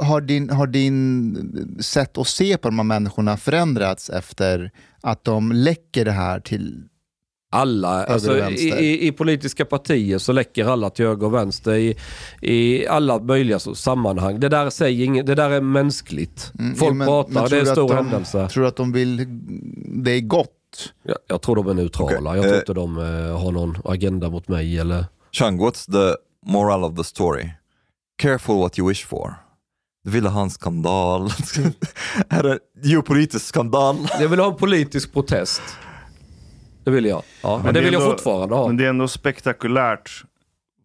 har 0.00 0.20
din, 0.20 0.50
har 0.50 0.66
din 0.66 1.76
sätt 1.80 2.18
att 2.18 2.26
se 2.28 2.56
på 2.56 2.68
de 2.68 2.78
här 2.78 2.84
människorna 2.84 3.36
förändrats 3.36 4.10
efter 4.10 4.70
att 5.02 5.24
de 5.24 5.52
läcker 5.52 6.04
det 6.04 6.10
här 6.12 6.40
till 6.40 6.82
Alla, 7.54 8.04
alltså, 8.04 8.38
i, 8.50 8.68
i, 8.68 9.06
i 9.08 9.12
politiska 9.12 9.64
partier 9.64 10.18
så 10.18 10.32
läcker 10.32 10.64
alla 10.64 10.90
till 10.90 11.06
höger 11.06 11.26
och 11.26 11.34
vänster 11.34 11.74
i, 11.74 11.96
i 12.40 12.86
alla 12.86 13.18
möjliga 13.18 13.58
så, 13.58 13.74
sammanhang. 13.74 14.40
Det 14.40 14.48
där, 14.48 14.70
säger 14.70 15.04
inget, 15.04 15.26
det 15.26 15.34
där 15.34 15.50
är 15.50 15.60
mänskligt. 15.60 16.52
Mm, 16.58 16.74
Folk 16.74 16.94
men- 16.94 17.06
pratar, 17.06 17.32
men 17.32 17.42
det 17.42 17.48
tror 17.48 17.58
är 17.58 17.60
en 17.60 17.66
stor 17.74 17.88
de- 17.88 17.96
händelse. 17.96 18.48
Tror 18.48 18.62
du 18.62 18.68
att 18.68 18.76
de 18.76 18.92
vill 18.92 19.26
det 20.04 20.10
är 20.10 20.20
gott? 20.20 20.48
Jag, 21.02 21.16
jag 21.26 21.42
tror 21.42 21.56
de 21.56 21.68
är 21.68 21.74
neutrala. 21.74 22.30
Okej, 22.30 22.36
Jag 22.36 22.42
tror 22.42 22.54
eh. 22.54 22.58
inte 22.58 22.72
de 22.74 22.98
eh, 23.28 23.40
har 23.42 23.52
någon 23.52 23.76
agenda 23.84 24.30
mot 24.30 24.48
mig 24.48 24.78
eller... 24.78 25.04
Chang, 25.32 25.60
what's 25.60 25.92
the 25.92 26.16
moral 26.50 26.84
of 26.84 26.96
the 26.96 27.04
story? 27.04 27.50
Careful 28.18 28.56
what 28.58 28.78
you 28.78 28.88
wish 28.88 29.06
for. 29.06 29.34
Du 30.04 30.10
ville 30.10 30.28
ha 30.28 30.42
en 30.42 30.50
skandal. 30.50 31.22
är 32.28 32.42
det 32.42 32.58
geopolitisk 32.82 33.46
skandal? 33.46 33.96
Jag 34.20 34.28
vill 34.28 34.40
ha 34.40 34.50
en 34.50 34.56
politisk 34.56 35.12
protest. 35.12 35.62
Det 36.84 36.90
vill 36.90 37.04
jag. 37.04 37.22
Ja, 37.42 37.60
men 37.64 37.74
det, 37.74 37.80
är 37.80 37.84
vill 37.84 37.92
jag 37.92 38.02
ändå- 38.02 38.12
fortfarande 38.12 38.54
ha. 38.54 38.66
Men 38.66 38.76
det 38.76 38.84
är 38.84 38.88
ändå 38.88 39.08
spektakulärt 39.08 40.10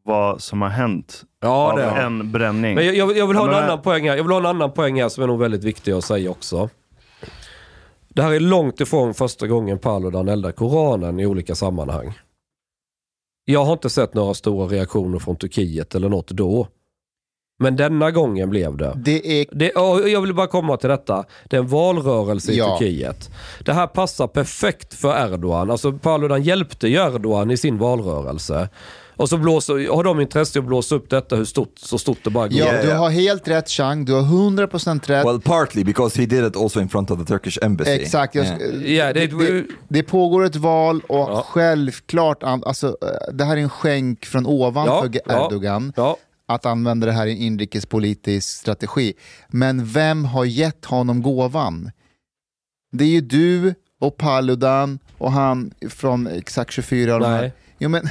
vad 0.03 0.41
som 0.41 0.61
har 0.61 0.69
hänt 0.69 1.23
Ja, 1.41 1.71
av 1.71 1.77
det 1.77 1.83
det. 1.85 1.89
en 1.91 2.31
bränning. 2.31 2.75
Men 2.75 2.85
jag, 2.85 2.95
jag, 2.95 3.17
jag, 3.17 3.27
vill 3.27 3.37
ha 3.37 3.43
Ja, 3.45 3.49
en 3.49 3.55
men- 3.55 3.63
annan 3.63 3.81
poäng 3.81 4.09
här. 4.09 4.15
jag 4.17 4.23
vill 4.23 4.31
ha 4.31 4.39
en 4.39 4.45
annan 4.45 4.71
poäng 4.71 5.01
här 5.01 5.09
som 5.09 5.23
är 5.23 5.27
nog 5.27 5.39
väldigt 5.39 5.63
viktig 5.63 5.91
att 5.91 6.03
säga 6.03 6.31
också. 6.31 6.69
Det 8.09 8.21
här 8.21 8.31
är 8.33 8.39
långt 8.39 8.81
ifrån 8.81 9.13
första 9.13 9.47
gången 9.47 9.79
Paludan 9.79 10.27
eldar 10.29 10.51
Koranen 10.51 11.19
i 11.19 11.25
olika 11.25 11.55
sammanhang. 11.55 12.13
Jag 13.45 13.65
har 13.65 13.73
inte 13.73 13.89
sett 13.89 14.13
några 14.13 14.33
stora 14.33 14.67
reaktioner 14.67 15.19
från 15.19 15.35
Turkiet 15.35 15.95
eller 15.95 16.09
något 16.09 16.27
då. 16.27 16.67
Men 17.61 17.75
denna 17.75 18.11
gången 18.11 18.49
blev 18.49 18.77
det. 18.77 18.93
Det 18.95 19.41
är... 19.41 19.45
Det, 19.51 19.71
och 19.71 20.09
jag 20.09 20.21
vill 20.21 20.33
bara 20.33 20.47
komma 20.47 20.77
till 20.77 20.89
detta. 20.89 21.23
Det 21.49 21.55
är 21.55 21.59
en 21.61 21.67
valrörelse 21.67 22.51
i 22.51 22.57
Ja. 22.57 22.77
Turkiet. 22.77 23.29
Det 23.65 23.73
här 23.73 23.87
passar 23.87 24.27
perfekt 24.27 24.93
för 24.93 25.25
Erdogan. 25.33 25.71
Alltså 25.71 25.91
Paludan 25.91 26.43
hjälpte 26.43 26.87
ju 26.87 26.95
Erdogan 26.95 27.51
i 27.51 27.57
sin 27.57 27.77
valrörelse. 27.77 28.69
Och 29.15 29.29
så 29.29 29.37
blåser, 29.37 29.95
har 29.95 30.03
de 30.03 30.19
intresse 30.21 30.59
att 30.59 30.65
blåsa 30.65 30.95
upp 30.95 31.09
detta 31.09 31.35
hur 31.35 31.45
stort, 31.45 31.73
så 31.77 31.97
stort 31.97 32.17
det 32.23 32.29
bara 32.29 32.47
går. 32.47 32.57
Ja, 32.59 32.65
Yeah, 32.65 32.81
du 32.81 32.87
yeah. 32.87 32.99
har 32.99 33.09
helt 33.09 33.47
rätt 33.47 33.69
Chang, 33.69 34.05
du 34.05 34.13
har 34.13 34.21
100% 34.21 35.07
rätt. 35.07 35.25
Well, 35.25 35.41
partly 35.41 35.83
because 35.83 36.19
he 36.21 36.25
did 36.25 36.43
it 36.45 36.57
also 36.57 36.81
in 36.81 36.89
front 36.89 37.11
of 37.11 37.19
the 37.19 37.25
Turkish 37.25 37.57
embassy. 37.61 37.91
Exakt, 37.91 38.35
jag, 38.35 38.45
Yeah. 38.45 38.91
Ja, 38.91 39.13
det- 39.13 39.27
det, 39.27 39.63
det 39.87 40.03
pågår 40.03 40.45
ett 40.45 40.55
val 40.55 41.01
och 41.07 41.17
Ja. 41.19 41.45
självklart, 41.47 42.43
alltså, 42.43 42.87
eh, 42.87 43.33
det 43.33 43.43
här 43.43 43.57
är 43.57 43.61
en 43.61 43.69
skänk 43.69 44.25
från 44.25 44.45
ovan 44.45 44.85
Ja, 44.85 45.01
för 45.01 45.11
ja, 45.25 45.45
Erdogan. 45.45 45.93
Ja. 45.95 46.17
Att 46.49 46.65
använda 46.65 47.05
det 47.07 47.13
här 47.13 47.27
i 47.27 47.31
en 47.31 47.37
inrikespolitisk 47.37 48.49
strategi. 48.57 49.13
Men 49.47 49.85
vem 49.85 50.25
har 50.25 50.45
gett 50.45 50.85
honom 50.85 51.21
gåvan? 51.21 51.91
Det 52.91 53.03
är 53.03 53.07
ju 53.09 53.21
du 53.21 53.73
och 54.01 54.17
Paludan 54.17 54.99
och 55.17 55.31
han 55.31 55.71
från 55.89 56.27
Exakt 56.27 56.71
24. 56.71 57.13
och 57.13 57.19
de 57.19 57.25
här. 57.25 57.41
Nej. 57.41 57.53
Jo, 57.79 57.89
men, 57.89 58.09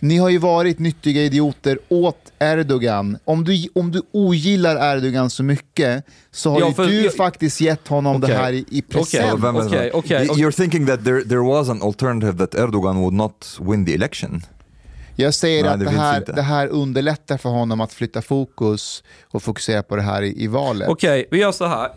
ni 0.00 0.16
har 0.16 0.28
ju 0.28 0.38
varit 0.38 0.78
nyttiga 0.78 1.22
idioter 1.22 1.78
åt 1.88 2.32
Erdogan. 2.38 3.18
Om 3.24 3.44
du, 3.44 3.68
om 3.74 3.92
du 3.92 4.02
ogillar 4.12 4.96
Erdogan 4.96 5.30
så 5.30 5.42
mycket 5.42 6.04
så 6.30 6.50
har 6.50 6.60
Ja, 6.60 6.68
ju 6.68 6.74
för 6.74 6.86
du 6.86 7.02
jag- 7.04 7.14
faktiskt 7.14 7.60
gett 7.60 7.88
honom 7.88 8.20
det 8.20 8.26
Okej. 8.26 8.36
här 8.36 8.52
i, 8.52 8.64
i 8.70 8.82
present. 8.82 9.30
So, 9.30 9.36
vem 9.36 9.56
är 9.56 9.66
Okej, 9.68 9.78
det? 9.78 9.90
okej, 9.92 10.24
Y- 10.24 10.28
okej. 10.30 10.44
You're 10.44 10.56
thinking 10.56 10.86
that 10.86 11.04
there, 11.04 11.22
there 11.24 11.40
was 11.40 11.68
an 11.68 11.82
alternative 11.82 12.38
that 12.46 12.54
Erdogan 12.54 12.96
would 12.96 13.14
not 13.14 13.58
win 13.60 13.86
the 13.86 13.94
election? 13.94 14.42
Jag 15.18 15.34
säger 15.34 15.62
Nej, 15.62 15.72
att 15.72 15.78
det 15.78 15.84
det 15.84 15.90
här, 15.90 16.18
inte. 16.18 16.32
det 16.32 16.42
här 16.42 16.68
underlättar 16.68 17.36
för 17.36 17.48
honom 17.48 17.80
att 17.80 17.92
flytta 17.92 18.22
fokus 18.22 19.04
och 19.30 19.42
fokusera 19.42 19.82
på 19.82 19.96
det 19.96 20.02
här 20.02 20.22
i, 20.22 20.44
i 20.44 20.46
valet. 20.46 20.88
Okej, 20.88 21.28
vi 21.30 21.38
gör 21.38 21.52
så 21.52 21.66
här. 21.66 21.90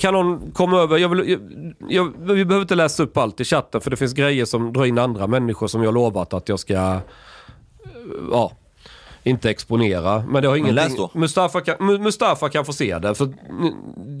Kan 0.00 0.14
någon 0.14 0.50
komma 0.50 0.78
över? 0.80 0.98
Jag 0.98 1.08
vill, 1.08 1.28
jag, 1.30 1.40
jag, 1.88 2.34
vi 2.34 2.44
behöver 2.44 2.62
inte 2.62 2.74
läsa 2.74 3.02
upp 3.02 3.16
allt 3.16 3.40
i 3.40 3.44
chatten 3.44 3.80
för 3.80 3.90
det 3.90 3.96
finns 3.96 4.12
grejer 4.12 4.44
som 4.44 4.72
drar 4.72 4.84
in 4.84 4.98
andra 4.98 5.26
människor 5.26 5.66
som 5.68 5.82
jag 5.82 5.94
lovat 5.94 6.34
att 6.34 6.48
jag 6.48 6.58
ska 6.58 6.74
eh, 6.74 6.98
ja, 8.30 8.52
inte 9.22 9.50
exponera. 9.50 10.24
Men 10.28 10.42
det 10.42 10.48
har 10.48 10.56
ingenting... 10.56 10.74
läs 10.74 10.96
då. 10.96 11.10
Mustafa 11.14 11.60
kan, 11.60 11.76
Mu- 11.76 11.98
Mustafa 11.98 12.48
kan 12.48 12.64
få 12.64 12.72
se 12.72 12.98
det. 12.98 13.14
För 13.14 13.28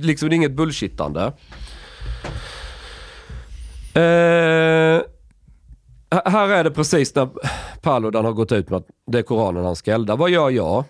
liksom, 0.02 0.28
det 0.28 0.34
är 0.34 0.36
inget 0.36 0.52
bullshittande. 0.52 1.32
Eh, 3.94 5.00
här 6.10 6.48
är 6.48 6.64
det 6.64 6.70
precis 6.70 7.14
när 7.14 7.28
Paludan 7.80 8.24
har 8.24 8.32
gått 8.32 8.52
ut 8.52 8.70
med 8.70 8.76
att 8.76 8.86
det 9.06 9.18
är 9.18 9.22
Koranen 9.22 9.64
han 9.64 9.76
ska 9.76 9.92
elda. 9.92 10.16
Vad 10.16 10.30
gör 10.30 10.50
jag? 10.50 10.84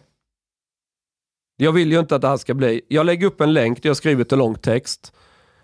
Jag 1.57 1.73
vill 1.73 1.93
ju 1.93 1.99
inte 1.99 2.17
att 2.17 2.23
det 2.23 2.29
här 2.29 2.37
ska 2.37 2.55
bli... 2.55 2.83
Jag 2.89 3.07
lägger 3.07 3.27
upp 3.27 3.41
en 3.41 3.53
länk 3.53 3.83
där 3.83 3.91
jag 3.91 3.97
skrivit 3.97 4.33
en 4.33 4.39
lång 4.39 4.55
text. 4.55 5.13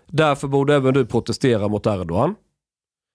Därför 0.05 0.47
borde 0.47 0.75
även 0.75 0.93
du 0.93 1.05
protestera 1.05 1.67
mot 1.67 1.85
Erdogan. 1.85 2.35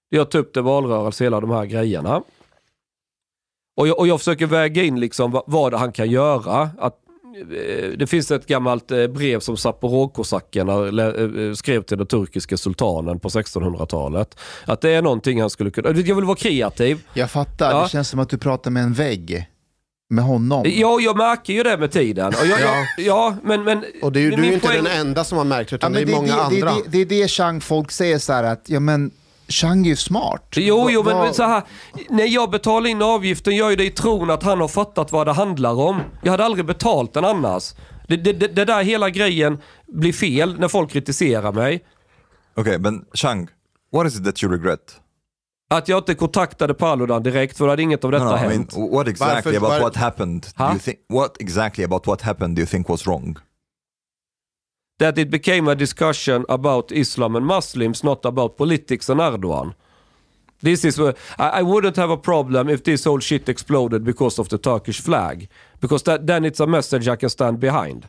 Jag 0.08 0.30
tar 0.30 0.38
upp 0.38 0.54
det 0.54 0.60
i 0.60 0.62
valrörelse, 0.62 1.24
hela 1.24 1.40
de 1.40 1.50
här 1.50 1.64
grejerna. 1.64 2.22
Och 3.76 3.88
jag, 3.88 3.98
och 3.98 4.06
jag 4.06 4.18
försöker 4.18 4.46
väga 4.46 4.82
in 4.82 5.00
liksom 5.00 5.30
vad, 5.30 5.42
vad 5.46 5.74
han 5.74 5.92
kan 5.92 6.10
göra. 6.10 6.70
Att, 6.78 7.01
det 7.98 8.06
finns 8.06 8.30
ett 8.30 8.46
gammalt 8.46 8.90
eh, 8.90 9.06
brev 9.06 9.40
som 9.40 9.56
Zaporozhkosackerna 9.56 10.76
lä- 10.78 11.48
eh, 11.48 11.54
skrev 11.54 11.82
till 11.82 11.98
den 11.98 12.06
turkiska 12.06 12.56
sultanen 12.56 13.20
på 13.20 13.28
1600-talet. 13.28 14.38
Att 14.64 14.80
det 14.80 14.90
är 14.90 15.02
någonting 15.02 15.40
han 15.40 15.50
skulle 15.50 15.70
kunna... 15.70 15.88
Jag 15.90 16.14
vill 16.16 16.24
vara 16.24 16.36
kreativ. 16.36 17.00
Jag 17.14 17.30
fattar, 17.30 17.70
Ja. 17.70 17.82
det 17.82 17.88
känns 17.88 18.08
som 18.08 18.20
att 18.20 18.28
du 18.28 18.38
pratar 18.38 18.70
med 18.70 18.82
en 18.82 18.92
vägg. 18.92 19.46
Med 20.10 20.24
honom. 20.24 20.62
Ja, 20.66 21.00
jag 21.00 21.16
märker 21.16 21.52
ju 21.52 21.62
det 21.62 21.76
med 21.78 21.90
tiden. 21.92 22.26
Och 22.40 22.46
jag, 22.46 22.60
ja. 22.60 22.74
ja, 22.98 23.36
men, 23.42 23.64
men... 23.64 23.84
Och 24.02 24.12
det 24.12 24.20
är 24.20 24.22
ju, 24.22 24.30
du 24.30 24.46
är 24.46 24.52
inte 24.52 24.66
poäng- 24.68 24.84
den 24.84 24.86
enda 25.06 25.24
som 25.24 25.38
har 25.38 25.44
märkt 25.44 25.72
utan 25.72 25.94
Ja, 25.94 26.00
det 26.00 26.06
men 26.06 26.14
är 26.14 26.18
många 26.18 26.36
det, 26.36 26.42
andra. 26.42 26.66
Det, 26.70 26.82
det, 26.84 27.04
det 27.04 27.16
är 27.18 27.22
det 27.22 27.28
Chang 27.28 27.60
folk 27.60 27.90
säger 27.90 28.18
så 28.18 28.32
här 28.32 28.44
att, 28.44 28.64
ja 28.68 28.80
men 28.80 29.10
Chang 29.48 29.84
är 29.86 29.90
ju 29.90 29.96
smart. 29.96 30.48
Jo, 30.56 30.90
jo, 30.90 31.02
men, 31.02 31.18
men 31.18 31.34
så 31.34 31.42
här. 31.42 31.62
När 32.10 32.24
jag 32.26 32.50
betalar 32.50 32.90
in 32.90 33.02
avgiften 33.02 33.56
gör 33.56 33.68
jag 33.68 33.78
det 33.78 33.84
i 33.84 33.90
tron 33.90 34.30
att 34.30 34.42
han 34.42 34.60
har 34.60 34.68
fattat 34.68 35.12
vad 35.12 35.26
det 35.26 35.32
handlar 35.32 35.80
om. 35.80 36.00
Jag 36.22 36.30
hade 36.30 36.44
aldrig 36.44 36.66
betalt 36.66 37.14
den 37.14 37.24
annars. 37.24 37.74
Det, 38.08 38.16
det, 38.16 38.32
det, 38.32 38.48
det 38.48 38.64
där 38.64 38.82
hela 38.82 39.10
grejen 39.10 39.58
blir 39.88 40.12
fel 40.12 40.60
när 40.60 40.68
folk 40.68 40.90
kritiserar 40.90 41.52
mig. 41.52 41.84
Okay, 42.56 42.78
but 42.78 42.94
Chang, 43.14 43.48
what 43.92 44.06
is 44.06 44.18
it 44.18 44.24
that 44.24 44.42
you 44.42 44.52
regret? 44.52 44.80
Att 45.70 45.88
jag 45.88 45.98
inte 45.98 46.14
kontaktade 46.14 46.74
Paludan 46.74 47.22
direkt 47.22 47.56
för 47.58 47.64
då 47.64 47.70
hade 47.70 47.82
inget 47.82 48.04
av 48.04 48.10
detta 48.10 48.24
no, 48.24 48.30
no, 48.30 48.36
I 48.36 48.40
mean, 48.40 48.50
hänt. 48.50 48.74
what 48.92 49.08
exactly 49.08 49.34
Varför- 49.34 49.56
about 49.56 49.70
var- 49.70 49.80
what 49.80 49.96
happened? 49.96 50.46
Do 50.56 50.64
you 50.64 50.78
think? 50.78 50.98
What 51.08 51.40
exactly 51.40 51.84
about 51.84 52.06
what 52.06 52.22
happened 52.22 52.56
do 52.56 52.60
you 52.60 52.66
think 52.66 52.88
was 52.88 53.06
wrong? 53.06 53.36
That 55.02 55.18
it 55.18 55.30
became 55.30 55.66
a 55.70 55.74
discussion 55.74 56.44
about 56.48 56.92
Islam 56.92 57.36
and 57.36 57.46
Muslims, 57.46 58.04
not 58.04 58.24
about 58.24 58.56
politics 58.56 59.08
and 59.08 59.20
Erdogan. 59.20 59.74
This 60.62 60.84
is 60.84 60.96
where, 60.98 61.14
I, 61.38 61.48
I 61.48 61.62
wouldn't 61.62 61.96
have 61.96 62.10
a 62.12 62.16
problem 62.16 62.68
if 62.68 62.82
this 62.82 63.04
whole 63.04 63.18
shit 63.20 63.48
exploded 63.48 64.04
because 64.04 64.38
of 64.38 64.48
the 64.48 64.58
Turkish 64.58 65.00
flag. 65.00 65.48
Because 65.80 66.04
that, 66.04 66.26
then 66.26 66.44
it's 66.44 66.60
a 66.60 66.66
message 66.66 67.08
I 67.08 67.16
can 67.16 67.30
stand 67.30 67.58
behind. 67.58 68.06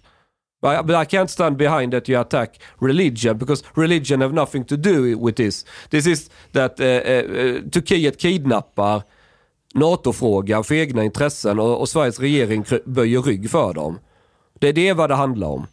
I, 0.61 0.83
but 0.83 0.95
I 0.95 1.05
can't 1.05 1.31
stand 1.31 1.57
behind 1.57 1.93
that 1.93 2.07
you 2.07 2.19
attack 2.19 2.59
religion 2.79 3.37
because 3.37 3.63
religion 3.75 4.21
have 4.21 4.33
nothing 4.33 4.63
to 4.65 4.77
do 4.77 5.17
with 5.17 5.35
this. 5.35 5.65
This 5.89 6.05
is 6.05 6.29
that 6.51 6.79
uh, 6.79 6.85
uh, 6.85 7.69
Turkiet 7.71 8.17
kidnappar 8.19 9.03
NATO-frågan 9.73 10.63
för 10.63 10.75
egna 10.75 11.03
intressen 11.03 11.59
och, 11.59 11.81
och 11.81 11.89
Sveriges 11.89 12.19
regering 12.19 12.65
böjer 12.85 13.21
rygg 13.21 13.49
för 13.49 13.73
dem. 13.73 13.99
Det 14.59 14.67
är 14.67 14.73
det 14.73 14.93
vad 14.93 15.09
det 15.09 15.15
handlar 15.15 15.47
om. 15.47 15.67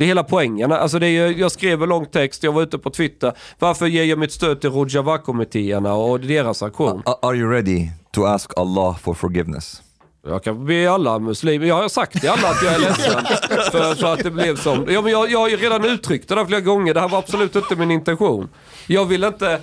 Det 0.00 0.04
är 0.04 0.08
hela 0.08 0.24
poängen. 0.24 0.72
Alltså 0.72 0.98
det 0.98 1.06
är, 1.08 1.38
jag 1.38 1.52
skrev 1.52 1.82
en 1.82 1.88
lång 1.88 2.06
text, 2.06 2.42
jag 2.42 2.52
var 2.52 2.62
ute 2.62 2.78
på 2.78 2.90
Twitter. 2.90 3.32
Varför 3.58 3.86
ger 3.86 4.04
jag 4.04 4.18
mitt 4.18 4.32
stöd 4.32 4.60
till 4.60 4.70
Rojava-kommittéerna 4.70 5.92
och 5.94 6.20
deras 6.20 6.62
aktion? 6.62 7.02
Are 7.22 7.36
you 7.36 7.50
ready 7.50 7.88
to 8.12 8.24
ask 8.24 8.50
Allah 8.58 8.98
for 8.98 9.14
forgiveness? 9.14 9.82
Jag 10.26 10.44
kan 10.44 10.66
be 10.66 10.90
alla 10.90 11.18
muslimer, 11.18 11.66
jag 11.66 11.74
har 11.82 11.88
sagt 11.88 12.20
till 12.20 12.28
alla 12.30 12.48
att 12.48 12.62
jag 12.64 12.74
är 12.74 12.78
ledsen 12.88 13.24
för, 13.72 13.94
för 13.94 14.12
att 14.12 14.22
det 14.24 14.30
blev 14.30 14.56
som. 14.56 14.86
Ja, 14.88 15.02
men 15.02 15.12
jag, 15.12 15.30
jag 15.30 15.38
har 15.38 15.48
ju 15.48 15.56
redan 15.56 15.84
uttryckt 15.84 16.28
det 16.28 16.34
där 16.34 16.44
flera 16.44 16.60
gånger, 16.60 16.94
det 16.94 17.00
här 17.00 17.08
var 17.08 17.18
absolut 17.18 17.56
inte 17.56 17.76
min 17.76 17.90
intention. 17.90 18.48
Jag 18.86 19.04
vill 19.04 19.24
inte, 19.24 19.60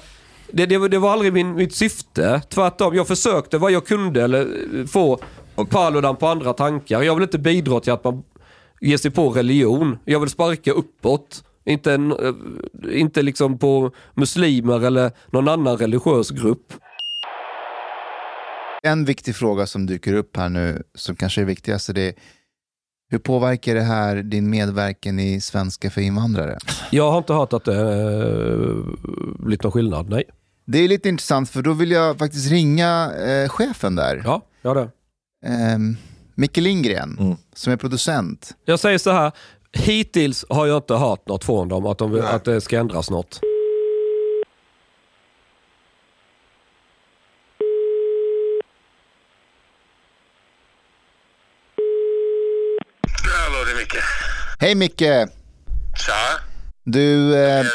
det, 0.52 0.66
det, 0.66 0.78
var- 0.78 0.90
det 0.90 1.00
var 1.00 1.12
aldrig 1.14 1.34
min, 1.34 1.54
mitt 1.56 1.76
syfte. 1.76 2.42
Tvärtom, 2.50 2.96
jag 2.96 3.08
försökte 3.08 3.58
vad 3.58 3.72
jag 3.72 3.86
kunde 3.86 4.24
eller, 4.24 4.48
få 4.88 5.20
Paludan 5.70 6.16
på 6.16 6.28
andra 6.28 6.54
tankar. 6.54 7.02
Jag 7.02 7.16
vill 7.16 7.24
inte 7.24 7.38
bidra 7.40 7.80
till 7.80 7.94
att 7.94 8.04
man 8.04 8.24
ger 8.82 8.98
sig 8.98 9.12
på 9.12 9.30
religion. 9.30 9.98
Jag 10.06 10.20
vill 10.20 10.30
sparka 10.30 10.72
uppåt. 10.72 11.44
Inte, 11.66 11.94
en, 11.94 12.12
eh, 12.12 13.00
inte 13.00 13.22
liksom 13.22 13.58
på 13.58 13.92
muslimer 14.14 14.86
eller 14.86 15.12
någon 15.32 15.48
annan 15.48 15.78
religiös 15.78 16.30
grupp. 16.30 16.74
En 18.84 19.06
viktig 19.06 19.36
fråga 19.36 19.66
som 19.66 19.86
dyker 19.86 20.14
upp 20.14 20.38
här 20.38 20.50
nu, 20.50 20.84
som 20.96 21.16
kanske 21.16 21.42
är 21.42 21.46
viktigaste, 21.46 21.94
det 21.94 22.02
är 22.02 22.14
hur 23.10 23.20
påverkar 23.20 23.76
det 23.76 23.82
här 23.82 24.16
din 24.16 24.50
medverkan 24.50 25.20
i 25.20 25.42
Svenska 25.42 25.90
för 25.90 26.02
invandrare? 26.02 26.58
Jag 26.92 27.12
har 27.12 27.18
inte 27.18 27.34
hört 27.34 27.54
att 27.54 27.66
det 27.66 27.84
uh, 27.84 28.86
blivit 29.40 29.64
någon 29.64 29.72
skillnad, 29.72 30.10
nej. 30.10 30.24
Det 30.66 30.78
är 30.78 30.88
lite 30.88 31.10
intressant 31.10 31.50
för 31.50 31.62
då 31.62 31.74
vill 31.74 31.92
jag 31.92 32.18
faktiskt 32.18 32.52
ringa 32.52 33.12
eh, 33.28 33.50
chefen 33.50 33.96
där. 33.96 34.22
Ja, 34.26 34.42
gör 34.64 34.76
det. 34.76 34.82
Eh, 35.46 35.78
Micke 36.40 36.58
Lindgren, 36.58 37.38
som 37.56 37.74
är 37.74 37.78
producent. 37.78 38.52
Jag 38.66 38.80
säger 38.80 38.98
så 38.98 39.12
här, 39.12 39.32
hittills 39.74 40.46
har 40.50 40.68
jag 40.68 40.78
inte 40.78 40.94
hört 40.94 41.28
något 41.28 41.44
från 41.44 41.70
dem 41.70 41.86
att, 41.86 41.98
de, 41.98 42.22
att 42.26 42.44
det 42.46 42.62
ska 42.62 42.78
ändras 42.80 43.10
något. 43.10 43.40
Hallå, 53.24 53.64
det 53.66 53.72
är 53.72 53.76
Micke. 53.78 54.04
Hej 54.60 54.76
Micke! 54.76 55.32
Tja. 56.06 56.40
Du, 56.84 57.36
eh, 57.36 57.66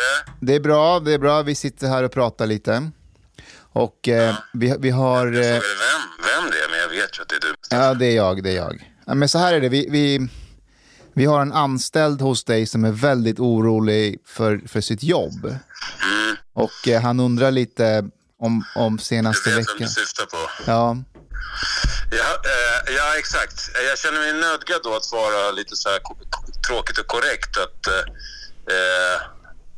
det 0.40 0.54
är 0.54 0.60
bra, 0.60 1.00
det 1.00 1.12
är 1.12 1.18
bra. 1.18 1.42
Vi 1.42 1.54
sitter 1.54 1.88
här 1.88 2.02
och 2.02 2.12
pratar 2.12 2.46
lite. 2.46 2.90
Och 3.58 4.08
eh, 4.08 4.34
vi, 4.52 4.76
vi 4.78 4.90
har... 4.90 5.26
Eh, 5.26 5.32
Vem, 5.32 5.42
vem 5.42 6.50
det 6.50 6.58
är, 6.64 6.70
men 6.70 6.78
jag 6.78 6.88
vet 6.88 7.18
ju 7.18 7.22
att 7.22 7.28
det 7.28 7.34
är 7.36 7.40
du. 7.40 7.54
Ja, 7.72 7.94
det 7.94 8.06
är 8.06 8.16
jag, 8.16 8.42
det 8.42 8.50
är 8.50 8.56
jag. 8.56 8.90
Ja, 9.06 9.14
men 9.14 9.28
så 9.28 9.38
här 9.38 9.54
är 9.54 9.60
det, 9.60 9.68
vi, 9.68 9.86
vi, 9.90 10.28
vi 11.14 11.24
har 11.24 11.42
en 11.42 11.52
anställd 11.52 12.20
hos 12.20 12.44
dig 12.44 12.66
som 12.66 12.84
är 12.84 12.92
väldigt 12.92 13.40
orolig 13.40 14.18
för, 14.26 14.62
för 14.68 14.80
sitt 14.80 15.02
jobb. 15.02 15.44
Mm. 15.44 16.36
Och 16.52 16.88
eh, 16.88 17.02
han 17.02 17.20
undrar 17.20 17.50
lite 17.50 18.08
om, 18.38 18.64
om 18.76 18.98
senaste 18.98 19.50
Jag 19.50 19.56
vet 19.56 19.68
vem 19.68 19.74
veckan. 19.74 19.88
du 19.88 20.00
syftar 20.00 20.24
på. 20.24 20.38
Ja, 20.66 20.96
Ja, 22.10 22.30
eh, 22.52 22.94
ja, 22.94 23.18
exakt. 23.18 23.70
Jag 23.88 23.98
känner 23.98 24.20
mig 24.20 24.32
nödgad 24.32 24.80
då 24.84 24.94
att 24.94 25.12
vara 25.12 25.50
lite 25.50 25.76
så 25.76 25.88
här 25.88 26.00
tråkigt 26.66 26.98
och 26.98 27.06
korrekt. 27.06 27.56
Att, 27.56 27.86
eh, 27.86 28.04
eh, 28.74 29.20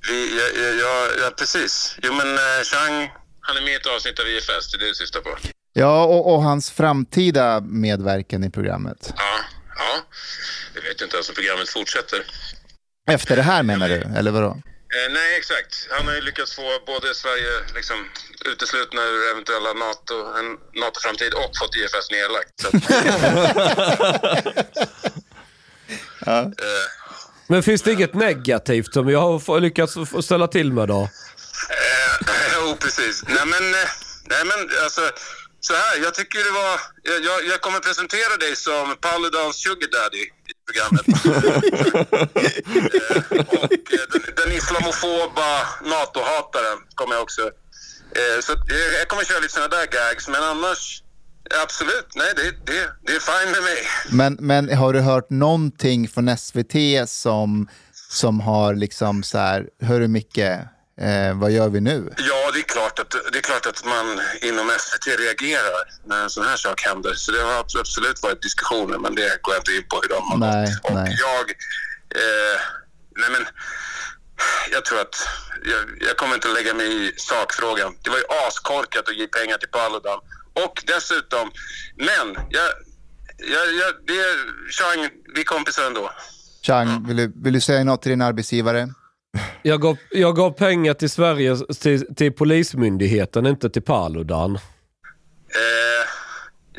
vi, 0.09 0.39
ja, 0.39 0.47
ja, 0.63 0.71
ja, 0.83 1.09
ja, 1.21 1.31
precis. 1.31 1.97
Jo, 2.03 2.13
men 2.13 2.35
eh, 2.35 2.63
Chang, 2.65 3.13
han 3.41 3.57
är 3.57 3.61
med 3.61 3.73
i 3.73 3.77
ett 3.77 3.87
avsnitt 3.87 4.21
av 4.21 4.27
IFS. 4.29 4.71
Det 4.71 4.77
är 4.77 4.79
det 4.79 4.89
du 4.89 4.95
syftar 4.95 5.21
på. 5.21 5.37
Ja 5.75 6.05
och, 6.05 6.35
och 6.35 6.43
hans 6.43 6.71
framtida 6.71 7.61
medverkan 7.61 8.45
i 8.45 8.51
programmet. 8.51 9.13
Ja, 9.17 9.39
ja. 9.77 10.03
Jag 10.75 10.83
vet 10.83 11.01
inte 11.01 11.17
ens 11.17 11.29
om 11.29 11.35
programmet 11.35 11.69
fortsätter. 11.69 12.23
Efter 13.11 13.37
det 13.37 13.43
här 13.43 13.63
menar 13.63 13.89
du, 13.89 14.03
eller 14.19 14.31
vadå? 14.31 14.61
Eh, 14.95 15.13
nej, 15.13 15.37
exakt. 15.39 15.89
Han 15.91 16.07
har 16.07 16.15
ju 16.15 16.21
lyckats 16.21 16.55
få 16.57 16.63
både 16.87 17.15
Sverige 17.15 17.51
liksom, 17.75 17.97
uteslutna 18.45 19.03
ur 19.03 19.31
eventuella 19.33 19.73
NATO, 19.73 20.15
en 20.39 20.49
NATO-framtid 20.83 21.33
och 21.35 21.51
fått 21.61 21.77
IFS 21.77 22.11
nedlagt. 22.11 22.61
Så 22.61 22.69
att, 26.21 26.47
eh, 26.47 26.47
Men 27.47 27.63
finns 27.63 27.83
det 27.83 27.93
inget 27.93 28.15
negativt 28.15 28.93
som 28.93 29.09
jag 29.09 29.21
har 29.21 29.61
lyckats 29.61 29.95
få 29.95 30.23
ställa 30.23 30.49
till 30.49 30.73
med 30.73 30.89
då? 30.89 31.09
Jo, 32.55 32.77
precis. 32.81 33.25
Nej, 33.29 33.47
men, 33.47 33.75
eh, 33.75 33.89
nej, 34.25 34.45
men 34.45 34.69
alltså, 34.85 35.01
så 35.67 35.73
här, 35.73 35.95
jag 36.03 36.15
tycker 36.15 36.39
det 36.49 36.55
var... 36.63 36.75
Jag, 37.29 37.47
jag, 37.51 37.61
kommer 37.61 37.81
presentera 37.81 38.37
dig 38.45 38.57
som 38.57 38.97
Paludans 39.01 39.57
sugar 39.57 39.91
daddy 39.97 40.25
i 40.51 40.55
programmet. 40.67 41.07
eh, 42.35 43.41
och 43.63 43.87
eh, 43.99 44.05
den, 44.13 44.23
den 44.41 44.53
islamofoba 44.59 45.51
NATO-hataren 45.95 46.79
kommer 46.95 47.15
jag 47.15 47.23
också... 47.23 47.43
Eh, 48.21 48.39
så 48.43 48.53
jag 48.99 49.09
kommer 49.09 49.25
köra 49.25 49.41
lite 49.41 49.55
sådana 49.55 49.77
där 49.77 49.87
gags, 49.87 50.29
men 50.29 50.43
annars... 50.43 51.03
Absolut, 51.63 52.09
nej 52.15 52.33
det, 52.37 52.43
det, 52.43 52.91
det 53.07 53.13
är 53.13 53.21
fine 53.21 53.51
med 53.53 53.63
mig. 53.63 53.79
Men, 54.11 54.37
men 54.41 54.79
har 54.79 54.93
du 54.93 55.01
hört 55.01 55.31
någonting 55.31 56.09
från 56.09 56.37
SVT 56.37 56.75
som, 57.09 57.69
som 58.11 58.41
har 58.41 58.75
liksom 58.75 59.23
så 59.23 59.39
här, 59.39 59.69
hörru 59.83 60.09
Micke, 60.09 60.39
eh, 61.01 61.39
vad 61.39 61.51
gör 61.51 61.69
vi 61.69 61.81
nu? 61.81 62.15
Ja, 62.17 62.51
det 62.53 62.59
är, 62.59 62.63
klart 62.63 62.99
att, 62.99 63.11
det 63.33 63.39
är 63.39 63.43
klart 63.43 63.67
att 63.67 63.85
man 63.85 64.21
inom 64.43 64.71
SVT 64.79 65.07
reagerar 65.19 65.83
när 66.07 66.23
en 66.23 66.31
sån 66.31 66.45
här 66.45 66.57
sak 66.57 66.83
händer. 66.83 67.15
Så 67.15 67.33
det 67.33 67.43
har 67.43 67.63
abs- 67.63 67.81
absolut 67.81 68.23
varit 68.23 68.43
diskussioner, 68.43 68.99
men 68.99 69.15
det 69.15 69.43
går 69.43 69.55
jag 69.55 69.61
inte 69.61 69.73
in 69.73 69.89
på 69.89 69.97
hur 70.03 70.09
de 70.09 70.23
har 70.31 70.39
Nej, 70.39 70.77
nej. 70.91 71.17
Jag, 71.21 71.51
eh, 72.23 72.61
nej 73.17 73.31
men, 73.31 73.45
jag 74.71 74.85
tror 74.85 75.01
att, 75.01 75.29
jag, 75.65 76.09
jag 76.09 76.17
kommer 76.17 76.35
inte 76.35 76.49
lägga 76.49 76.75
mig 76.75 77.09
i 77.09 77.13
sakfrågan. 77.17 77.97
Det 78.03 78.11
var 78.11 78.17
ju 78.17 78.25
askorkat 78.49 79.09
att 79.09 79.17
ge 79.17 79.27
pengar 79.27 79.57
till 79.59 79.69
Paludan. 79.69 80.19
Och 80.65 80.83
dessutom, 80.87 81.51
men, 81.97 82.27
jag, 82.51 82.69
jag, 83.37 83.75
jag, 83.75 83.95
det 84.07 84.13
är, 84.13 84.37
Chang, 84.71 85.11
vi 85.35 85.41
är 85.41 85.45
kompisar 85.45 85.87
ändå. 85.87 86.11
Chang, 86.63 87.07
vill 87.09 87.17
du, 87.17 87.33
vill 87.45 87.53
du 87.53 87.61
säga 87.61 87.85
något 87.85 88.03
till 88.03 88.11
din 88.11 88.23
arbetsgivare? 88.23 88.89
Jag 89.63 89.81
gav, 89.81 89.97
jag 90.11 90.37
gav 90.37 90.51
pengar 90.51 90.95
till 90.95 91.11
Sverige, 91.11 91.57
till, 91.81 92.15
till 92.15 92.33
Polismyndigheten, 92.33 93.47
inte 93.47 93.71
till 93.71 93.83
Paludan. 93.83 94.59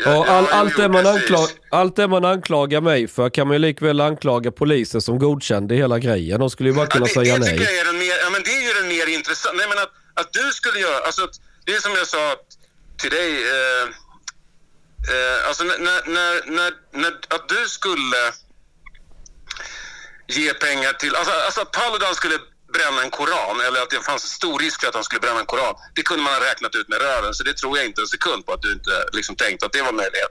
och 0.05 0.29
all, 0.29 0.47
allt, 0.51 0.77
det 0.77 0.89
man 0.89 1.05
anklag, 1.07 1.47
allt 1.71 1.95
det 1.95 2.07
man 2.07 2.25
anklagar 2.25 2.81
mig 2.81 3.07
för 3.07 3.29
kan 3.29 3.47
man 3.47 3.55
ju 3.55 3.59
likväl 3.59 4.01
anklaga 4.01 4.51
polisen 4.51 5.01
som 5.01 5.19
godkände 5.19 5.75
hela 5.75 5.99
grejen. 5.99 6.39
De 6.39 6.49
skulle 6.49 6.69
ju 6.69 6.75
bara 6.75 6.87
kunna 6.87 7.05
säga 7.05 7.33
det 7.33 7.39
nej. 7.39 7.55
jag 7.55 7.77
är 7.77 7.85
den 7.85 7.97
mer, 7.97 8.15
ja, 8.23 8.29
men 8.31 8.43
det 8.43 8.49
är 8.49 8.67
ju 8.67 8.73
den 8.81 8.87
mer 8.87 9.17
intressanta. 9.17 9.57
Nej, 9.57 9.67
men 9.69 9.77
att, 9.77 9.91
att 10.13 10.33
du 10.33 10.51
skulle 10.53 10.79
göra, 10.79 11.05
alltså 11.05 11.27
det 11.65 11.71
är 11.71 11.79
som 11.79 11.91
jag 11.91 12.07
sa 12.07 12.35
till 12.97 13.09
dig, 13.09 13.31
eh, 13.31 13.83
eh, 15.13 15.47
alltså 15.47 15.63
när, 15.63 15.79
när, 16.15 16.51
när, 16.55 16.71
när, 17.01 17.11
att 17.35 17.49
du 17.49 17.67
skulle 17.67 18.44
ge 20.27 20.53
pengar 20.53 20.93
till, 20.93 21.15
alltså, 21.15 21.33
alltså 21.45 21.61
att 21.61 21.71
Paludan 21.71 22.15
skulle 22.15 22.35
bränna 22.73 23.01
en 23.03 23.09
koran 23.09 23.59
eller 23.67 23.81
att 23.81 23.89
det 23.89 23.99
fanns 24.05 24.23
en 24.23 24.29
stor 24.29 24.59
risk 24.59 24.81
för 24.81 24.87
att 24.87 24.95
han 24.95 25.03
skulle 25.03 25.21
bränna 25.21 25.39
en 25.39 25.45
koran. 25.45 25.75
Det 25.95 26.01
kunde 26.01 26.23
man 26.23 26.33
ha 26.33 26.39
räknat 26.39 26.75
ut 26.75 26.89
med 26.89 27.01
röven 27.01 27.33
så 27.33 27.43
det 27.43 27.53
tror 27.53 27.77
jag 27.77 27.85
inte 27.85 28.01
en 28.01 28.07
sekund 28.07 28.45
på 28.45 28.53
att 28.53 28.61
du 28.61 28.71
inte 28.73 28.91
liksom 29.13 29.35
tänkte 29.35 29.65
att 29.65 29.73
det 29.73 29.81
var 29.81 29.89
en 29.89 29.95
möjlighet. 29.95 30.29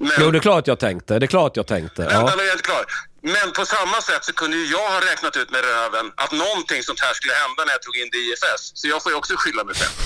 Men, 0.00 0.10
Jo, 0.20 0.30
det 0.30 0.38
är 0.38 0.42
klart 0.42 0.66
jag 0.66 0.78
tänkte. 0.78 1.18
Det 1.18 1.26
är 1.26 1.34
klart 1.36 1.56
jag 1.56 1.66
tänkte. 1.66 2.02
Vänta, 2.02 2.14
Ja. 2.14 2.34
nu 2.36 2.42
är 2.42 2.46
jag 2.46 2.54
inte 2.54 2.62
klar. 2.70 2.84
Men 3.22 3.52
på 3.52 3.64
samma 3.66 4.00
sätt 4.00 4.24
så 4.24 4.32
kunde 4.32 4.56
ju 4.56 4.66
jag 4.66 4.90
ha 4.90 5.00
räknat 5.12 5.36
ut 5.36 5.50
med 5.50 5.60
röven 5.64 6.12
att 6.14 6.32
någonting 6.32 6.82
sånt 6.82 7.00
här 7.00 7.14
skulle 7.14 7.32
hända 7.32 7.64
när 7.64 7.72
jag 7.72 7.82
tog 7.82 7.96
in 7.96 8.08
det 8.12 8.18
i 8.18 8.30
IFS. 8.32 8.70
Så 8.74 8.88
jag 8.88 9.02
får 9.02 9.12
ju 9.12 9.18
också 9.18 9.34
skylla 9.36 9.64
mig 9.64 9.74
själv. 9.74 9.90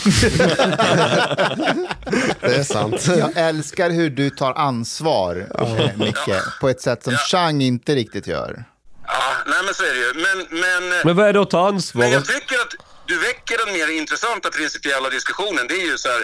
Det 2.40 2.56
är 2.56 2.64
sant. 2.64 3.06
Jag 3.06 3.30
älskar 3.34 3.90
hur 3.90 4.10
du 4.10 4.30
tar 4.30 4.52
ansvar, 4.52 5.46
eh, 5.60 5.96
Micke, 5.96 6.40
på 6.60 6.68
ett 6.68 6.80
sätt 6.80 7.04
som 7.04 7.16
Chang 7.16 7.62
inte 7.62 7.94
riktigt 7.94 8.26
gör. 8.26 8.64
Ja, 9.06 9.34
nej 9.46 9.58
men 9.64 9.74
så 9.74 9.84
är 9.84 9.94
det 9.94 10.00
ju. 10.00 10.14
Men, 10.14 10.46
men, 10.60 11.00
Men 11.04 11.16
vad 11.16 11.28
är 11.28 11.32
det 11.32 11.40
att 11.40 11.50
ta 11.50 11.68
ansvar? 11.68 12.02
men 12.02 12.12
jag 12.12 12.26
tycker 12.26 12.54
att 12.60 12.74
du 13.06 13.18
väcker 13.18 13.66
den 13.66 13.72
mer 13.74 13.88
intressanta 13.88 14.50
principiella 14.50 15.10
diskussionen. 15.10 15.66
Det 15.68 15.74
är 15.74 15.86
ju 15.86 15.98
så 15.98 16.08
här, 16.08 16.20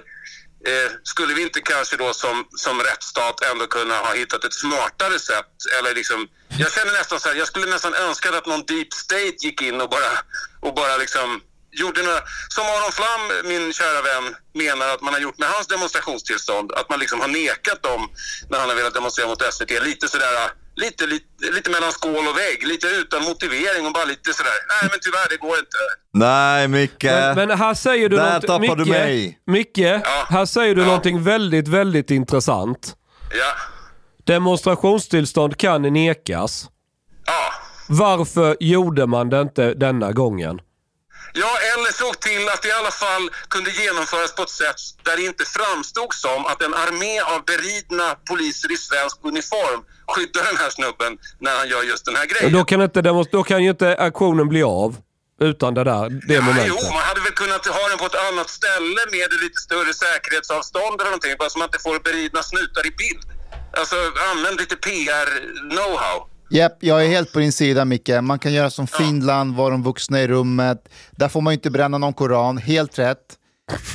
eh, 0.67 0.91
skulle 1.03 1.35
vi 1.35 1.43
inte 1.43 1.61
kanske 1.61 1.97
då 1.97 2.13
som, 2.13 2.45
som 2.57 2.81
rättsstat 2.81 3.43
ändå 3.53 3.67
kunna 3.67 3.95
ha 3.95 4.15
hittat 4.15 4.45
ett 4.45 4.55
smartare 4.55 5.19
sätt? 5.19 5.53
Eller 5.79 5.95
liksom, 5.95 6.29
jag 6.59 6.73
känner 6.73 6.93
nästan 6.93 7.21
så 7.21 7.29
här, 7.29 7.37
jag 7.37 7.47
skulle 7.47 7.67
nästan 7.67 7.95
önska 7.95 8.29
att 8.39 8.47
någon 8.47 8.65
deep 8.67 8.93
state 8.93 9.37
gick 9.41 9.63
in 9.63 9.81
och 9.81 9.91
bara, 9.91 10.11
och 10.61 10.75
bara 10.75 10.97
liksom 10.97 11.41
gjorde 11.73 12.03
några, 12.03 12.21
som 12.49 12.65
Aron 12.67 12.93
Flam, 12.93 13.23
min 13.45 13.73
kära 13.73 14.03
vän, 14.03 14.37
menar 14.55 14.89
att 14.89 15.01
man 15.01 15.15
har 15.15 15.21
gjort 15.21 15.39
med 15.39 15.49
hans 15.49 15.67
demonstrationstillstånd. 15.67 16.73
Att 16.73 16.91
man 16.91 16.99
liksom 16.99 17.21
har 17.21 17.29
nekat 17.29 17.83
dem 17.83 18.11
när 18.51 18.59
han 18.59 18.69
har 18.69 18.77
velat 18.77 18.95
demonstrera 18.95 19.29
mot 19.29 19.55
SVT. 19.55 19.71
Lite 19.71 20.09
sådär, 20.09 20.51
lite, 20.81 21.07
lite, 21.07 21.51
lite 21.57 21.71
mellan 21.71 21.93
skål 21.93 22.29
och 22.31 22.39
vägg. 22.39 22.67
Lite 22.67 22.87
utan 22.87 23.23
motivering 23.23 23.87
och 23.87 23.93
bara 23.93 24.05
lite 24.05 24.33
sådär, 24.33 24.53
nej 24.73 24.91
men 24.91 25.01
tyvärr 25.03 25.29
det 25.31 25.37
går 25.37 25.59
inte. 25.59 25.79
Nej 26.13 26.69
Micke. 26.69 27.05
Men, 27.05 27.35
men 27.37 27.59
här 27.59 27.75
säger 27.75 28.09
du 28.09 28.17
Där 28.17 28.41
tappar 28.41 28.77
du 28.77 28.85
Micke, 28.85 28.89
mig. 28.89 29.39
Micke, 29.47 30.05
här 30.29 30.47
säger 30.47 30.75
du 30.75 30.85
någonting 30.85 31.23
väldigt, 31.23 31.69
väldigt 31.69 32.11
intressant. 32.11 32.97
Ja. 33.31 33.53
Demonstrationstillstånd 34.25 35.57
kan 35.57 35.83
nekas. 35.83 36.69
Ja. 37.27 37.53
Varför 37.89 38.57
gjorde 38.61 39.07
man 39.07 39.31
det 39.31 39.41
inte 39.41 39.75
denna 39.75 40.13
gången? 40.13 40.61
Ja, 41.33 41.53
eller 41.73 41.93
såg 41.93 42.21
till 42.21 42.49
att 42.49 42.63
det 42.63 42.69
i 42.69 42.73
alla 42.73 42.91
fall 42.91 43.31
kunde 43.49 43.71
genomföras 43.71 44.35
på 44.35 44.43
ett 44.43 44.51
sätt 44.51 44.81
där 45.05 45.17
det 45.17 45.23
inte 45.23 45.45
framstod 45.45 46.15
som 46.15 46.47
att 46.47 46.63
en 46.63 46.75
armé 46.75 47.21
av 47.21 47.45
beridna 47.45 48.15
poliser 48.29 48.73
i 48.73 48.77
svensk 48.77 49.17
uniform 49.23 49.81
skyddar 50.15 50.43
den 50.51 50.57
här 50.63 50.71
snubben 50.71 51.19
när 51.45 51.55
han 51.59 51.69
gör 51.69 51.83
just 51.83 52.05
den 52.05 52.17
här 52.17 52.27
grejen. 52.27 52.53
Då 52.53 52.65
kan, 52.65 52.83
inte 52.83 53.03
då 53.33 53.43
kan 53.43 53.63
ju 53.65 53.71
inte 53.71 53.97
aktionen 54.09 54.49
bli 54.49 54.63
av 54.63 54.97
utan 55.41 55.75
det 55.75 55.85
där 55.85 56.09
det 56.29 56.35
Jo, 56.35 56.43
momentet. 56.43 56.93
man 56.99 57.03
hade 57.11 57.21
väl 57.21 57.33
kunnat 57.43 57.67
ha 57.67 57.89
den 57.89 57.99
på 57.99 58.07
ett 58.07 58.21
annat 58.33 58.51
ställe 58.51 59.01
med 59.17 59.29
lite 59.45 59.59
större 59.67 59.93
säkerhetsavstånd 60.05 60.95
eller 61.01 61.11
någonting. 61.11 61.35
Bara 61.39 61.51
så 61.51 61.59
man 61.59 61.67
inte 61.69 61.79
får 61.87 61.97
beridna 62.09 62.43
snutar 62.43 62.87
i 62.87 62.91
bild. 63.03 63.25
Alltså, 63.81 63.97
använd 64.33 64.57
lite 64.61 64.77
PR-know-how. 64.87 66.27
Japp, 66.51 66.77
jag 66.81 67.05
är 67.05 67.09
helt 67.09 67.33
på 67.33 67.39
din 67.39 67.53
sida 67.53 67.85
Micke. 67.85 68.11
Man 68.23 68.39
kan 68.39 68.53
göra 68.53 68.71
som 68.71 68.87
Finland, 68.87 69.57
vara 69.57 69.71
de 69.71 69.83
vuxna 69.83 70.21
i 70.21 70.29
rummet. 70.29 70.89
Där 71.11 71.29
får 71.29 71.41
man 71.41 71.53
ju 71.53 71.55
inte 71.55 71.71
bränna 71.71 71.99
någon 71.99 72.13
koran, 72.15 72.59
helt 72.59 72.99
rätt. 72.99 73.37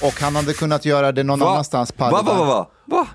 Och 0.02 0.22
han 0.22 0.36
hade 0.36 0.54
kunnat 0.54 0.86
göra 0.86 1.12
det 1.12 1.24
någon 1.24 1.40
Va? 1.40 1.50
annanstans. 1.52 1.94
Va, 1.98 2.10
va, 2.12 2.22
va, 2.22 2.46
va? 2.46 2.70
va? 2.86 3.08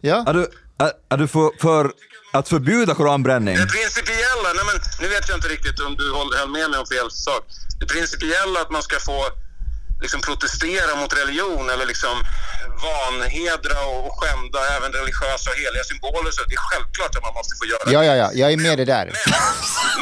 Ja? 0.00 0.24
Är 0.28 0.34
du, 0.34 0.46
är, 0.78 0.92
är 1.08 1.16
du 1.16 1.28
för, 1.28 1.50
för 1.60 1.92
att 2.34 2.48
förbjuda 2.48 2.94
koranbränning? 2.94 3.56
Det 3.56 3.66
principiella, 3.66 4.48
nej 4.56 4.64
men 4.70 4.76
nu 5.00 5.08
vet 5.14 5.28
jag 5.28 5.36
inte 5.38 5.48
riktigt 5.48 5.80
om 5.80 5.96
du 5.96 6.06
höll 6.14 6.48
med 6.50 6.70
mig 6.70 6.78
om 6.78 6.86
fel 6.86 7.10
sak. 7.10 7.44
Det 7.80 7.86
principiella 7.86 8.60
att 8.60 8.70
man 8.70 8.82
ska 8.82 8.96
få 9.00 9.18
liksom 10.02 10.20
protestera 10.20 10.96
mot 10.96 11.12
religion 11.20 11.70
eller 11.70 11.86
liksom 11.86 12.16
vanhedra 12.88 13.80
och 13.86 14.12
skända 14.20 14.60
även 14.76 14.92
religiösa 14.92 15.50
och 15.50 15.56
heliga 15.56 15.84
symboler. 15.84 16.30
Så 16.30 16.44
det 16.44 16.54
är 16.54 16.64
självklart 16.70 17.16
att 17.16 17.22
man 17.22 17.34
måste 17.34 17.54
få 17.60 17.64
göra 17.72 17.82
Ja, 17.94 18.00
det. 18.00 18.06
ja, 18.06 18.14
ja, 18.22 18.30
jag 18.40 18.52
är 18.52 18.56
med 18.56 18.78
dig 18.78 18.86
där. 18.86 19.06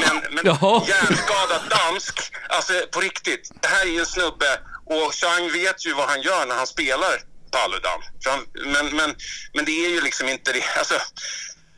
Men, 0.03 0.17
men 0.35 0.45
hjärnskadad 0.93 1.63
dansk, 1.79 2.15
alltså 2.49 2.73
på 2.93 3.01
riktigt. 3.01 3.45
Det 3.63 3.69
här 3.69 3.83
är 3.87 3.91
ju 3.91 4.01
en 4.01 4.07
snubbe 4.07 4.51
och 4.95 5.15
Chang 5.21 5.53
vet 5.53 5.87
ju 5.87 5.95
vad 5.95 6.09
han 6.09 6.23
gör 6.23 6.47
när 6.47 6.55
han 6.57 6.67
spelar 6.67 7.15
Paludan. 7.53 8.01
Han- 8.29 8.47
Men, 8.73 8.97
men, 8.97 9.15
men 9.55 9.65
det 9.65 9.85
är 9.87 9.91
ju 9.91 10.01
liksom 10.01 10.29
inte 10.29 10.53
det. 10.53 10.65
Alltså, 10.79 10.95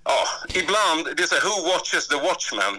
ja, 0.05 0.21
ibland, 0.61 1.17
det 1.17 1.23
är 1.23 1.27
så 1.27 1.35
här, 1.35 1.43
who 1.43 1.69
watches 1.73 2.09
the 2.09 2.17
watchman? 2.17 2.75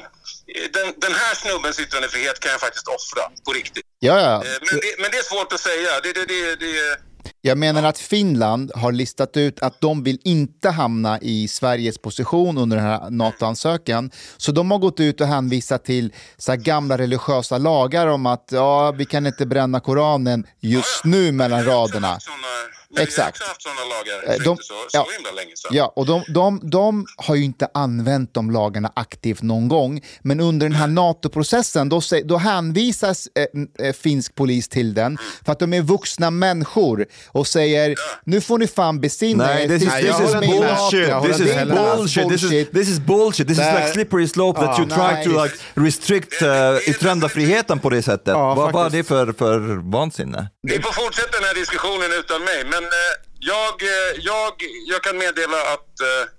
Den, 0.74 0.94
den 0.98 1.14
här 1.14 1.36
snubbens 1.36 1.80
yttrandefrihet 1.80 2.40
kan 2.40 2.52
jag 2.52 2.62
faktiskt 2.62 2.88
offra 2.88 3.24
på 3.46 3.52
riktigt. 3.52 3.84
Ja, 4.00 4.20
ja. 4.20 4.36
Eh, 4.36 4.52
Men 4.72 4.80
det, 4.80 4.96
men 5.02 5.12
det 5.12 5.18
är 5.18 5.24
svårt 5.24 5.54
att 5.54 5.60
säga. 5.60 5.90
Det, 6.04 6.14
det, 6.14 6.26
det, 6.26 6.56
det, 6.56 6.98
Jag 7.42 7.58
menar 7.58 7.84
att 7.84 7.98
Finland 7.98 8.72
har 8.76 8.92
listat 8.92 9.38
ut 9.38 9.60
att 9.60 9.82
de 9.82 10.04
vill 10.04 10.20
inte 10.24 10.70
hamna 10.70 11.20
i 11.22 11.48
Sveriges 11.48 11.98
position 11.98 12.58
under 12.58 12.78
den 12.78 12.86
här 12.86 13.10
NATO-ansökan. 13.10 14.12
Så 14.38 14.52
de 14.52 14.72
har 14.72 14.78
gått 14.78 15.00
ut 15.00 15.22
och 15.22 15.28
hänvisat 15.28 15.86
till 15.86 16.14
så 16.38 16.56
gamla 16.56 16.98
religiösa 16.98 17.58
lagar 17.58 18.08
om 18.08 18.26
att 18.26 18.48
ja, 18.52 18.92
vi 18.92 19.06
kan 19.06 19.28
inte 19.28 19.46
bränna 19.46 19.80
Koranen 19.80 20.48
just 20.60 21.06
nu 21.06 21.32
mellan 21.32 21.66
raderna. 21.66 22.18
Exakt. 23.04 23.44
haft 23.44 23.62
sådana 23.62 23.80
lagar 23.82 24.34
Eh, 24.36 24.44
de- 24.44 24.50
inte 24.50 24.64
så, 24.64 24.74
så 24.74 24.98
ja. 24.98 25.08
himla 25.18 25.32
länge 25.32 25.52
sedan. 25.56 25.72
Ja, 25.74 25.94
och 25.96 26.06
de, 26.06 26.24
de, 26.28 26.60
de 26.64 27.06
har 27.18 27.36
ju 27.36 27.44
inte 27.44 27.68
använt 27.74 28.34
de 28.34 28.52
lagarna 28.52 28.92
aktivt 28.96 29.42
någon 29.42 29.68
gång. 29.68 30.02
Men 30.22 30.40
under 30.40 30.70
den 30.70 30.76
här 30.78 30.88
NATO-processen 30.88 31.90
då, 31.90 32.02
då 32.26 32.38
hänvisas 32.38 33.28
eh, 33.80 33.88
eh, 33.88 33.94
finsk 33.94 34.36
polis 34.36 34.68
till 34.70 34.94
den 34.94 35.18
för 35.46 35.52
att 35.52 35.60
de 35.60 35.74
är 35.74 35.82
vuxna 35.82 36.32
människor 36.32 37.06
och 37.28 37.48
säger 37.48 37.96
nu 38.26 38.42
får 38.42 38.58
ni 38.58 38.68
fan 38.68 39.00
besinna 39.02 39.46
Nej, 39.46 39.64
er. 39.64 39.68
this 39.68 39.84
is, 39.84 39.94
this 39.94 40.30
is 40.30 40.34
med 40.34 40.44
i 40.44 40.60
NATO." 40.60 40.92
bullshit. 40.92 41.24
This 41.24 41.38
Det 41.38 41.62
is 41.62 41.70
bullshit. 41.70 42.30
This 42.30 42.44
is, 42.44 42.70
this 42.74 42.90
is 42.90 43.00
bullshit. 43.00 43.48
This 43.48 43.58
is 43.60 43.66
like 43.66 43.88
slippery 43.94 44.28
slope 44.28 44.60
that 44.60 44.78
Ja, 44.78 44.84
you 44.84 44.90
try 44.90 45.24
to 45.34 45.44
like 45.44 45.56
restrict 45.74 46.42
uh, 46.42 46.50
yttrandefriheten 46.90 47.80
på 47.80 47.90
det 47.90 48.02
sättet. 48.04 48.34
vad, 48.34 48.72
vad 48.74 48.86
är 48.86 48.90
det 48.90 49.04
för, 49.04 49.34
för 49.34 49.60
vansinne? 49.92 50.50
Vi 50.62 50.82
får 50.82 50.92
fortsätta 51.04 51.32
den 51.40 51.44
här 51.44 51.56
diskussionen 51.56 52.10
utan 52.20 52.42
mig, 52.44 52.64
men 52.74 52.84
eh, 52.84 52.85
jag, 53.40 53.84
eh, 53.84 54.20
jag, 54.20 54.54
jag 54.88 55.04
kan 55.04 55.18
meddela 55.18 55.58
att 55.74 56.00
eh, 56.02 56.30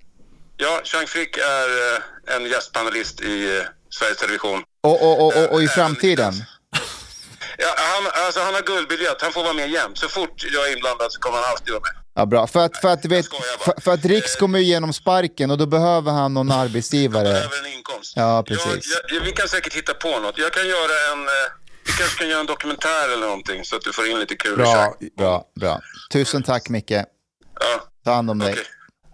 ja, 0.57 0.81
Chang 0.83 1.07
Frick 1.07 1.37
är 1.37 1.95
eh, 1.95 2.35
en 2.35 2.45
gästpanelist 2.45 3.21
i 3.21 3.57
eh, 3.57 3.63
Sveriges 3.89 4.17
Television. 4.17 4.63
Och, 4.83 5.01
och, 5.03 5.25
och, 5.25 5.51
och, 5.51 5.63
i 5.63 5.67
framtiden? 5.67 6.33
Ja, 7.59 7.73
han, 7.77 8.25
alltså, 8.25 8.39
han 8.41 8.53
har 8.53 8.61
guldbiljett, 8.61 9.21
han 9.21 9.31
får 9.31 9.43
vara 9.43 9.53
med 9.53 9.69
jämt. 9.69 9.97
Så 9.97 10.09
fort 10.09 10.43
jag 10.53 10.67
är 10.69 10.73
inblandad 10.73 11.11
så 11.11 11.19
kommer 11.19 11.37
han 11.37 11.51
alltid 11.51 11.69
vara 11.69 11.81
med. 11.81 12.03
Ja, 12.15 12.25
bra. 12.25 12.47
För 12.47 12.59
att, 12.59 12.77
för 12.77 12.87
att, 12.87 13.05
vet, 13.05 13.25
för, 13.59 13.81
för 13.81 13.93
att 13.93 14.05
Riks 14.05 14.35
kommer 14.35 14.59
ju 14.59 14.65
igenom 14.65 14.93
sparken 14.93 15.51
och 15.51 15.57
då 15.57 15.65
behöver 15.65 16.11
han 16.11 16.33
någon 16.33 16.51
arbetsgivare. 16.51 17.23
Behöver 17.23 17.59
en 17.65 17.73
inkomst. 17.73 18.13
Ja, 18.15 18.43
precis. 18.47 19.01
Jag, 19.09 19.21
vi 19.21 19.31
kan 19.31 19.47
säkert 19.47 19.73
hitta 19.73 19.93
på 19.93 20.19
något. 20.19 20.37
Jag 20.37 20.53
kan 20.53 20.67
göra 20.67 21.11
en, 21.11 21.19
eh, 21.27 21.33
kanske 21.97 22.17
kan 22.19 22.29
göra 22.29 22.39
en 22.39 22.45
dokumentär 22.45 23.13
eller 23.13 23.27
någonting 23.27 23.63
så 23.65 23.75
att 23.75 23.81
du 23.81 23.93
får 23.93 24.07
in 24.07 24.19
lite 24.19 24.35
kul 24.35 24.55
Bra, 24.57 24.95
bra, 25.17 25.43
bra. 25.59 25.79
Tusen 26.11 26.43
tack 26.43 26.69
Micke. 26.69 26.93
Ta 28.05 28.13
hand 28.13 28.29
om 28.29 28.39
dig. 28.39 28.55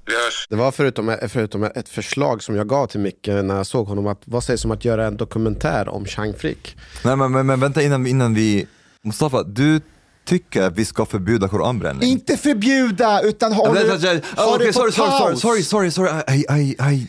Vi 0.06 0.14
hörs. 0.14 0.48
Det 0.50 0.56
var 0.56 0.72
förutom, 0.72 1.18
förutom 1.30 1.64
ett 1.64 1.90
förslag 1.90 2.44
som 2.44 2.56
jag 2.56 2.68
gav 2.68 2.88
till 2.88 3.00
Micke 3.00 3.28
när 3.28 3.56
jag 3.56 3.66
såg 3.66 3.88
honom, 3.88 4.08
att, 4.08 4.22
vad 4.26 4.44
sägs 4.44 4.66
om 4.66 4.72
att 4.72 4.86
göra 4.86 5.06
en 5.06 5.18
dokumentär 5.18 5.90
om 5.90 6.06
Chang 6.06 6.34
Frick? 6.34 6.78
Nej, 7.04 7.16
men, 7.16 7.32
men, 7.32 7.46
men 7.46 7.60
vänta 7.60 7.82
innan, 7.82 8.08
innan 8.08 8.34
vi... 8.34 8.68
Mustafa, 9.04 9.44
du 9.44 9.82
tycker 10.26 10.62
att 10.62 10.78
vi 10.78 10.86
ska 10.86 11.06
förbjuda 11.06 11.48
koranbränning? 11.48 12.10
Inte 12.10 12.38
förbjuda, 12.38 13.22
utan 13.22 13.54
ha, 13.54 13.68
Ja, 13.68 13.74
det, 13.74 13.88
vänta, 13.88 14.08
vänta, 14.14 14.42
ha 14.42 14.56
okej, 14.56 14.68
det 14.68 14.74
på 14.74 14.80
sorry, 14.80 14.92
sorry, 14.92 15.10
sorry, 15.10 15.30
paus. 15.32 15.42
sorry, 15.42 15.64
sorry, 15.64 15.92
sorry, 15.92 16.10
I, 16.28 16.46
I, 16.50 16.76
I, 16.94 17.08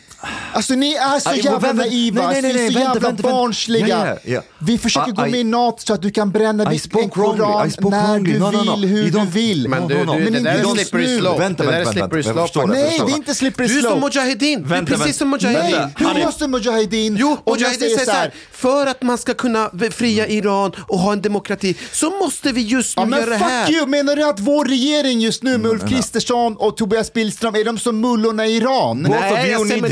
Alltså 0.55 0.73
ni 0.73 0.93
är 0.93 1.19
så 1.19 1.35
jävla 1.35 1.73
naiva, 1.73 2.27
nej, 2.27 2.41
nej, 2.41 2.53
nej, 2.53 2.53
ni 2.53 2.67
är 2.67 2.71
så 2.71 2.79
jävla 2.79 3.11
barnsliga. 3.11 4.17
Vi 4.59 4.77
försöker 4.77 5.09
I- 5.09 5.13
gå 5.13 5.21
med 5.21 5.39
i 5.39 5.43
NATO 5.43 5.77
så 5.85 5.93
att 5.93 6.01
du 6.01 6.11
kan 6.11 6.31
bränna 6.31 6.63
en 6.63 7.09
koran 7.09 7.71
när 7.89 8.19
du 8.19 8.31
vill, 8.31 8.89
hur 8.89 9.11
du 9.11 9.25
vill. 9.25 9.69
Men 9.69 9.87
du, 9.87 10.05
det 10.05 10.27
inte 10.27 10.39
där 10.39 10.59
är 10.59 10.63
slippery 10.63 11.17
slope. 11.19 11.49
Det 11.57 11.63
där 11.63 11.73
är 11.73 11.85
slippery 11.85 12.23
slope. 12.23 12.65
Nej, 12.67 13.01
det 13.05 13.11
är 13.11 13.15
inte 13.15 13.35
slippery 13.35 13.67
Du 13.67 13.77
är 13.77 13.81
som 13.81 13.91
slope. 13.91 14.01
Mujahedin. 14.05 14.63
Du 14.67 14.75
är 14.75 14.83
precis 14.83 15.17
som 15.17 15.29
Mujahedin. 15.29 15.89
Hur 15.97 16.25
måste 16.25 16.47
Mujahedin? 16.47 17.17
Jo, 17.19 17.37
Mujahedin 17.45 17.79
säger 17.79 18.05
så 18.05 18.11
här, 18.11 18.33
för 18.51 18.87
att 18.87 19.01
man 19.01 19.17
ska 19.17 19.33
kunna 19.33 19.69
fria 19.91 20.27
Iran 20.27 20.71
och 20.87 20.99
ha 20.99 21.13
en 21.13 21.21
demokrati 21.21 21.75
så 21.91 22.09
måste 22.09 22.51
vi 22.51 22.61
just 22.61 22.97
nu 22.99 23.17
göra 23.17 23.25
det 23.25 23.35
här. 23.35 23.65
fuck 23.65 23.75
you! 23.75 23.85
Menar 23.87 24.15
du 24.15 24.29
att 24.29 24.39
vår 24.39 24.65
regering 24.65 25.19
just 25.19 25.43
nu 25.43 25.57
med 25.57 25.71
Ulf 25.71 25.89
Kristersson 25.89 26.55
och 26.57 26.77
Tobias 26.77 27.13
Billström, 27.13 27.55
är 27.55 27.63
de 27.63 27.77
som 27.79 28.01
mullorna 28.01 28.45
i 28.45 28.55
Iran? 28.57 29.01
Nej, 29.01 29.49
jag 29.51 29.67
säger, 29.67 29.81
men 29.81 29.91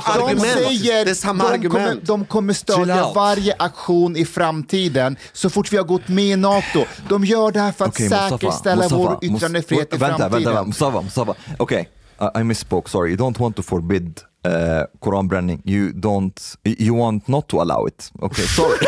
samma 0.00 0.16
De 0.18 0.22
argument. 0.24 0.52
säger 0.52 1.04
Det 1.04 1.10
är 1.10 1.14
samma 1.14 1.44
de 1.44 1.50
argument. 1.54 1.72
kommer, 1.72 2.00
de 2.06 2.24
kommer 2.24 2.52
stödja 2.52 3.12
varje 3.14 3.54
aktion 3.58 4.16
i 4.16 4.24
framtiden 4.24 5.16
så 5.32 5.50
fort 5.50 5.72
vi 5.72 5.76
har 5.76 5.84
gått 5.84 6.08
med 6.08 6.24
i 6.24 6.36
NATO. 6.36 6.84
De 7.08 7.24
gör 7.24 7.52
det 7.52 7.60
här 7.60 7.72
för 7.72 7.84
att 7.84 7.90
Okej, 7.90 8.04
Mustafa, 8.08 8.28
säkerställa 8.38 8.76
Mustafa, 8.82 8.96
vår 9.02 9.18
yttrandefrihet 9.22 9.94
i 9.94 9.96
vänta, 9.96 10.16
framtiden. 10.16 10.30
Vänta, 10.32 10.50
vänta, 10.50 10.64
Mustafa, 10.64 11.00
Mustafa. 11.02 11.34
Okay, 11.58 11.84
I, 12.36 12.40
I 12.40 12.44
misspoke, 12.44 12.90
sorry. 12.90 13.10
You 13.10 13.18
don't 13.18 13.38
want 13.40 13.56
to 13.56 13.62
forbid 13.62 14.20
uh, 14.46 14.84
Quran 15.00 15.28
branding. 15.28 15.62
You 15.64 15.92
don't, 15.92 16.56
you 16.64 16.94
want 16.98 17.28
not 17.28 17.48
to 17.48 17.60
allow 17.60 17.86
it. 17.88 18.10
Okay, 18.22 18.42
sorry. 18.44 18.78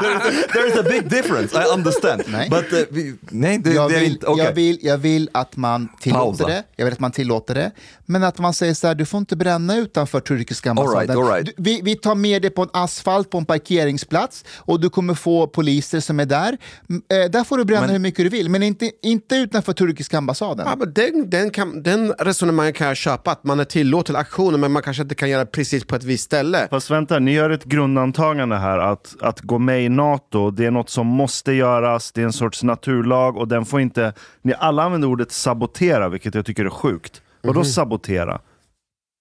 there, 0.00 0.16
is 0.16 0.44
a, 0.44 0.48
there 0.52 0.66
is 0.66 0.76
a 0.78 0.82
big 0.82 1.08
difference, 1.08 1.54
I 1.54 1.64
understand. 1.74 2.22
Nej. 2.28 2.48
But, 2.50 2.72
uh, 2.72 2.78
vi, 2.90 3.14
nej, 3.30 3.58
det, 3.58 3.72
jag, 3.72 3.90
det 3.90 3.96
är 3.96 4.00
vill, 4.00 4.12
inte, 4.12 4.26
okay. 4.26 4.44
jag, 4.44 4.52
vill, 4.52 4.78
jag 4.82 4.98
vill 4.98 5.28
att 5.32 5.56
man 5.56 5.88
tillåter 6.00 6.20
Pausa. 6.20 6.46
det, 6.46 6.64
jag 6.76 6.84
vill 6.84 6.94
att 6.94 7.00
man 7.00 7.12
tillåter 7.12 7.54
det, 7.54 7.70
men 8.06 8.24
att 8.24 8.38
man 8.38 8.54
säger 8.54 8.74
så 8.74 8.86
här, 8.86 8.94
du 8.94 9.06
får 9.06 9.18
inte 9.18 9.36
bränna 9.36 9.76
utanför 9.76 10.20
turkiska 10.20 10.70
All 10.70 10.76
right, 10.76 11.10
ambassaden. 11.10 11.26
all 11.26 11.32
right. 11.32 11.46
Du, 11.46 11.52
vi, 11.62 11.80
vi 11.82 11.96
tar 11.96 12.14
med 12.14 12.42
det 12.42 12.50
på 12.50 12.62
en 12.62 12.68
asfalt 12.72 13.30
på 13.30 13.38
en 13.38 13.44
parkeringsplats 13.44 14.44
och 14.56 14.80
du 14.80 14.90
kommer 14.90 15.14
få 15.14 15.46
poliser 15.46 16.00
som 16.00 16.20
är 16.20 16.26
där. 16.26 16.58
Eh, 16.88 17.30
där 17.30 17.44
får 17.44 17.58
du 17.58 17.64
bränna 17.64 17.80
Men- 17.80 17.90
hur 17.90 17.98
mycket 17.98 18.24
du 18.24 18.28
vill, 18.28 18.48
men 18.50 18.62
inte, 18.62 18.90
inte 19.02 19.36
utanför 19.36 19.72
turkiska 19.72 20.18
ambassaden. 20.18 20.66
Ja, 20.68 20.76
men 20.76 20.92
den, 20.92 21.30
den, 21.30 21.50
kan, 21.50 21.82
den 21.82 22.12
resonemangen 22.12 22.72
kan 22.72 22.86
jag 22.86 22.96
köpa, 22.96 23.30
att 23.30 23.44
man 23.44 23.60
är 23.60 23.64
tillåten 23.64 24.16
aktioner 24.20 24.58
men 24.58 24.72
man 24.72 24.82
kanske 24.82 25.02
inte 25.02 25.14
kan 25.14 25.30
göra 25.30 25.46
precis 25.46 25.84
på 25.84 25.96
ett 25.96 26.04
visst 26.04 26.24
ställe. 26.24 26.68
Fast 26.70 26.90
vänta, 26.90 27.18
ni 27.18 27.32
gör 27.32 27.50
ett 27.50 27.64
grundantagande 27.64 28.56
här 28.56 28.78
att, 28.78 29.16
att 29.20 29.40
gå 29.40 29.58
med 29.58 29.84
i 29.84 29.88
NATO, 29.88 30.50
det 30.50 30.66
är 30.66 30.70
något 30.70 30.90
som 30.90 31.06
måste 31.06 31.52
göras, 31.52 32.12
det 32.12 32.20
är 32.20 32.24
en 32.24 32.32
sorts 32.32 32.62
naturlag 32.62 33.36
och 33.36 33.48
den 33.48 33.64
får 33.64 33.80
inte... 33.80 34.12
Ni 34.42 34.54
alla 34.58 34.82
använder 34.82 35.08
ordet 35.08 35.32
sabotera, 35.32 36.08
vilket 36.08 36.34
jag 36.34 36.46
tycker 36.46 36.64
är 36.64 36.70
sjukt. 36.70 37.22
Vadå 37.42 37.60
Mhm. 37.60 37.64
sabotera? 37.64 38.40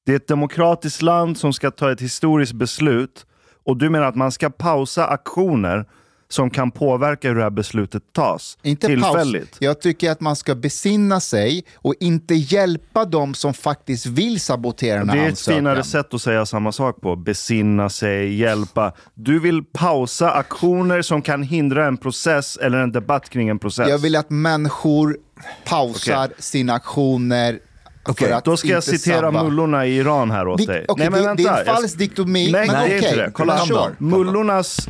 Det 0.05 0.11
är 0.11 0.15
ett 0.15 0.27
demokratiskt 0.27 1.01
land 1.01 1.37
som 1.37 1.53
ska 1.53 1.71
ta 1.71 1.91
ett 1.91 2.01
historiskt 2.01 2.53
beslut 2.53 3.25
och 3.65 3.77
du 3.77 3.89
menar 3.89 4.05
att 4.05 4.15
man 4.15 4.31
ska 4.31 4.49
pausa 4.49 5.07
aktioner 5.07 5.85
som 6.31 6.49
kan 6.49 6.71
påverka 6.71 7.27
hur 7.27 7.35
det 7.35 7.43
här 7.43 7.49
beslutet 7.49 8.03
tas 8.13 8.57
Inte 8.63 8.87
tillfälligt? 8.87 9.51
paus. 9.51 9.57
Jag 9.61 9.81
tycker 9.81 10.11
att 10.11 10.21
man 10.21 10.35
ska 10.35 10.55
besinna 10.55 11.19
sig 11.19 11.63
och 11.75 11.93
inte 11.99 12.35
hjälpa 12.35 13.05
dem 13.05 13.33
som 13.33 13.53
faktiskt 13.53 14.05
vill 14.05 14.39
sabotera 14.39 14.97
den 14.97 15.07
Det 15.07 15.13
här 15.13 15.25
är 15.27 15.31
ett 15.31 15.39
finare 15.39 15.83
sätt 15.83 16.13
att 16.13 16.21
säga 16.21 16.45
samma 16.45 16.71
sak 16.71 17.01
på. 17.01 17.15
Besinna 17.15 17.89
sig, 17.89 18.35
hjälpa. 18.35 18.93
Du 19.13 19.39
vill 19.39 19.63
pausa 19.63 20.31
aktioner 20.31 21.01
som 21.01 21.21
kan 21.21 21.43
hindra 21.43 21.87
en 21.87 21.97
process 21.97 22.57
eller 22.57 22.77
en 22.77 22.91
debatt 22.91 23.29
kring 23.29 23.49
en 23.49 23.59
process. 23.59 23.89
Jag 23.89 23.97
vill 23.97 24.15
att 24.15 24.29
människor 24.29 25.17
pausar 25.65 26.29
sina 26.39 26.73
aktioner 26.73 27.59
att 28.33 28.45
Då 28.45 28.57
ska 28.57 28.67
jag 28.67 28.83
citera 28.83 29.19
sabba. 29.21 29.43
mullorna 29.43 29.85
i 29.85 29.97
Iran 29.97 30.31
här 30.31 30.47
åt 30.47 30.67
dig. 30.67 30.85
okej, 30.87 31.09
det- 31.09 31.33
det 31.35 31.43
är 31.43 31.59
en 31.59 31.65
falsk 31.65 31.97
diktomi, 31.97 32.49
Nej, 32.51 32.67
men 32.67 32.75
det 32.75 32.81
är 32.81 32.85
okej. 32.99 33.09
inte 33.09 33.15
det. 33.25 33.31
Kolla 33.33 33.57
Men. 33.99 34.09
Mullornas 34.09 34.87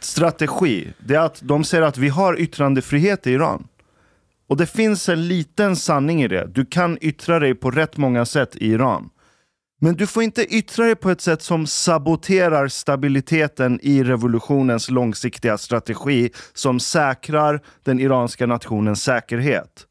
strategi, 0.00 0.92
det 0.98 1.14
är 1.14 1.20
att 1.20 1.40
de 1.42 1.64
säger 1.64 1.84
att 1.84 1.98
vi 1.98 2.08
har 2.08 2.40
yttrandefrihet 2.40 3.26
i 3.26 3.30
Iran. 3.30 3.68
Och 4.48 4.56
det 4.56 4.66
finns 4.66 5.08
en 5.08 5.28
liten 5.28 5.76
sanning 5.76 6.22
i 6.22 6.28
det. 6.28 6.46
Du 6.54 6.66
kan 6.66 6.98
yttra 7.00 7.38
dig 7.38 7.54
på 7.54 7.70
rätt 7.70 7.96
många 7.96 8.24
sätt 8.24 8.56
i 8.56 8.66
Iran. 8.66 9.10
Men 9.80 9.94
du 9.94 10.06
får 10.06 10.22
inte 10.22 10.54
yttra 10.54 10.84
dig 10.84 10.96
på 10.96 11.10
ett 11.10 11.20
sätt 11.20 11.42
som 11.42 11.66
saboterar 11.66 12.68
stabiliteten 12.68 13.80
i 13.82 14.02
revolutionens 14.02 14.90
långsiktiga 14.90 15.58
strategi 15.58 16.30
som 16.52 16.80
säkrar 16.80 17.60
den 17.82 18.00
iranska 18.00 18.46
nationens 18.46 19.02
säkerhet. 19.02 19.87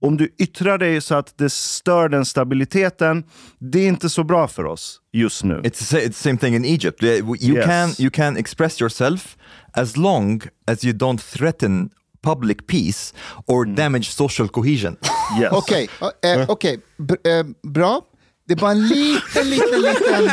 Om 0.00 0.16
du 0.16 0.34
yttrar 0.38 0.78
dig 0.78 1.00
så 1.00 1.14
att 1.14 1.38
det 1.38 1.50
stör 1.52 2.08
den 2.08 2.24
stabiliteten, 2.24 3.24
det 3.58 3.78
är 3.78 3.88
inte 3.88 4.08
så 4.08 4.24
bra 4.24 4.48
för 4.48 4.64
oss 4.64 5.00
just 5.12 5.44
nu. 5.44 5.54
It's 5.64 5.94
it's 5.94 6.06
the 6.06 6.12
same 6.12 6.36
thing 6.38 6.54
in 6.54 6.64
Egypt. 6.64 7.02
Uh, 7.02 7.08
You 7.08 7.56
Yes. 7.56 7.64
can 7.66 7.90
you 7.98 8.10
can 8.10 8.36
express 8.36 8.80
yourself 8.80 9.36
as 9.72 9.96
long 9.96 10.42
as 10.66 10.84
you 10.84 10.94
don't 10.96 11.20
threaten 11.20 11.90
public 12.22 12.66
peace 12.66 13.14
or 13.46 13.64
damage 13.64 14.04
social 14.10 14.48
cohesion. 14.48 14.96
Yes. 15.40 15.52
Okej, 15.52 15.88
eh, 16.24 16.50
okej, 16.50 16.80
b- 16.98 17.30
eh, 17.30 17.46
bra. 17.72 18.00
Det 18.48 18.54
är 18.54 18.56
bara 18.56 18.70
en 18.70 18.88
liten, 18.88 19.50
liten, 19.50 19.80
liten, 19.82 20.30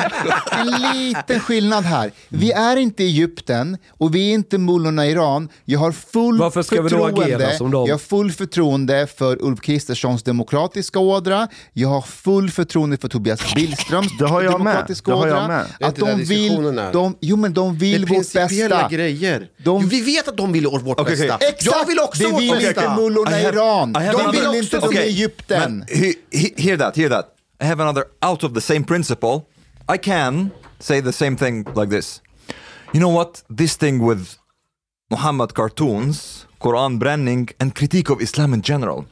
en 0.52 0.68
liten 1.08 1.40
skillnad 1.40 1.84
här. 1.84 2.12
Vi 2.30 2.52
är 2.52 2.78
inte 2.78 3.04
i 3.04 3.06
Egypten 3.08 3.78
och 3.90 4.16
vi 4.16 4.30
är 4.30 4.34
inte 4.34 4.58
mullorna 4.58 5.08
i 5.08 5.12
Iran. 5.12 5.50
Jag 5.66 5.80
har 5.80 5.92
full 5.92 6.38
Varför 6.38 6.64
ska 6.64 6.82
vi 6.82 6.90
då 6.90 6.98
förtroende. 7.08 7.36
agera 7.36 7.58
som 7.58 7.72
dem? 7.72 7.86
Jag 7.88 7.94
har 7.94 8.00
full 8.00 8.32
förtroende 8.32 9.08
för 9.18 9.42
Ulf 9.42 9.62
Kristerssons 9.62 10.24
demokratiska 10.24 11.00
ådra. 11.00 11.48
Jag 11.74 11.90
har 11.90 12.02
full 12.02 12.50
förtroende 12.52 12.98
för 12.98 13.08
Tobias 13.08 13.56
Billströms 13.56 14.18
Det 14.20 14.26
har 14.28 14.42
jag 14.42 14.52
med. 14.52 14.60
demokratiska 14.60 15.12
Det 15.12 15.18
har 15.18 15.28
jag 15.28 15.38
ådra. 15.38 15.48
med. 15.48 15.66
Det 15.80 15.86
är 15.86 15.90
Att 15.90 15.96
de 15.96 16.24
vill, 16.24 16.52
är. 16.80 16.94
de, 16.94 17.16
jo 17.22 17.36
men 17.36 17.54
de 17.54 17.78
Det 17.80 17.86
är 17.86 17.92
vill 17.92 18.02
vårt 18.06 18.10
principiella 18.10 18.76
bästa. 18.76 18.90
grejer. 18.90 19.48
De- 19.64 19.88
Vi 19.90 20.02
vet 20.02 20.28
att 20.28 20.38
de 20.38 20.52
vill 20.54 20.68
vårt 20.68 20.84
bästa. 20.86 21.02
okej. 21.02 21.48
Exakt! 21.50 21.66
Jag 21.66 21.88
vill 21.88 22.00
också 22.00 22.24
det 22.24 22.30
vårt 22.32 22.42
vill 22.42 22.52
bästa. 22.52 22.68
inte 22.86 23.02
mullorna 23.02 23.40
I 23.40 23.42
i 23.42 23.46
have- 23.46 23.54
Iran. 23.54 23.90
I 23.90 24.06
have 24.06 24.12
De 24.24 24.32
vill 24.52 24.64
inte 24.64 24.78
de 24.80 24.88
Okay, 24.88 25.04
i 25.04 25.08
Egypten. 25.08 25.80
but 25.80 25.98
he, 25.98 26.14
he, 26.32 26.50
hear 26.58 26.78
that, 26.78 26.98
hear 26.98 27.10
that. 27.10 27.26
I 27.60 27.66
have 27.66 27.80
another 27.80 28.12
out 28.22 28.44
of 28.44 28.54
the 28.54 28.62
same 28.62 28.84
principle. 28.84 29.50
I 29.88 29.98
can 29.98 30.52
say 30.80 31.00
the 31.00 31.14
same 31.14 31.36
thing 31.38 31.64
like 31.74 31.90
this. 31.90 32.22
You 32.94 33.00
know 33.00 33.10
what? 33.10 33.44
This 33.50 33.76
thing 33.76 34.00
with 34.00 34.38
Muhammad 35.10 35.54
cartoons, 35.54 36.46
Quran 36.60 37.00
branding, 37.00 37.50
and 37.60 37.76
critique 37.76 38.10
of 38.10 38.22
Islam 38.22 38.54
in 38.54 38.62
general, 38.62 39.06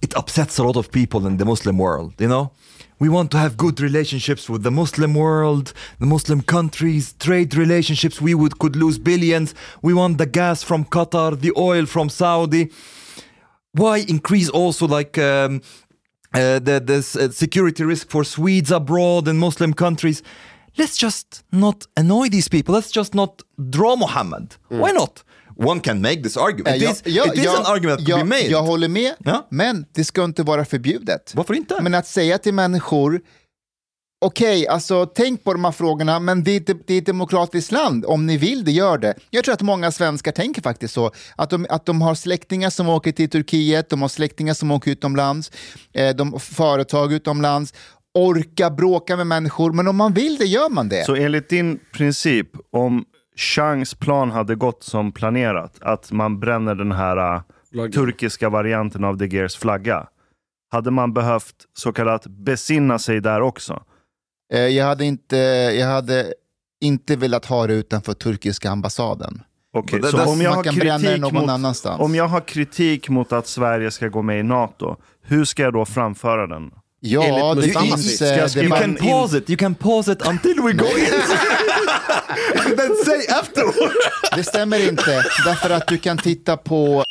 it 0.00 0.16
upsets 0.16 0.58
a 0.58 0.64
lot 0.64 0.76
of 0.76 0.90
people 0.90 1.26
in 1.26 1.36
the 1.36 1.44
Muslim 1.44 1.78
world, 1.78 2.14
you 2.18 2.28
know? 2.28 2.52
We 2.98 3.08
want 3.08 3.30
to 3.30 3.38
have 3.38 3.56
good 3.56 3.80
relationships 3.80 4.48
with 4.50 4.62
the 4.62 4.70
Muslim 4.70 5.14
world, 5.14 5.72
the 5.98 6.06
Muslim 6.06 6.42
countries, 6.42 7.14
trade 7.14 7.54
relationships. 7.54 8.20
We 8.20 8.34
would 8.34 8.58
could 8.58 8.76
lose 8.76 8.98
billions. 8.98 9.54
We 9.80 9.94
want 9.94 10.18
the 10.18 10.26
gas 10.26 10.62
from 10.62 10.84
Qatar, 10.84 11.40
the 11.40 11.52
oil 11.56 11.86
from 11.86 12.10
Saudi 12.10 12.70
why 13.72 13.98
increase 13.98 14.48
also 14.48 14.86
like 14.86 15.18
um, 15.18 15.62
uh, 16.34 16.58
the, 16.64 16.80
the 16.80 16.98
uh, 17.24 17.30
security 17.32 17.84
risk 17.84 18.10
for 18.10 18.24
Swedes 18.24 18.70
abroad 18.70 19.28
and 19.28 19.38
Muslim 19.38 19.72
countries? 19.74 20.22
Let's 20.78 20.96
just 21.02 21.44
not 21.50 21.86
annoy 21.96 22.28
these 22.30 22.48
people. 22.48 22.74
Let's 22.74 22.92
just 22.96 23.14
not 23.14 23.42
draw 23.70 23.96
Muhammad. 23.96 24.54
Why 24.68 24.92
not? 24.92 25.24
One 25.56 25.80
can 25.80 26.00
make 26.00 26.22
this 26.22 26.36
argument. 26.36 26.68
Eh, 26.68 26.76
It 26.76 26.82
jag- 26.82 26.92
is, 26.92 27.02
jag- 27.04 27.26
it 27.26 27.38
is 27.38 27.44
jag- 27.44 27.56
an 27.60 27.66
argument 27.66 27.98
that 27.98 28.06
could 28.06 28.20
be 28.20 28.36
made. 28.36 28.46
Jag 28.50 28.62
håller 28.62 28.88
med, 28.88 29.12
Ja. 29.18 29.46
men 29.50 29.86
det 29.94 30.04
ska 30.04 30.24
inte 30.24 30.42
vara 30.42 30.64
förbjudet. 30.64 31.32
Varför 31.34 31.54
inte? 31.54 31.78
Men 31.82 31.94
att 31.94 32.06
säga 32.06 32.38
till 32.38 32.54
människor, 32.54 33.20
okej, 34.20 34.68
alltså 34.68 35.06
tänk 35.06 35.44
på 35.44 35.52
de 35.52 35.64
här 35.64 35.72
frågorna, 35.72 36.20
men 36.20 36.44
det 36.44 36.50
är, 36.50 36.60
ett- 36.70 36.86
det 36.86 36.94
är 36.94 36.98
ett 36.98 37.06
demokratiskt 37.06 37.72
land. 37.72 38.04
Om 38.04 38.26
ni 38.26 38.36
vill 38.36 38.64
det, 38.64 38.70
gör 38.72 38.98
det. 38.98 39.14
Jag 39.30 39.44
tror 39.44 39.54
att 39.54 39.62
många 39.62 39.92
svenskar 39.92 40.32
tänker 40.32 40.62
faktiskt 40.62 40.94
så. 40.94 41.10
Att 41.36 41.50
de, 41.50 41.66
att 41.70 41.86
de 41.86 42.02
har 42.02 42.14
släktingar 42.14 42.70
som 42.70 42.88
åker 42.88 43.12
till 43.12 43.30
Turkiet, 43.30 43.88
de 43.90 44.02
har 44.02 44.08
släktingar 44.08 44.54
som 44.54 44.70
åker 44.70 44.90
utomlands, 44.90 45.50
eh, 45.92 46.16
de 46.16 46.32
har 46.32 46.38
företag 46.40 47.12
utomlands, 47.12 47.74
orka 48.14 48.70
bråka 48.70 49.16
med 49.16 49.26
människor, 49.26 49.72
men 49.72 49.88
om 49.88 49.96
man 49.96 50.12
vill 50.12 50.36
det 50.36 50.44
gör 50.46 50.68
man 50.68 50.88
det. 50.88 51.04
Så 51.06 51.14
enligt 51.14 51.48
din 51.48 51.80
princip, 51.94 52.48
om 52.72 53.04
Changs 53.36 53.94
plan 53.94 54.30
hade 54.30 54.54
gått 54.54 54.82
som 54.82 55.12
planerat, 55.12 55.76
att 55.80 56.12
man 56.12 56.40
bränner 56.40 56.74
den 56.74 56.92
här 56.92 57.34
uh, 57.36 57.90
turkiska 57.90 58.48
varianten 58.48 59.04
av 59.04 59.16
De 59.16 59.26
Geers 59.26 59.56
flagga, 59.56 60.06
hade 60.72 60.90
man 60.90 61.12
behövt 61.12 61.54
så 61.78 61.92
kallat 61.92 62.26
besinna 62.26 62.98
sig 62.98 63.20
där 63.20 63.40
också? 63.40 63.82
Eh, 64.52 64.60
jag, 64.60 64.84
hade 64.84 65.04
inte, 65.04 65.36
jag 65.78 65.86
hade 65.86 66.34
inte 66.80 67.16
velat 67.16 67.44
ha 67.44 67.66
det 67.66 67.74
utanför 67.74 68.12
turkiska 68.12 68.70
ambassaden. 68.70 69.42
Så 70.10 70.24
om 70.24 70.40
jag, 70.40 70.50
har 70.50 70.62
kritik 70.64 71.32
mot, 71.32 71.48
annanstans. 71.48 72.00
om 72.00 72.14
jag 72.14 72.28
har 72.28 72.40
kritik 72.40 73.08
mot 73.08 73.32
att 73.32 73.46
Sverige 73.46 73.90
ska 73.90 74.08
gå 74.08 74.22
med 74.22 74.40
i 74.40 74.42
NATO, 74.42 74.96
hur 75.22 75.44
ska 75.44 75.62
jag 75.62 75.72
då 75.72 75.84
framföra 75.84 76.46
den? 76.46 76.70
Ja, 77.00 77.54
det 77.54 77.62
finns... 77.62 78.22
Eh, 78.22 78.46
skriva 78.48 78.76
det 78.78 78.84
You 78.84 78.96
can 78.96 79.06
in- 79.06 79.12
pause 79.12 79.38
it. 79.38 79.50
You 79.50 79.56
can 79.56 79.74
pause 79.74 80.12
it 80.12 80.26
until 80.26 80.54
we 80.62 80.72
go 80.72 80.86
in. 80.98 81.06
and 82.66 82.76
then 82.78 82.96
say 83.04 83.26
afterward. 83.40 83.92
Det 84.36 84.44
stämmer 84.44 84.88
inte, 84.88 85.24
därför 85.44 85.70
att 85.70 85.86
du 85.88 85.98
kan 85.98 86.18
titta 86.18 86.56
på... 86.56 87.04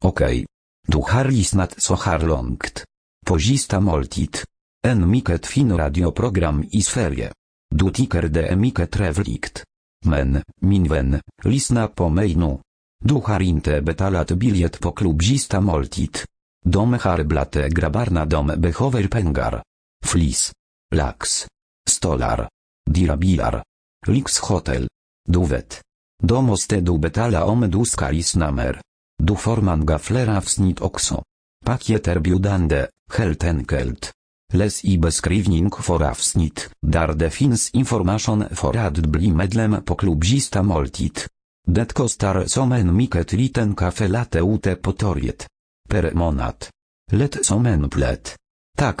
Okej. 0.00 0.46
Du 0.88 0.98
har 1.08 1.24
lyssnat 1.24 1.74
så 1.82 1.94
här 1.94 2.18
långt. 2.18 2.84
På 3.26 3.38
sista 3.38 3.80
måltid. 3.80 4.38
En 4.86 5.10
mycket 5.10 5.46
fin 5.46 5.76
radioprogram 5.76 6.64
i 6.70 6.82
Sverige. 6.82 7.32
Du 7.74 7.90
tycker 7.90 8.22
det 8.22 8.48
är 8.48 8.56
mycket 8.56 8.90
trevligt. 8.90 9.64
Men, 10.06 10.42
min 10.60 10.88
vän, 10.88 11.20
lyssna 11.44 11.88
på 11.88 12.08
mig 12.08 12.34
nu. 12.34 12.58
Du 13.04 13.14
har 13.14 13.42
inte 13.42 13.80
betalat 13.80 14.30
biljett 14.30 14.80
på 14.80 14.92
klubbzista 14.92 15.60
måltid. 15.60 16.18
De 16.66 16.92
har 16.92 17.24
blate 17.24 17.68
grabbarna 17.68 18.24
de 18.24 18.46
behöver 18.46 19.08
pengar. 19.08 19.62
Flis. 20.04 20.52
Lax. 20.94 21.46
Stolar. 21.88 22.48
Dirabilar. 22.90 23.62
Lyxhotel. 24.06 24.88
Du 25.28 25.44
vet. 25.46 25.82
Då 26.22 26.42
måste 26.42 26.80
du 26.80 26.98
betala 26.98 27.44
om 27.44 27.70
du 27.70 27.84
ska 27.84 28.10
lyssna 28.10 28.50
mer. 28.50 28.80
Du 29.22 29.36
får 29.36 29.56
många 29.56 29.98
fler 29.98 30.36
avsnitt 30.36 30.80
också. 30.80 31.22
Paket 31.64 32.08
erbjudande, 32.08 32.86
helt 33.12 33.44
enkelt. 33.44 34.12
Läs 34.54 34.84
i 34.84 34.98
beskrivning 34.98 35.70
för 35.70 36.10
avsnitt, 36.10 36.70
där 36.82 37.14
det 37.14 37.30
finns 37.30 37.70
information 37.70 38.44
för 38.50 38.76
att 38.76 38.98
bli 38.98 39.32
medlem 39.32 39.76
på 39.84 39.94
klubbzista 39.94 40.62
måltid. 40.62 41.18
Det 41.66 41.94
kostar 41.94 42.44
som 42.46 42.72
en 42.72 42.96
mycket 42.96 43.32
liten 43.32 43.74
kaffe 43.74 44.08
latte 44.08 44.38
ute 44.38 44.74
på 44.76 44.92
torget. 44.92 45.46
Per 45.88 46.10
månad. 46.14 46.54
Lätt 47.12 47.46
som 47.46 47.66
en 47.66 47.90
plätt. 47.90 48.36
Tack, 48.78 49.00